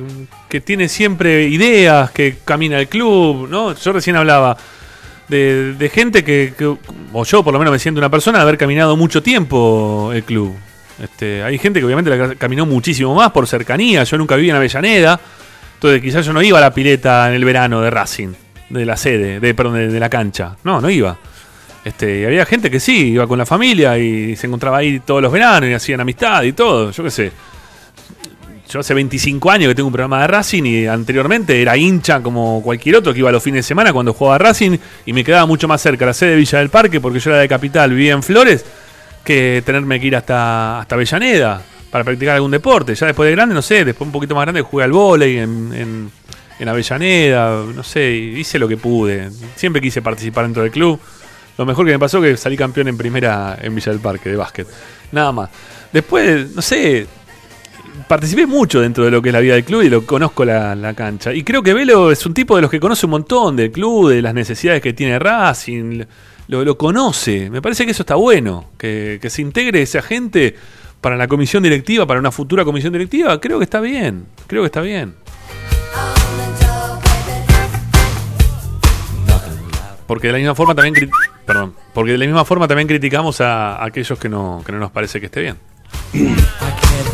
[0.50, 3.74] que tiene siempre ideas, que camina el club, ¿no?
[3.76, 4.58] Yo recién hablaba
[5.28, 6.76] de, de gente que, que-
[7.14, 10.24] o yo por lo menos me siento una persona de haber caminado mucho tiempo el
[10.24, 10.56] club.
[11.02, 14.04] Este, hay gente que obviamente la caminó muchísimo más por cercanía.
[14.04, 15.20] Yo nunca viví en Avellaneda,
[15.76, 18.34] entonces quizás yo no iba a la pileta en el verano de Racing,
[18.70, 20.56] de la sede, de perdón, de, la cancha.
[20.64, 21.18] No, no iba.
[21.84, 25.22] Este, y había gente que sí, iba con la familia y se encontraba ahí todos
[25.22, 27.32] los veranos y hacían amistad y todo, yo qué sé.
[28.70, 32.62] Yo hace 25 años que tengo un programa de Racing y anteriormente era hincha como
[32.62, 35.70] cualquier otro que iba los fines de semana cuando jugaba Racing y me quedaba mucho
[35.70, 38.24] más cerca la sede de Villa del Parque porque yo era de Capital, vivía en
[38.24, 38.66] Flores,
[39.28, 42.96] que tenerme que ir hasta, hasta Avellaneda para practicar algún deporte.
[42.96, 46.10] Ya después de grande, no sé, después un poquito más grande jugué al vóley en,
[46.60, 49.30] en, Avellaneda, no sé, hice lo que pude.
[49.58, 50.98] Siempre quise participar dentro del club.
[51.58, 54.38] Lo mejor que me pasó que salí campeón en primera en Villa del Parque de
[54.38, 54.68] básquet.
[55.12, 55.50] Nada más.
[55.92, 57.06] Después, no sé,
[58.08, 60.74] participé mucho dentro de lo que es la vida del club y lo conozco la,
[60.74, 61.34] la cancha.
[61.34, 64.10] Y creo que Velo es un tipo de los que conoce un montón del club,
[64.10, 66.06] de las necesidades que tiene Racing,
[66.48, 67.50] lo, conoce.
[67.50, 70.56] Me parece que eso está bueno, que, se integre esa gente
[71.02, 73.40] para la comisión directiva, para una futura comisión directiva.
[73.40, 75.16] Creo que está bien, creo que está bien.
[80.08, 81.10] Porque de la misma forma también,
[81.46, 84.80] perdón, porque de la misma forma también criticamos a, a aquellos que no, que no
[84.80, 85.58] nos parece que esté bien.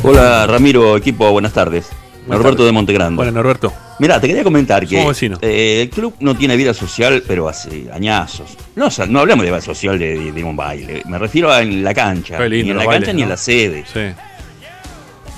[0.03, 1.89] Hola Ramiro, equipo, buenas tardes.
[2.27, 3.21] Norberto de Montegrande.
[3.21, 3.73] Hola, Norberto.
[3.99, 4.97] Mira, te quería comentar que
[5.41, 8.57] eh, el club no tiene vida social, pero hace añazos.
[8.75, 11.61] No, o sea, no hablamos de vida social de, de- un baile, me refiero a
[11.61, 12.37] en la cancha.
[12.47, 13.83] Lindo ni en la cancha ni en la sede.
[13.91, 13.99] Sí.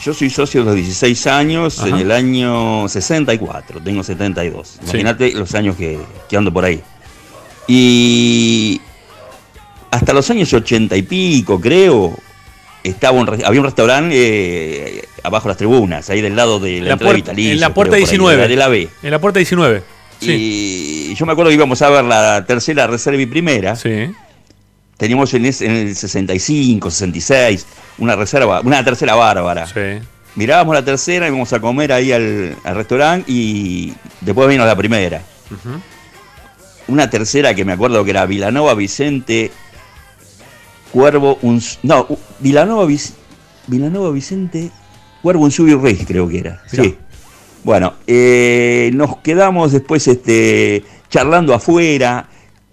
[0.03, 4.77] Yo soy socio de los 16 años en el año 64, tengo 72.
[4.83, 5.99] Imagínate los años que,
[6.29, 6.81] que ando por ahí.
[7.67, 8.79] Y
[9.91, 12.15] hasta los años 80 y pico, creo,
[12.89, 16.87] estaba un había un restaurante eh, abajo de las tribunas, ahí del lado de la,
[16.87, 18.47] la, entrada de puerta, Vitalicio, en la puerta creo, por ahí, 19.
[18.47, 18.89] de la- B.
[19.03, 19.83] En la puerta 19.
[20.21, 23.75] Y yo me acuerdo que íbamos a ver la tercera reserva y primera.
[23.75, 24.11] Sí.
[24.97, 27.65] Teníamos en, en el 65, 66,
[27.97, 29.67] una reserva, una tercera bárbara.
[30.35, 35.21] Mirábamos la tercera, íbamos a comer ahí al, al restaurante y después vino la primera.
[36.87, 39.51] Una tercera que me acuerdo que era Vilanova Vicente,
[40.95, 42.07] Cuervo, un, no,
[42.39, 42.87] Vilanova,
[43.67, 44.71] Vilanova Vicente,
[45.21, 46.61] Cuervo, un y Rey creo que era.
[46.67, 46.95] Sí.
[47.65, 52.29] Bueno, eh, nos quedamos después este, charlando afuera.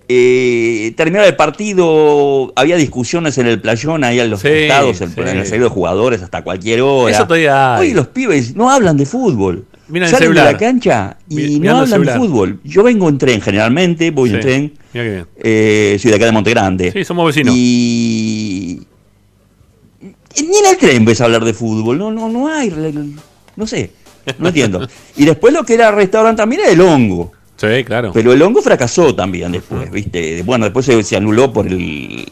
[0.06, 5.04] Eh, terminado el partido, había discusiones en el playón, ahí en los Sí, en, sí.
[5.16, 7.12] en el salida de jugadores hasta cualquier hora.
[7.12, 7.88] Eso todavía hay.
[7.88, 9.66] Hoy los pibes no hablan de fútbol.
[9.88, 12.60] Miran el Salen de la cancha y no hablan de fútbol.
[12.64, 14.72] Yo vengo en tren generalmente, voy en tren.
[14.92, 15.26] Mira qué bien.
[15.36, 16.92] Eh, soy de acá de Montegrande.
[16.92, 17.54] Sí, somos vecinos.
[17.54, 18.86] Y
[20.00, 21.98] ni en el tren ves a hablar de fútbol.
[21.98, 22.72] No, no, no hay.
[23.56, 23.90] No sé.
[24.38, 24.86] No entiendo.
[25.16, 27.32] y después lo que era restaurante también era el hongo.
[27.56, 28.12] Sí, claro.
[28.12, 30.42] Pero el hongo fracasó también después, ¿viste?
[30.42, 32.26] Bueno, después se, se anuló por el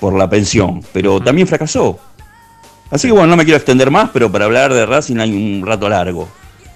[0.00, 1.98] por la pensión, pero también fracasó.
[2.90, 5.66] Así que bueno, no me quiero extender más, pero para hablar de Racing hay un
[5.66, 6.28] rato largo.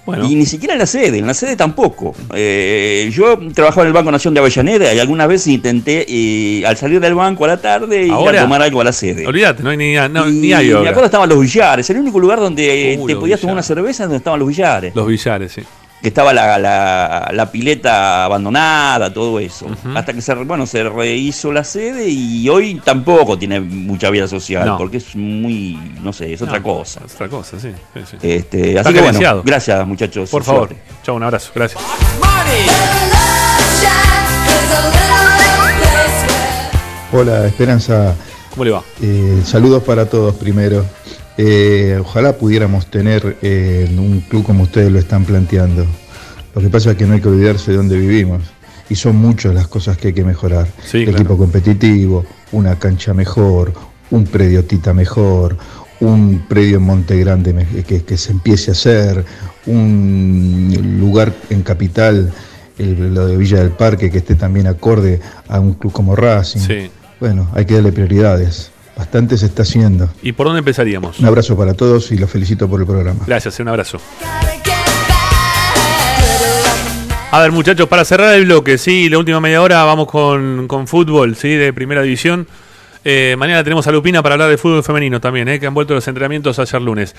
[0.05, 0.25] Bueno.
[0.29, 2.13] Y ni siquiera en la sede, en la sede tampoco.
[2.35, 6.75] Eh, yo trabajaba en el Banco Nación de Avellaneda y algunas veces intenté, eh, al
[6.75, 9.25] salir del banco a la tarde, ir a tomar algo a la sede.
[9.25, 10.89] Olvídate, no hay ni, no, Y ni hay ahora.
[10.89, 14.09] acuerdo estaban los billares, el único lugar donde Uh, te podías tomar una cerveza es
[14.09, 14.93] donde estaban los billares.
[14.93, 15.61] Los billares, sí.
[16.03, 19.67] Que estaba la, la- la pileta abandonada, todo eso.
[19.95, 24.65] Hasta que se, bueno, se rehizo la sede y hoy tampoco tiene mucha vida social,
[24.65, 24.77] No.
[24.77, 26.99] porque es muy, no sé, es otra cosa.
[27.05, 27.69] Es otra cosa, sí.
[27.93, 28.17] sí, sí.
[28.21, 30.29] Este, Está así que bueno, gracias muchachos.
[30.29, 30.67] Por favor.
[30.67, 30.83] Suerte.
[31.03, 31.51] Chao, un abrazo.
[31.55, 31.81] Gracias.
[37.11, 38.15] Hola, Esperanza.
[38.51, 38.83] ¿Cómo le va?
[39.01, 40.85] Eh, saludos para todos primero.
[41.37, 45.85] Eh, ojalá pudiéramos tener eh, un club como ustedes lo están planteando.
[46.53, 48.43] Lo que pasa es que no hay que olvidarse de dónde vivimos.
[48.89, 50.67] y son muchas las cosas que hay que mejorar.
[50.85, 51.17] Sí, el claro.
[51.19, 53.73] equipo competitivo, una cancha mejor,
[54.11, 55.57] un predio Tita mejor,
[56.01, 59.25] un predio en Monte Grande que, que se empiece a hacer,
[59.65, 62.31] un lugar en Capital,
[62.77, 66.59] el- lo de Villa del Parque, que esté también acorde a un club como Racing.
[66.59, 66.91] Sí.
[67.19, 68.69] Bueno, hay que darle prioridades.
[68.95, 70.09] Bastante se está haciendo.
[70.21, 71.19] ¿Y por dónde empezaríamos?
[71.19, 73.21] Un abrazo para todos y los felicito por el programa.
[73.25, 73.99] Gracias, un abrazo.
[77.31, 80.87] A ver, muchachos, para cerrar el bloque, sí, la última media hora vamos con, con
[80.87, 82.47] fútbol, sí, de primera división.
[83.05, 85.93] Eh, mañana tenemos a Lupina para hablar de fútbol femenino también, eh, que han vuelto
[85.93, 87.15] los entrenamientos ayer lunes.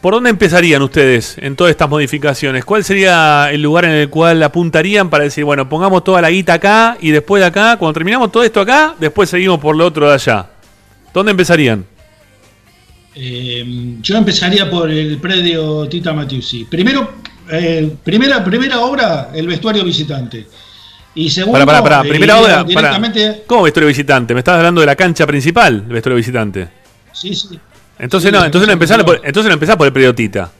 [0.00, 2.64] ¿Por dónde empezarían ustedes en todas estas modificaciones?
[2.64, 6.54] ¿Cuál sería el lugar en el cual apuntarían para decir, bueno, pongamos toda la guita
[6.54, 10.08] acá y después de acá, cuando terminamos todo esto acá, después seguimos por lo otro
[10.08, 10.46] de allá?
[11.12, 11.84] ¿Dónde empezarían?
[13.14, 16.64] Eh, yo empezaría por el predio Tita Matiusi.
[16.64, 17.14] Primero,
[17.50, 20.46] eh, primera, primera obra, el vestuario visitante.
[21.14, 22.08] Y segundo, Para, para, para.
[22.08, 22.64] Primera hora.
[22.64, 23.42] Directamente.
[23.46, 24.34] ¿Cómo vestuario visitante?
[24.34, 26.68] Me estabas hablando de la cancha principal, el vestuario visitante.
[27.12, 27.58] Sí, sí.
[27.98, 30.50] Entonces Sí, no, entonces no empezás por, entonces no empezás por el periodita.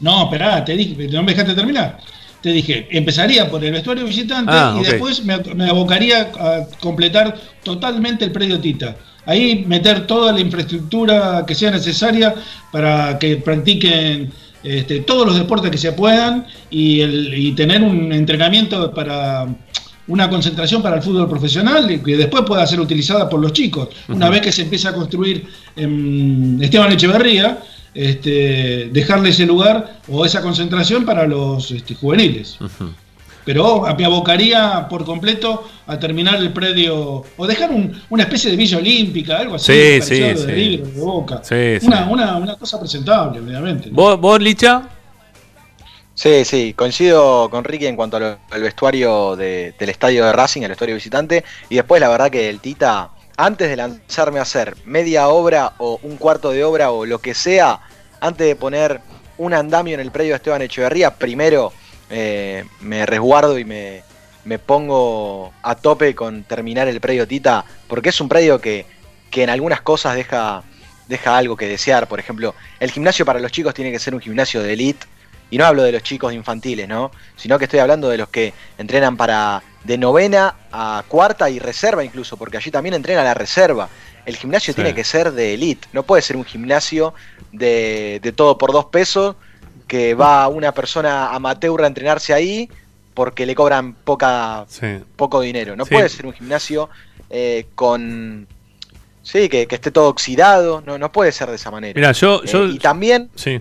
[0.00, 1.98] No, esperá, te dije, no me dejaste terminar.
[2.42, 7.34] Te dije, empezaría por el vestuario visitante Ah, y después me, me abocaría a completar
[7.64, 8.96] totalmente el predio Tita.
[9.26, 12.34] Ahí meter toda la infraestructura que sea necesaria
[12.70, 14.32] para que practiquen
[14.62, 19.46] este, todos los deportes que se puedan y, el, y tener un entrenamiento para
[20.08, 23.88] una concentración para el fútbol profesional que después pueda ser utilizada por los chicos.
[24.08, 27.58] Una vez que se empieza a construir Esteban Echeverría,
[27.94, 32.58] este, dejarle ese lugar o esa concentración para los este, juveniles.
[33.48, 38.58] Pero me abocaría por completo a terminar el predio o dejar un- una especie de
[38.58, 40.46] villa olímpica, algo así, Sí, sí, de sí.
[40.48, 41.40] River, de Boca.
[41.42, 41.86] Sí, sí.
[41.86, 43.88] Una, una, una cosa presentable, obviamente.
[43.88, 43.94] ¿no?
[43.96, 44.82] ¿Vos, vos Licha?
[46.12, 50.68] Sí, sí, coincido con Ricky en cuanto al vestuario de- del estadio de Racing, el
[50.68, 51.42] vestuario visitante.
[51.70, 53.08] Y después, la verdad, que el Tita,
[53.38, 57.32] antes de lanzarme a hacer media obra o un cuarto de obra o lo que
[57.32, 57.80] sea,
[58.20, 59.00] antes de poner
[59.38, 61.72] un andamio en el predio de Esteban Echeverría, primero
[62.10, 64.02] eh, me resguardo y me,
[64.44, 68.86] me pongo a tope con terminar el predio Tita, porque es un predio que,
[69.30, 70.62] que en algunas cosas deja,
[71.06, 72.08] deja algo que desear.
[72.08, 75.06] Por ejemplo, el gimnasio para los chicos tiene que ser un gimnasio de elite.
[75.50, 77.10] Y no hablo de los chicos infantiles, ¿no?
[77.34, 82.04] Sino que estoy hablando de los que entrenan para de novena a cuarta y reserva
[82.04, 83.88] incluso, porque allí también entrena la reserva.
[84.26, 84.76] El gimnasio Sí.
[84.76, 87.14] tiene que ser de elite, no puede ser un gimnasio
[87.50, 89.36] de, de todo por dos pesos,
[89.88, 92.68] que va una persona amateur a entrenarse ahí
[93.14, 95.00] porque le cobran poca, Sí.
[95.16, 95.74] poco dinero.
[95.74, 95.94] No Sí.
[95.94, 96.88] puede ser un gimnasio
[97.30, 98.46] eh, con...
[99.22, 101.92] Sí, que, que esté todo oxidado, no, no puede ser de esa manera.
[101.98, 102.64] Mira, yo, Eh, yo.
[102.66, 103.60] y también Sí.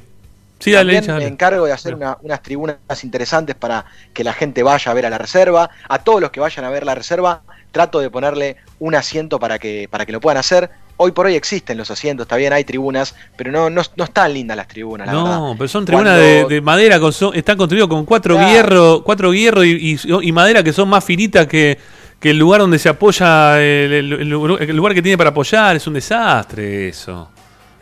[0.59, 4.63] Sí, dale, también me encargo de hacer una- unas tribunas interesantes para que la gente
[4.63, 5.69] vaya a ver a la reserva.
[5.87, 7.41] A todos los que vayan a ver la reserva,
[7.71, 10.69] trato de ponerle un asiento para que, para que lo puedan hacer.
[10.99, 14.33] Hoy por hoy existen los asientos, está bien, hay tribunas, pero no, no, no están
[14.33, 15.37] lindas las tribunas, la verdad.
[15.37, 18.51] No, pero son tribunas Cuando- de, de madera, con- son- están construidos con cuatro Claro.
[18.51, 21.77] hierros cuatro hierros y, y- y madera que son más finitas que,
[22.19, 24.29] que el lugar donde se apoya, el, el- el
[24.75, 27.29] lugar- que tiene para apoyar, es un desastre eso.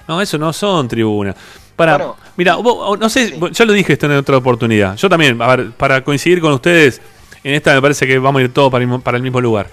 [0.08, 1.36] No, eso no son tribunas.
[1.78, 4.98] Para, Bueno, mira, vos- no sé, ya lo dije esto en otra oportunidad.
[4.98, 7.02] Yo también, a ver, para coincidir con ustedes,
[7.46, 9.40] en esta me parece que vamos a ir todos para el, mismo- para el mismo
[9.40, 9.68] lugar.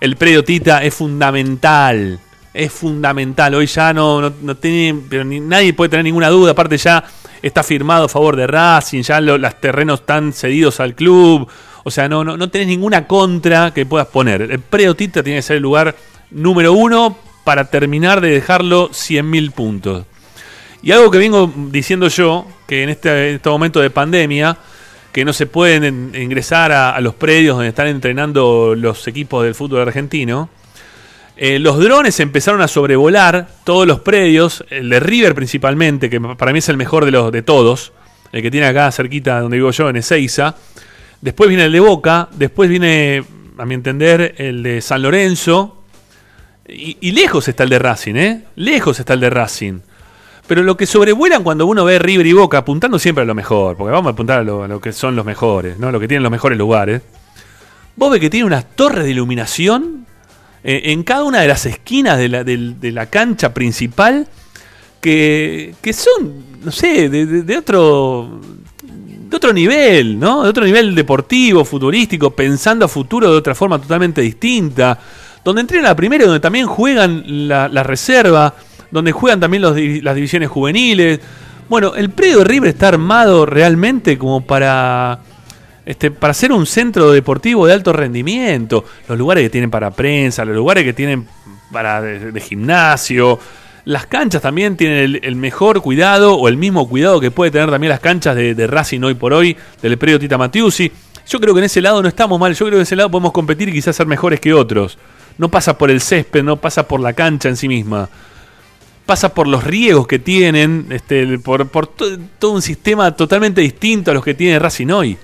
[0.00, 2.18] El predio Tita es fundamental.
[2.56, 3.54] Es fundamental.
[3.54, 6.52] Hoy ya no, no, tiene, pero ni- nadie puede tener ninguna duda.
[6.52, 7.04] Aparte ya
[7.42, 11.46] está firmado a favor de Racing, ya lo- los terrenos están cedidos al club.
[11.84, 14.42] O sea, no, no, no tenés ninguna contra que puedas poner.
[14.42, 15.94] El predio Tita tiene que ser el lugar
[16.30, 20.04] número uno para terminar de dejarlo 100.000 puntos.
[20.82, 24.56] Y algo que vengo diciendo yo, que en este, en este momento de pandemia,
[25.12, 29.44] que no se pueden en- ingresar a, a los predios donde están entrenando los equipos
[29.44, 30.48] del fútbol argentino,
[31.38, 36.52] eh, los drones empezaron a sobrevolar todos los predios, el de River principalmente, que para
[36.52, 37.92] mí es el mejor de, los, de todos,
[38.32, 40.54] el que tiene acá cerquita donde vivo yo, en Ezeiza.
[41.20, 43.22] Después viene el de Boca, después viene,
[43.58, 45.82] a mi entender, el de San Lorenzo.
[46.68, 48.44] Y, lejos está el de Racing, ¿eh?
[48.56, 49.80] Lejos está el de Racing.
[50.46, 53.76] Pero lo que sobrevuelan cuando uno ve River y Boca, apuntando siempre a lo mejor,
[53.76, 55.92] porque vamos a apuntar a lo, a lo que son los mejores, ¿no?
[55.92, 57.02] Lo que tienen los mejores lugares.
[57.94, 60.06] Vos ves que tiene unas torres de iluminación
[60.68, 64.26] eh, en cada una de las esquinas de la, de la cancha principal
[65.00, 66.32] que, que son,
[66.64, 68.40] no sé, de, de- otro
[68.82, 70.42] de otro nivel, ¿no?
[70.42, 74.98] De otro nivel deportivo, futurístico, pensando a futuro de otra forma totalmente distinta.
[75.44, 78.52] Donde entrenan la primera y donde también juegan la, la reserva,
[78.90, 81.20] donde juegan también las divisiones juveniles.
[81.68, 85.20] Bueno, el predio de River está armado realmente como para
[85.86, 90.44] este, para ser un centro deportivo de alto rendimiento, los lugares que tienen para prensa,
[90.44, 91.26] los lugares que tienen
[91.72, 93.38] para de, gimnasio,
[93.84, 97.90] las canchas también tienen el, mejor cuidado o el mismo cuidado que puede tener también
[97.90, 100.90] las canchas de, de Racing hoy por hoy, del predio Tita Matiusi.
[101.28, 103.10] Yo creo que en ese lado no estamos mal, yo creo que en ese lado
[103.10, 104.98] podemos competir y quizás ser mejores que otros.
[105.38, 108.08] No pasa por el césped, no pasa por la cancha en sí misma.
[109.04, 114.10] Pasa por los riegos que tienen, este, por, por to- todo un sistema totalmente distinto
[114.10, 115.16] a los que tiene Racing hoy.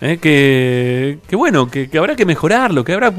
[0.00, 0.18] ¿Eh?
[0.18, 3.12] Que, que bueno, que, habrá que mejorarlo, que habrá...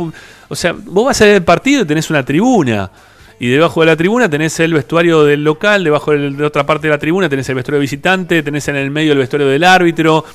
[0.48, 2.92] O sea, vos vas a ver el partido y tenés una tribuna.
[3.40, 6.94] Y debajo de la tribuna tenés el vestuario del local, debajo de otra parte de
[6.94, 10.26] la tribuna tenés el vestuario visitante, tenés en el medio el vestuario del árbitro.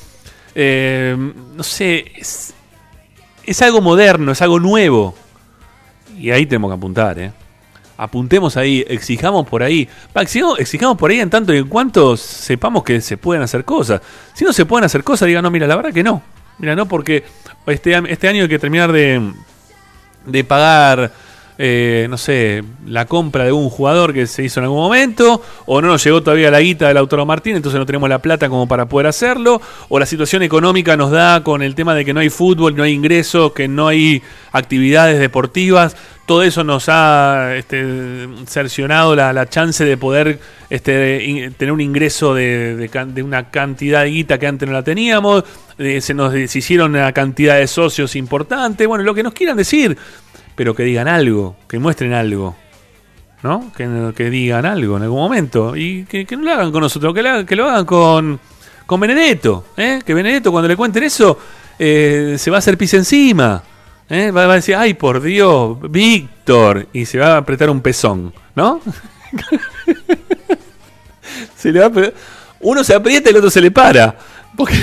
[0.54, 1.16] Eh,
[1.56, 2.54] no sé, es,
[3.44, 5.14] es algo moderno, es algo nuevo.
[6.16, 7.32] Y ahí tenemos que apuntar, ¿eh?
[8.02, 9.88] Apuntemos ahí, exijamos por ahí.
[10.16, 14.00] Exijamos, exijamos por ahí en tanto y en cuanto sepamos que se pueden hacer cosas.
[14.34, 16.20] Si no se pueden hacer cosas, digan, no, mira, la verdad que no.
[16.58, 17.22] Mira, no, porque
[17.64, 19.32] este, este año hay que terminar de,
[20.26, 21.12] de pagar,
[21.64, 25.80] eh, no sé, la compra de un jugador que se hizo en algún momento, o
[25.80, 28.66] no nos llegó todavía la guita del Lautaro Martín, entonces no tenemos la plata como
[28.66, 32.18] para poder hacerlo, o la situación económica nos da con el tema de que no
[32.18, 35.94] hay fútbol, no hay ingresos, que no hay actividades deportivas,
[36.26, 42.34] todo eso nos ha este, cercionado la, la chance de poder este, tener un ingreso
[42.34, 45.44] de, de una cantidad de guita que antes no la teníamos,
[45.78, 49.96] eh, se nos deshicieron una cantidad de socios importante, bueno, lo que nos quieran decir,
[50.54, 52.56] pero que digan algo, que muestren algo.
[53.42, 53.72] ¿No?
[53.76, 55.76] Que, que digan algo en algún momento.
[55.76, 58.40] Y que, no lo hagan con nosotros, que lo hagan, que lo hagan con,
[58.86, 59.66] con Benedetto.
[59.76, 60.00] ¿eh?
[60.04, 61.38] Que Benedetto, cuando le cuenten eso,
[61.78, 63.62] eh, se va a hacer pis encima.
[64.08, 64.30] ¿eh?
[64.30, 66.86] Va, a decir, ay, por Dios, Víctor.
[66.92, 68.32] Y se va a apretar un pezón.
[68.54, 68.80] ¿No?
[71.56, 72.12] se le va a
[72.60, 74.16] Uno se aprieta y el otro se le para.
[74.56, 74.80] Porque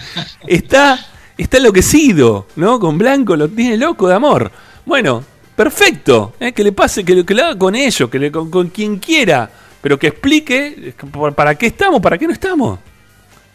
[0.46, 0.98] está,
[1.38, 2.78] está enloquecido, ¿no?
[2.78, 4.50] Con Blanco lo tiene loco de amor.
[4.84, 5.24] Bueno,
[5.56, 6.34] perfecto.
[6.40, 6.52] ¿eh?
[6.52, 8.98] Que le pase, que, lo- que lo haga con ellos, que le, con, con quien
[8.98, 9.48] quiera.
[9.80, 10.94] Pero que explique
[11.34, 12.78] para qué estamos, para qué no estamos.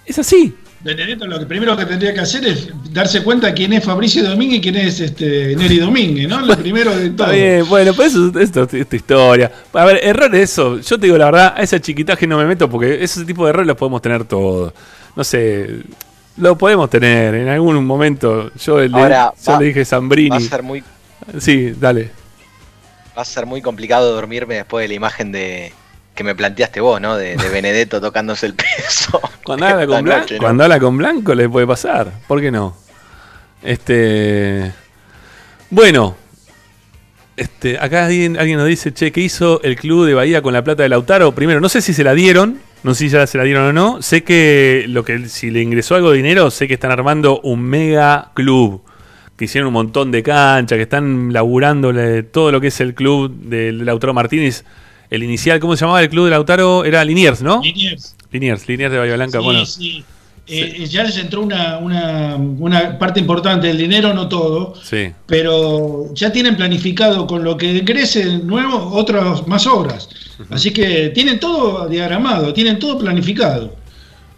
[0.06, 0.54] Es así.
[0.80, 4.60] Benedetto lo que primero que tendría que hacer es darse cuenta quién es Fabricio Domínguez
[4.60, 6.41] y quién es este Neri Domínguez, ¿no?
[6.45, 7.28] Lo primero de todo.
[7.28, 9.52] Está bien, bueno, pues eso esto es tu historia.
[9.74, 10.80] A ver, errores eso.
[10.80, 13.49] Yo te digo la verdad, a ese chiquitaje no me meto porque ese tipo de
[13.49, 14.72] errores los podemos tener todos.
[15.16, 15.80] No sé,
[16.38, 18.52] lo podemos tener en algún momento.
[18.56, 20.30] Yo, le, Ahora, yo va- le dije Zambrini.
[20.30, 20.84] Va a ser muy,
[21.40, 22.12] Sí, dale.
[23.18, 25.74] va a ser muy complicado dormirme después de la imagen de
[26.18, 27.16] que me planteaste vos, ¿no?
[27.16, 29.22] De, de Benedetto tocándose el peso.
[29.45, 30.41] Cuando habla, con Blanco, noche, ¿no?
[30.41, 32.12] cuando habla con Blanco le puede pasar.
[32.28, 32.76] ¿Por qué no?
[33.64, 34.74] Este.
[35.70, 36.18] Bueno.
[37.38, 40.64] Este, acá alguien, alguien nos dice, che, ¿qué hizo el club de Bahía con la
[40.64, 41.36] plata de Lautaro?
[41.36, 43.74] Primero, no sé si se la dieron, no sé si ya se la dieron o
[43.74, 44.02] no.
[44.02, 47.62] Sé que lo que si le ingresó algo de dinero, sé que están armando un
[47.62, 48.82] mega club.
[49.38, 51.93] Que hicieron un montón de canchas, que están laburando
[52.31, 54.65] todo lo que es el club de Lautaro Martínez.
[55.09, 56.84] El inicial, ¿cómo se llamaba el club de Lautaro?
[56.84, 57.61] Era Liniers, ¿no?
[57.61, 58.15] Liniers.
[58.31, 59.39] Liniers, Liniers de Bahía Blanca.
[59.39, 60.03] Sí, bueno, sí.
[60.49, 65.11] Eh, ya les entró una, una, una parte importante del dinero, no todo, sí.
[65.26, 70.07] pero ya tienen planificado con lo que ingrese nuevo otras más obras.
[70.49, 73.76] Así que tienen todo diagramado, tienen todo planificado.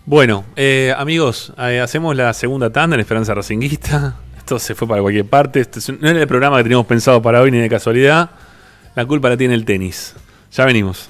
[0.05, 4.15] Bueno, eh, amigos, eh, hacemos la segunda tanda en Esperanza Racinguista.
[4.49, 5.59] Esto se fue para cualquier parte.
[5.59, 8.31] Este es un- no era el programa que teníamos pensado para hoy ni de casualidad.
[8.95, 10.15] La culpa la tiene el tenis.
[10.51, 11.07] Ya venimos.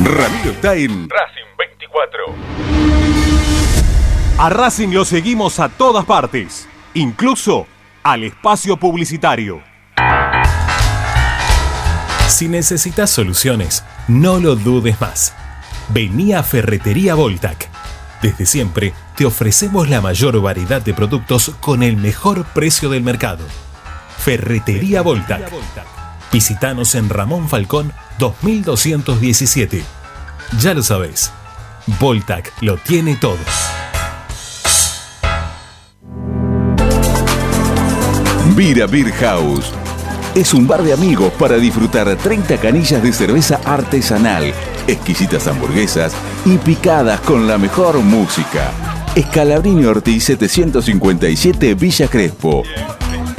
[0.00, 2.24] Ramiro está en Racing 24.
[4.38, 7.66] A Racing lo seguimos a todas partes, incluso
[8.02, 9.60] al espacio publicitario.
[12.28, 15.34] Si necesitas soluciones, no lo dudes más.
[15.88, 17.68] Vení a Ferretería Voltac.
[18.20, 23.44] Desde siempre te ofrecemos la mayor variedad de productos con el mejor precio del mercado.
[24.18, 25.50] Ferretería Voltac.
[26.32, 29.82] Visítanos en Ramón Falcón 2217.
[30.60, 31.32] Ya lo sabés,
[31.98, 33.38] Voltac lo tiene todo.
[38.54, 39.72] Vira Beer House.
[40.34, 44.52] Es un bar de amigos para disfrutar 30 canillas de cerveza artesanal,
[44.88, 46.12] exquisitas hamburguesas
[46.44, 48.72] y picadas con la mejor música.
[49.14, 52.62] Escalabrini Ortiz 757 Villa Crespo.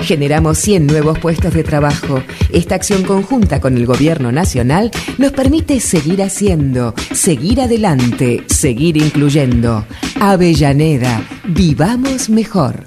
[0.09, 2.23] Generamos 100 nuevos puestos de trabajo.
[2.51, 9.85] Esta acción conjunta con el gobierno nacional nos permite seguir haciendo, seguir adelante, seguir incluyendo.
[10.19, 12.87] Avellaneda, vivamos mejor.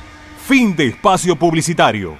[0.51, 2.17] Fin de espacio publicitario.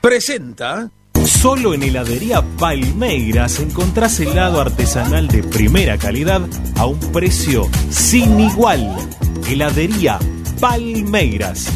[0.00, 0.88] Presenta.
[1.26, 6.40] Solo en heladería Palmeiras encontrás helado artesanal de primera calidad
[6.78, 8.96] a un precio sin igual.
[9.46, 10.18] Heladería
[10.58, 11.70] Palmeiras.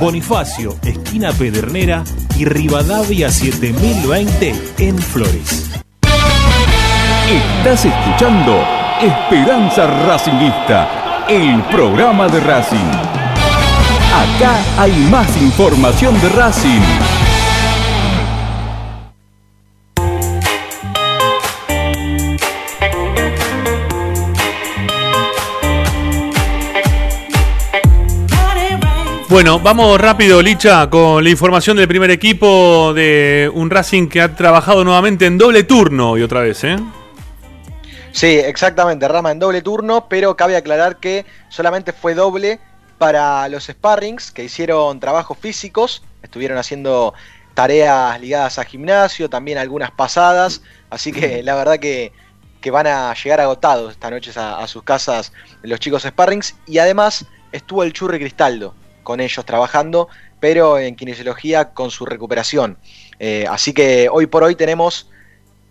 [0.00, 2.04] Bonifacio, esquina Pedernera
[2.38, 5.72] y Rivadavia 7020 en Flores.
[7.28, 8.64] Estás escuchando
[9.00, 13.21] Esperanza Racingista, el programa de Racing.
[14.12, 16.80] Acá hay más información de Racing.
[29.30, 34.36] Bueno, vamos rápido, Licha, con la información del primer equipo de un Racing que ha
[34.36, 36.76] trabajado nuevamente en doble turno y otra vez, ¿eh?
[38.10, 42.60] Sí, exactamente, Rama en doble turno, pero cabe aclarar que solamente fue doble
[43.02, 47.14] para los sparrings que hicieron trabajos físicos, estuvieron haciendo
[47.52, 52.12] tareas ligadas a gimnasio, también algunas pasadas, así que la verdad que,
[52.60, 56.78] que van a llegar agotados esta noche a, a sus casas los chicos sparrings y
[56.78, 58.72] además estuvo el Churri Cristaldo
[59.02, 60.06] con ellos trabajando,
[60.38, 62.78] pero en kinesiología con su recuperación.
[63.18, 65.10] Eh, así que hoy por hoy tenemos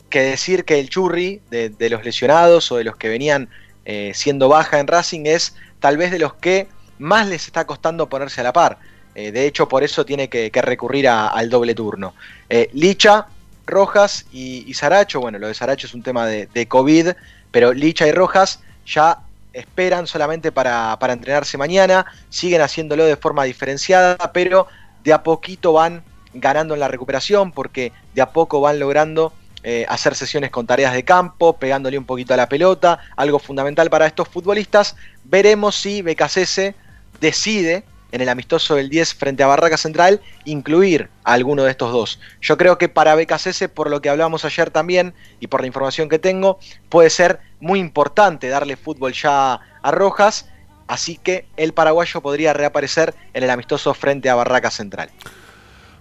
[0.09, 3.47] que decir que el churri de, de los lesionados o de los que venían
[3.85, 6.67] eh, siendo baja en Racing es tal vez de los que
[7.01, 8.77] más les está costando ponerse a la par.
[9.13, 12.13] Eh, de hecho, por eso tiene que, recurrir al doble turno.
[12.49, 13.27] Eh, Licha,
[13.65, 17.09] Rojas y, y Saracho, bueno, lo de Saracho es un tema de, COVID,
[17.51, 19.19] pero Licha y Rojas ya
[19.53, 24.67] esperan solamente para, para entrenarse mañana, siguen haciéndolo de forma diferenciada, pero
[25.03, 26.03] de a poquito van
[26.33, 29.33] ganando en la recuperación porque de a poco van logrando
[29.63, 33.91] eh, hacer sesiones con tareas de campo, pegándole un poquito a la pelota, algo fundamental
[33.91, 34.95] para estos futbolistas.
[35.23, 36.73] Veremos si BKCS
[37.21, 41.91] decide en el amistoso del 10 frente a Barraca Central incluir a alguno de estos
[41.91, 42.19] dos.
[42.41, 46.09] Yo creo que para BKCS, por lo que hablamos ayer también y por la información
[46.09, 50.49] que tengo, puede ser muy importante darle fútbol ya a Rojas,
[50.87, 55.09] así que el paraguayo podría reaparecer en el amistoso frente a Barraca Central.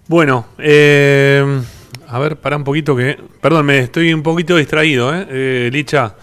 [0.08, 1.62] Bueno, eh,
[2.08, 3.16] a ver, para un poquito que.
[3.40, 5.26] Perdón, me estoy un poquito distraído, ¿eh?
[5.30, 6.16] Eh, Licha.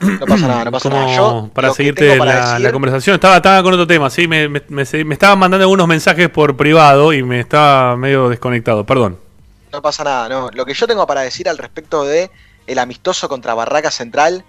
[0.00, 1.16] No pasa nada, no pasa Como nada.
[1.16, 3.14] Yo, para seguirte para la, decir- la conversación.
[3.14, 6.56] Estaba, estaba con otro tema, sí, me, me, me, me estaban mandando algunos mensajes por
[6.56, 9.18] privado y me estaba medio desconectado, perdón.
[9.72, 10.50] No pasa nada, no.
[10.52, 12.30] Lo que yo tengo para decir al respecto de
[12.66, 14.44] el amistoso contra Barraca Central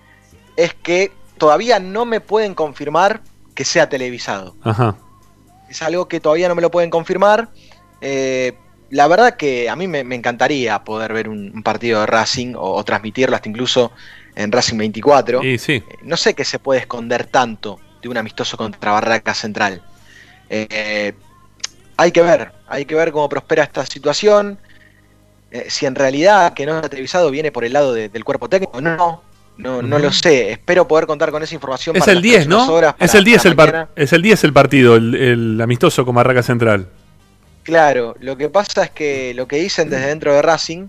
[0.57, 3.21] es que todavía no me pueden confirmar
[3.55, 4.55] que sea televisado.
[4.63, 4.95] Ajá.
[5.69, 7.49] Es algo que todavía no me lo pueden confirmar.
[8.01, 8.53] Eh,
[8.89, 12.55] la verdad que a mí me, me encantaría poder ver un, un partido de Racing
[12.55, 13.91] o, o transmitirlo hasta incluso
[14.41, 15.43] en Racing 24.
[15.43, 15.83] Y sí.
[16.03, 19.81] No sé qué se puede esconder tanto de un amistoso contra Barraca Central.
[20.49, 21.13] Eh,
[21.97, 24.57] hay que ver, hay que ver cómo prospera esta situación.
[25.51, 28.49] Eh, si en realidad que no está televisado viene por el lado de- del cuerpo
[28.49, 29.21] técnico, no,
[29.57, 30.51] no, no lo sé.
[30.51, 31.95] Espero poder contar con esa información.
[31.95, 32.73] Es para el las 10, próximas ¿no?
[32.73, 36.15] horas, es el 10 para el, es el 10 el partido, el, el amistoso con
[36.15, 36.87] Barraca Central.
[37.63, 40.87] Claro, lo que pasa es que lo que dicen desde dentro de Racing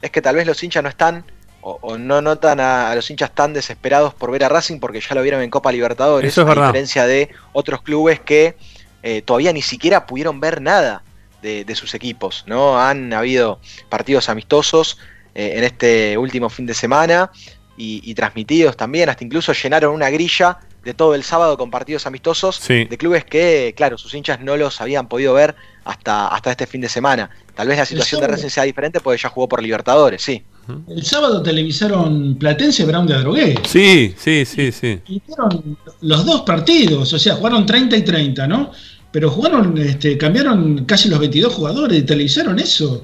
[0.00, 1.24] es que tal vez los hinchas no están
[1.66, 5.00] o, o no notan a, a los hinchas tan desesperados por ver a Racing porque
[5.00, 6.66] ya lo vieron en Copa Libertadores, Eso es a verdad.
[6.66, 8.56] diferencia de otros clubes que
[9.02, 11.02] eh, todavía ni siquiera pudieron ver nada
[11.42, 12.78] de, de sus equipos, ¿no?
[12.80, 14.98] Han habido partidos amistosos
[15.34, 17.30] eh, en este último fin de semana
[17.76, 22.06] y, y transmitidos también, hasta incluso llenaron una grilla de todo el sábado con partidos
[22.06, 22.84] amistosos Sí.
[22.84, 25.54] de clubes que, claro, sus hinchas no los habían podido ver
[25.84, 27.30] hasta, hasta este fin de semana.
[27.54, 28.26] Tal vez la situación de.
[28.28, 30.42] Racing sea diferente porque ya jugó por Libertadores, sí.
[30.88, 33.54] El sábado televisaron Platense Brown de Adrogué.
[33.66, 35.00] Sí, sí, sí, sí.
[35.06, 38.70] Hicieron los dos partidos, o sea, jugaron 30 y 30, ¿no?
[39.12, 43.02] Pero jugaron, este, cambiaron casi los 22 jugadores y televisaron eso.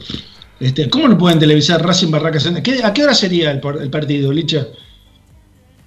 [0.58, 2.48] Este, ¿Cómo no pueden televisar Racing Barracas?
[2.64, 4.66] ¿Qué- ¿A qué hora sería el, el partido, Licha?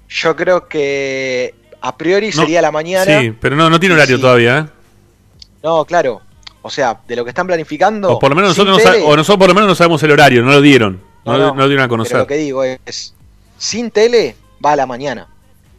[0.10, 1.53] Yo creo que
[1.85, 3.19] a priori No, sería la mañana.
[3.19, 4.22] Sí, pero no, no tiene horario Sí.
[4.22, 4.65] todavía, ¿eh?
[5.61, 6.22] No, claro.
[6.61, 8.10] O sea, de lo que están planificando.
[8.14, 10.11] O por lo menos nosotros, no tele- o nosotros por lo menos no sabemos el
[10.11, 11.01] horario, no lo dieron.
[11.26, 12.18] No, No, lo- no, no lo dieron a Pero conocer.
[12.18, 13.14] lo que digo es,
[13.57, 14.35] sin tele
[14.65, 15.27] va a la mañana.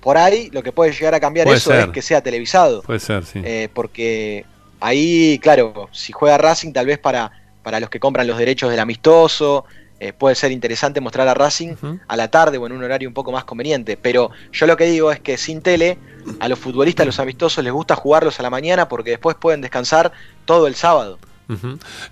[0.00, 1.80] Por ahí lo que puede llegar a cambiar Puede eso ser.
[1.80, 2.82] es que sea televisado.
[2.82, 3.40] Puede ser, sí.
[3.42, 4.44] Eh, porque
[4.80, 7.30] ahí, claro, si juega Racing, tal vez para,
[7.62, 9.64] para los que compran los derechos del amistoso,
[10.04, 11.76] eh, puede ser interesante mostrar a Racing
[12.06, 13.96] a la tarde o en un horario un poco más conveniente.
[13.96, 15.96] Pero yo lo que digo es que sin tele,
[16.40, 19.62] a los futbolistas, a los amistosos, les gusta jugarlos a la mañana porque después pueden
[19.62, 20.12] descansar
[20.44, 21.18] todo el sábado.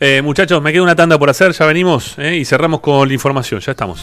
[0.01, 2.37] Eh, muchachos, me queda una tanda por hacer, ya venimos ¿eh?
[2.37, 4.03] y cerramos con la información, ya estamos.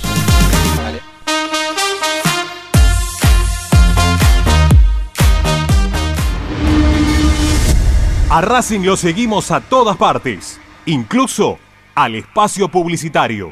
[8.29, 11.57] A Racing lo seguimos a todas partes, incluso
[11.95, 13.51] al espacio publicitario.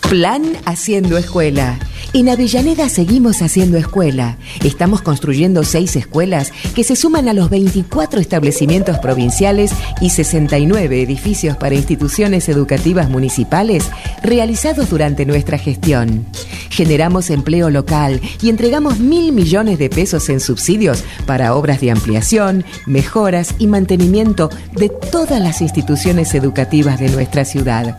[0.00, 1.78] Plan Haciendo Escuela.
[2.14, 4.38] En Avellaneda seguimos haciendo escuela.
[4.64, 11.58] Estamos construyendo seis escuelas que se suman a los 24 establecimientos provinciales y 69 edificios
[11.58, 13.90] para instituciones educativas municipales
[14.22, 16.24] realizados durante nuestra gestión.
[16.70, 22.64] Generamos empleo local y entregamos mil millones de pesos en subsidios para obras de ampliación,
[22.86, 27.98] mejoras y mantenimiento de todas las instituciones educativas de nuestra ciudad.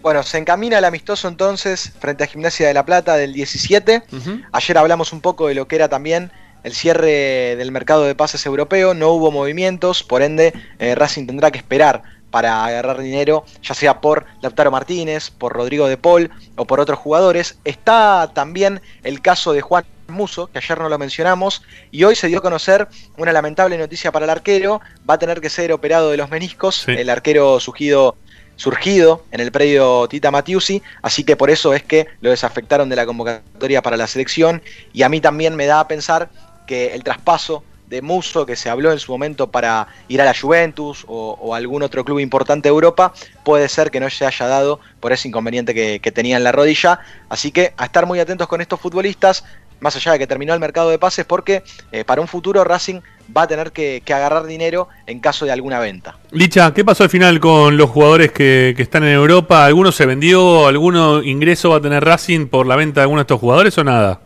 [0.00, 4.04] Bueno, se encamina el amistoso entonces frente a Gimnasia de la Plata del 17.
[4.52, 6.30] Ayer hablamos un poco de lo que era también
[6.62, 8.94] el cierre del mercado de pases europeo.
[8.94, 14.00] No hubo movimientos, por ende eh, Racing tendrá que esperar para agarrar dinero, ya sea
[14.00, 17.58] por Lautaro Martínez, por Rodrigo de Paul o por otros jugadores.
[17.64, 22.28] Está también el caso de Juan Muso, que ayer no lo mencionamos, y hoy se
[22.28, 24.80] dio a conocer una lamentable noticia para el arquero.
[25.08, 26.86] Va a tener que ser operado de los meniscos.
[26.88, 28.16] El arquero surgido
[28.56, 32.96] surgido en el predio Tita Matiusi, así que por eso es que lo desafectaron de
[32.96, 34.62] la convocatoria para la selección
[34.92, 36.28] y a mí también me da a pensar
[36.66, 40.34] que el traspaso de Muso que se habló en su momento para ir a la
[40.34, 43.12] Juventus o, o algún otro club importante de Europa
[43.44, 46.52] puede ser que no se haya dado por ese inconveniente que, que tenía en la
[46.52, 49.44] rodilla, así que a estar muy atentos con estos futbolistas,
[49.80, 53.00] más allá de que terminó el mercado de pases, porque eh, para un futuro Racing
[53.36, 56.16] va a tener que, que agarrar dinero en caso de alguna venta.
[56.30, 59.64] Licha, ¿qué pasó al final con los jugadores que, que están en Europa?
[59.64, 60.66] ¿Alguno se vendió?
[60.66, 63.84] ¿Alguno ingreso va a tener Racing por la venta de alguno de estos jugadores o
[63.84, 64.20] nada?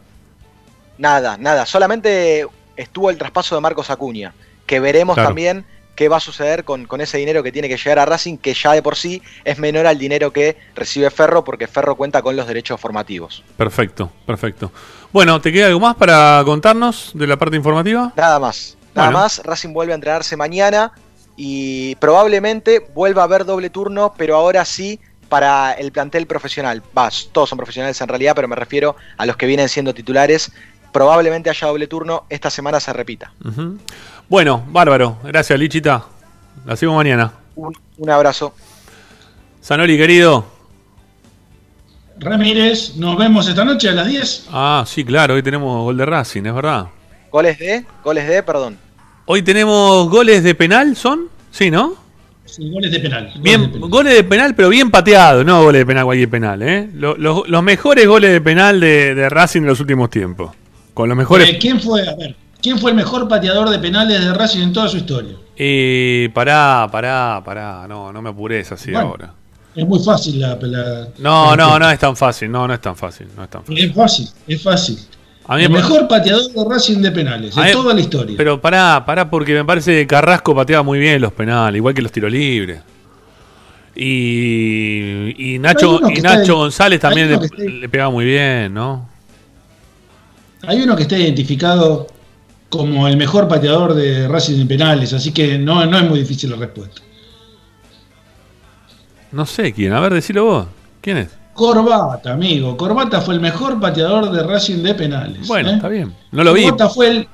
[0.99, 1.65] Nada, nada.
[1.67, 2.47] Solamente
[2.77, 4.35] estuvo el traspaso de Marcos Acuña,
[4.67, 5.29] que veremos Claro.
[5.29, 5.65] también
[5.99, 8.55] qué va a suceder con, con ese dinero que tiene que llegar a Racing, que
[8.55, 12.37] ya de por sí es menor al dinero que recibe Ferro, porque Ferro cuenta con
[12.37, 13.43] los derechos formativos.
[13.57, 14.71] Perfecto, perfecto.
[15.13, 18.13] Bueno, ¿te queda algo más para contarnos de la parte informativa?
[18.15, 18.77] Nada más.
[18.95, 19.19] Nada Bueno.
[19.19, 20.93] más, Racing vuelve a entrenarse mañana
[21.37, 26.81] y probablemente vuelva a haber doble turno, pero ahora sí para el plantel profesional.
[26.97, 30.53] Va, todos son profesionales en realidad, pero me refiero a los que vienen siendo titulares.
[30.99, 33.31] Probablemente haya doble turno, esta semana se repita.
[34.29, 35.19] Bueno, bárbaro.
[35.23, 36.05] Gracias, Lichita.
[36.67, 37.31] La sigo mañana.
[37.55, 38.53] Un, un abrazo.
[39.61, 40.45] Sanoli, querido.
[42.19, 44.49] Ramírez, nos vemos esta noche a las 10.
[44.51, 46.89] Ah, sí, claro, hoy tenemos gol de Racing, es verdad.
[47.31, 48.77] Goles de, goles de, perdón.
[49.27, 51.29] Hoy tenemos goles de penal, ¿son?
[51.53, 51.95] Sí, ¿no?
[52.45, 53.33] Sí, goles de penal.
[53.39, 56.91] Bien, goles de penal, pero bien pateado, no goles de penal, cualquier penal, ¿eh?
[56.93, 60.51] Lo- lo- los mejores goles de penal de, de Racing en los últimos tiempos.
[60.99, 61.49] Con los mejores.
[61.49, 62.09] Eh, ¿Quién fue?
[62.09, 65.37] A ver, ¿quién fue el mejor pateador de penales de Racing en toda su historia?
[65.57, 67.87] Eh, pará, pará, pará.
[67.89, 69.07] No, no me apures así Bueno.
[69.11, 69.33] ahora.
[69.77, 72.51] Es muy fácil la, la- No, la- no, no es tan fácil.
[72.51, 73.29] No, no es tan fácil.
[73.37, 73.79] No es tan fácil.
[73.79, 74.99] Es fácil, es fácil.
[75.47, 78.35] A mí el me- mejor pateador de Racing de penales, mí- toda la historia.
[78.37, 82.03] Pero pará, pará, porque me parece que Carrasco pateaba muy bien los penales, igual que
[82.03, 82.81] los tiros libres.
[83.95, 89.09] Y, y Nacho, y Nacho González también le, le pegaba muy bien, ¿no?
[90.67, 92.07] Hay uno que está identificado
[92.69, 96.51] como el mejor pateador de Racing en penales, así que no, no es muy difícil
[96.51, 97.01] la respuesta.
[99.33, 100.67] No sé quién, a ver, decilo vos.
[101.01, 101.29] ¿Quién es?
[101.55, 102.77] Corbata, amigo.
[102.77, 105.47] Corbata fue el mejor pateador de Racing de penales.
[105.47, 105.75] Bueno, ¿eh?
[105.75, 106.15] está bien.
[106.33, 106.63] No lo vi.
[106.65, 107.29] Corbata fue el.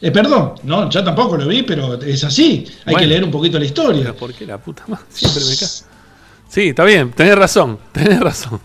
[0.00, 2.64] eh, perdón, no, yo tampoco lo vi, pero es así.
[2.84, 2.98] Hay Bueno.
[3.00, 4.02] que leer un poquito la historia.
[4.02, 5.04] Pero ¿por qué la puta madre?
[5.10, 5.68] Siempre me cae.
[6.48, 8.60] Sí, está bien, tenés razón, tenés razón.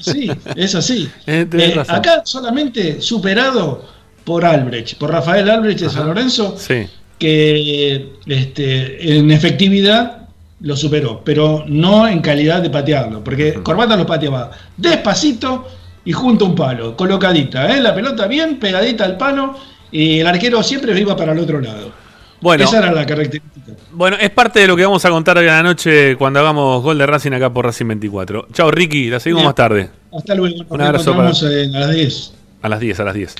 [0.00, 1.08] Sí, es así.
[1.26, 3.84] Eh, Eh, acá solamente superado
[4.24, 6.86] por Albrecht, por Rafael Albrecht de San Lorenzo, Sí.
[7.18, 10.28] que este, en efectividad
[10.60, 15.68] lo superó, pero no en calidad de patearlo, porque Corbata lo pateaba despacito
[16.04, 17.80] y junto a un palo, colocadita, ¿eh?
[17.80, 19.54] la pelota bien pegadita al palo
[19.92, 21.92] y el arquero siempre iba para el otro lado.
[22.44, 22.64] Bueno.
[22.64, 23.72] Esa era la característica.
[23.92, 26.82] Bueno, es parte de lo que vamos a contar hoy a la noche cuando hagamos
[26.82, 28.48] gol de Racing acá por Racing 24.
[28.52, 29.46] Chao Ricky, la seguimos Bien.
[29.48, 29.88] más tarde.
[30.14, 32.34] Hasta luego, nos Un abrazo en- a las 10.
[32.60, 33.34] A las 10, a las 10.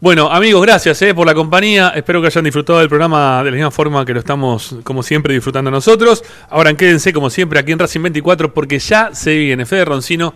[0.00, 1.94] Bueno, amigos, gracias eh, por la compañía.
[1.96, 5.32] Espero que hayan disfrutado del programa de la misma forma que lo estamos, como siempre,
[5.32, 6.22] disfrutando nosotros.
[6.50, 10.34] Ahora quédense, como siempre, aquí en Racing 24, porque ya se viene Fede Roncino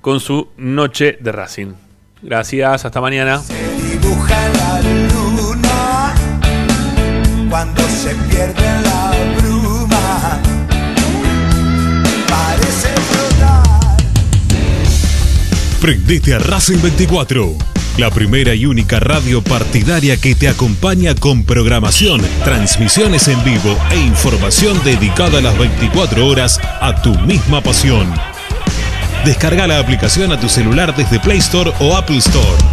[0.00, 1.72] con su noche de Racing.
[2.22, 3.42] Gracias, hasta mañana.
[7.50, 10.40] Cuando se pierde la bruma.
[12.28, 13.96] Parece flotar.
[15.80, 17.56] Prendete a Racing 24,
[17.98, 23.98] la primera y única radio partidaria que te acompaña con programación, transmisiones en vivo e
[23.98, 28.14] información dedicada a las 24 horas a tu misma pasión.
[29.24, 32.70] Descarga la aplicación a tu celular desde Play Store o Apple Store.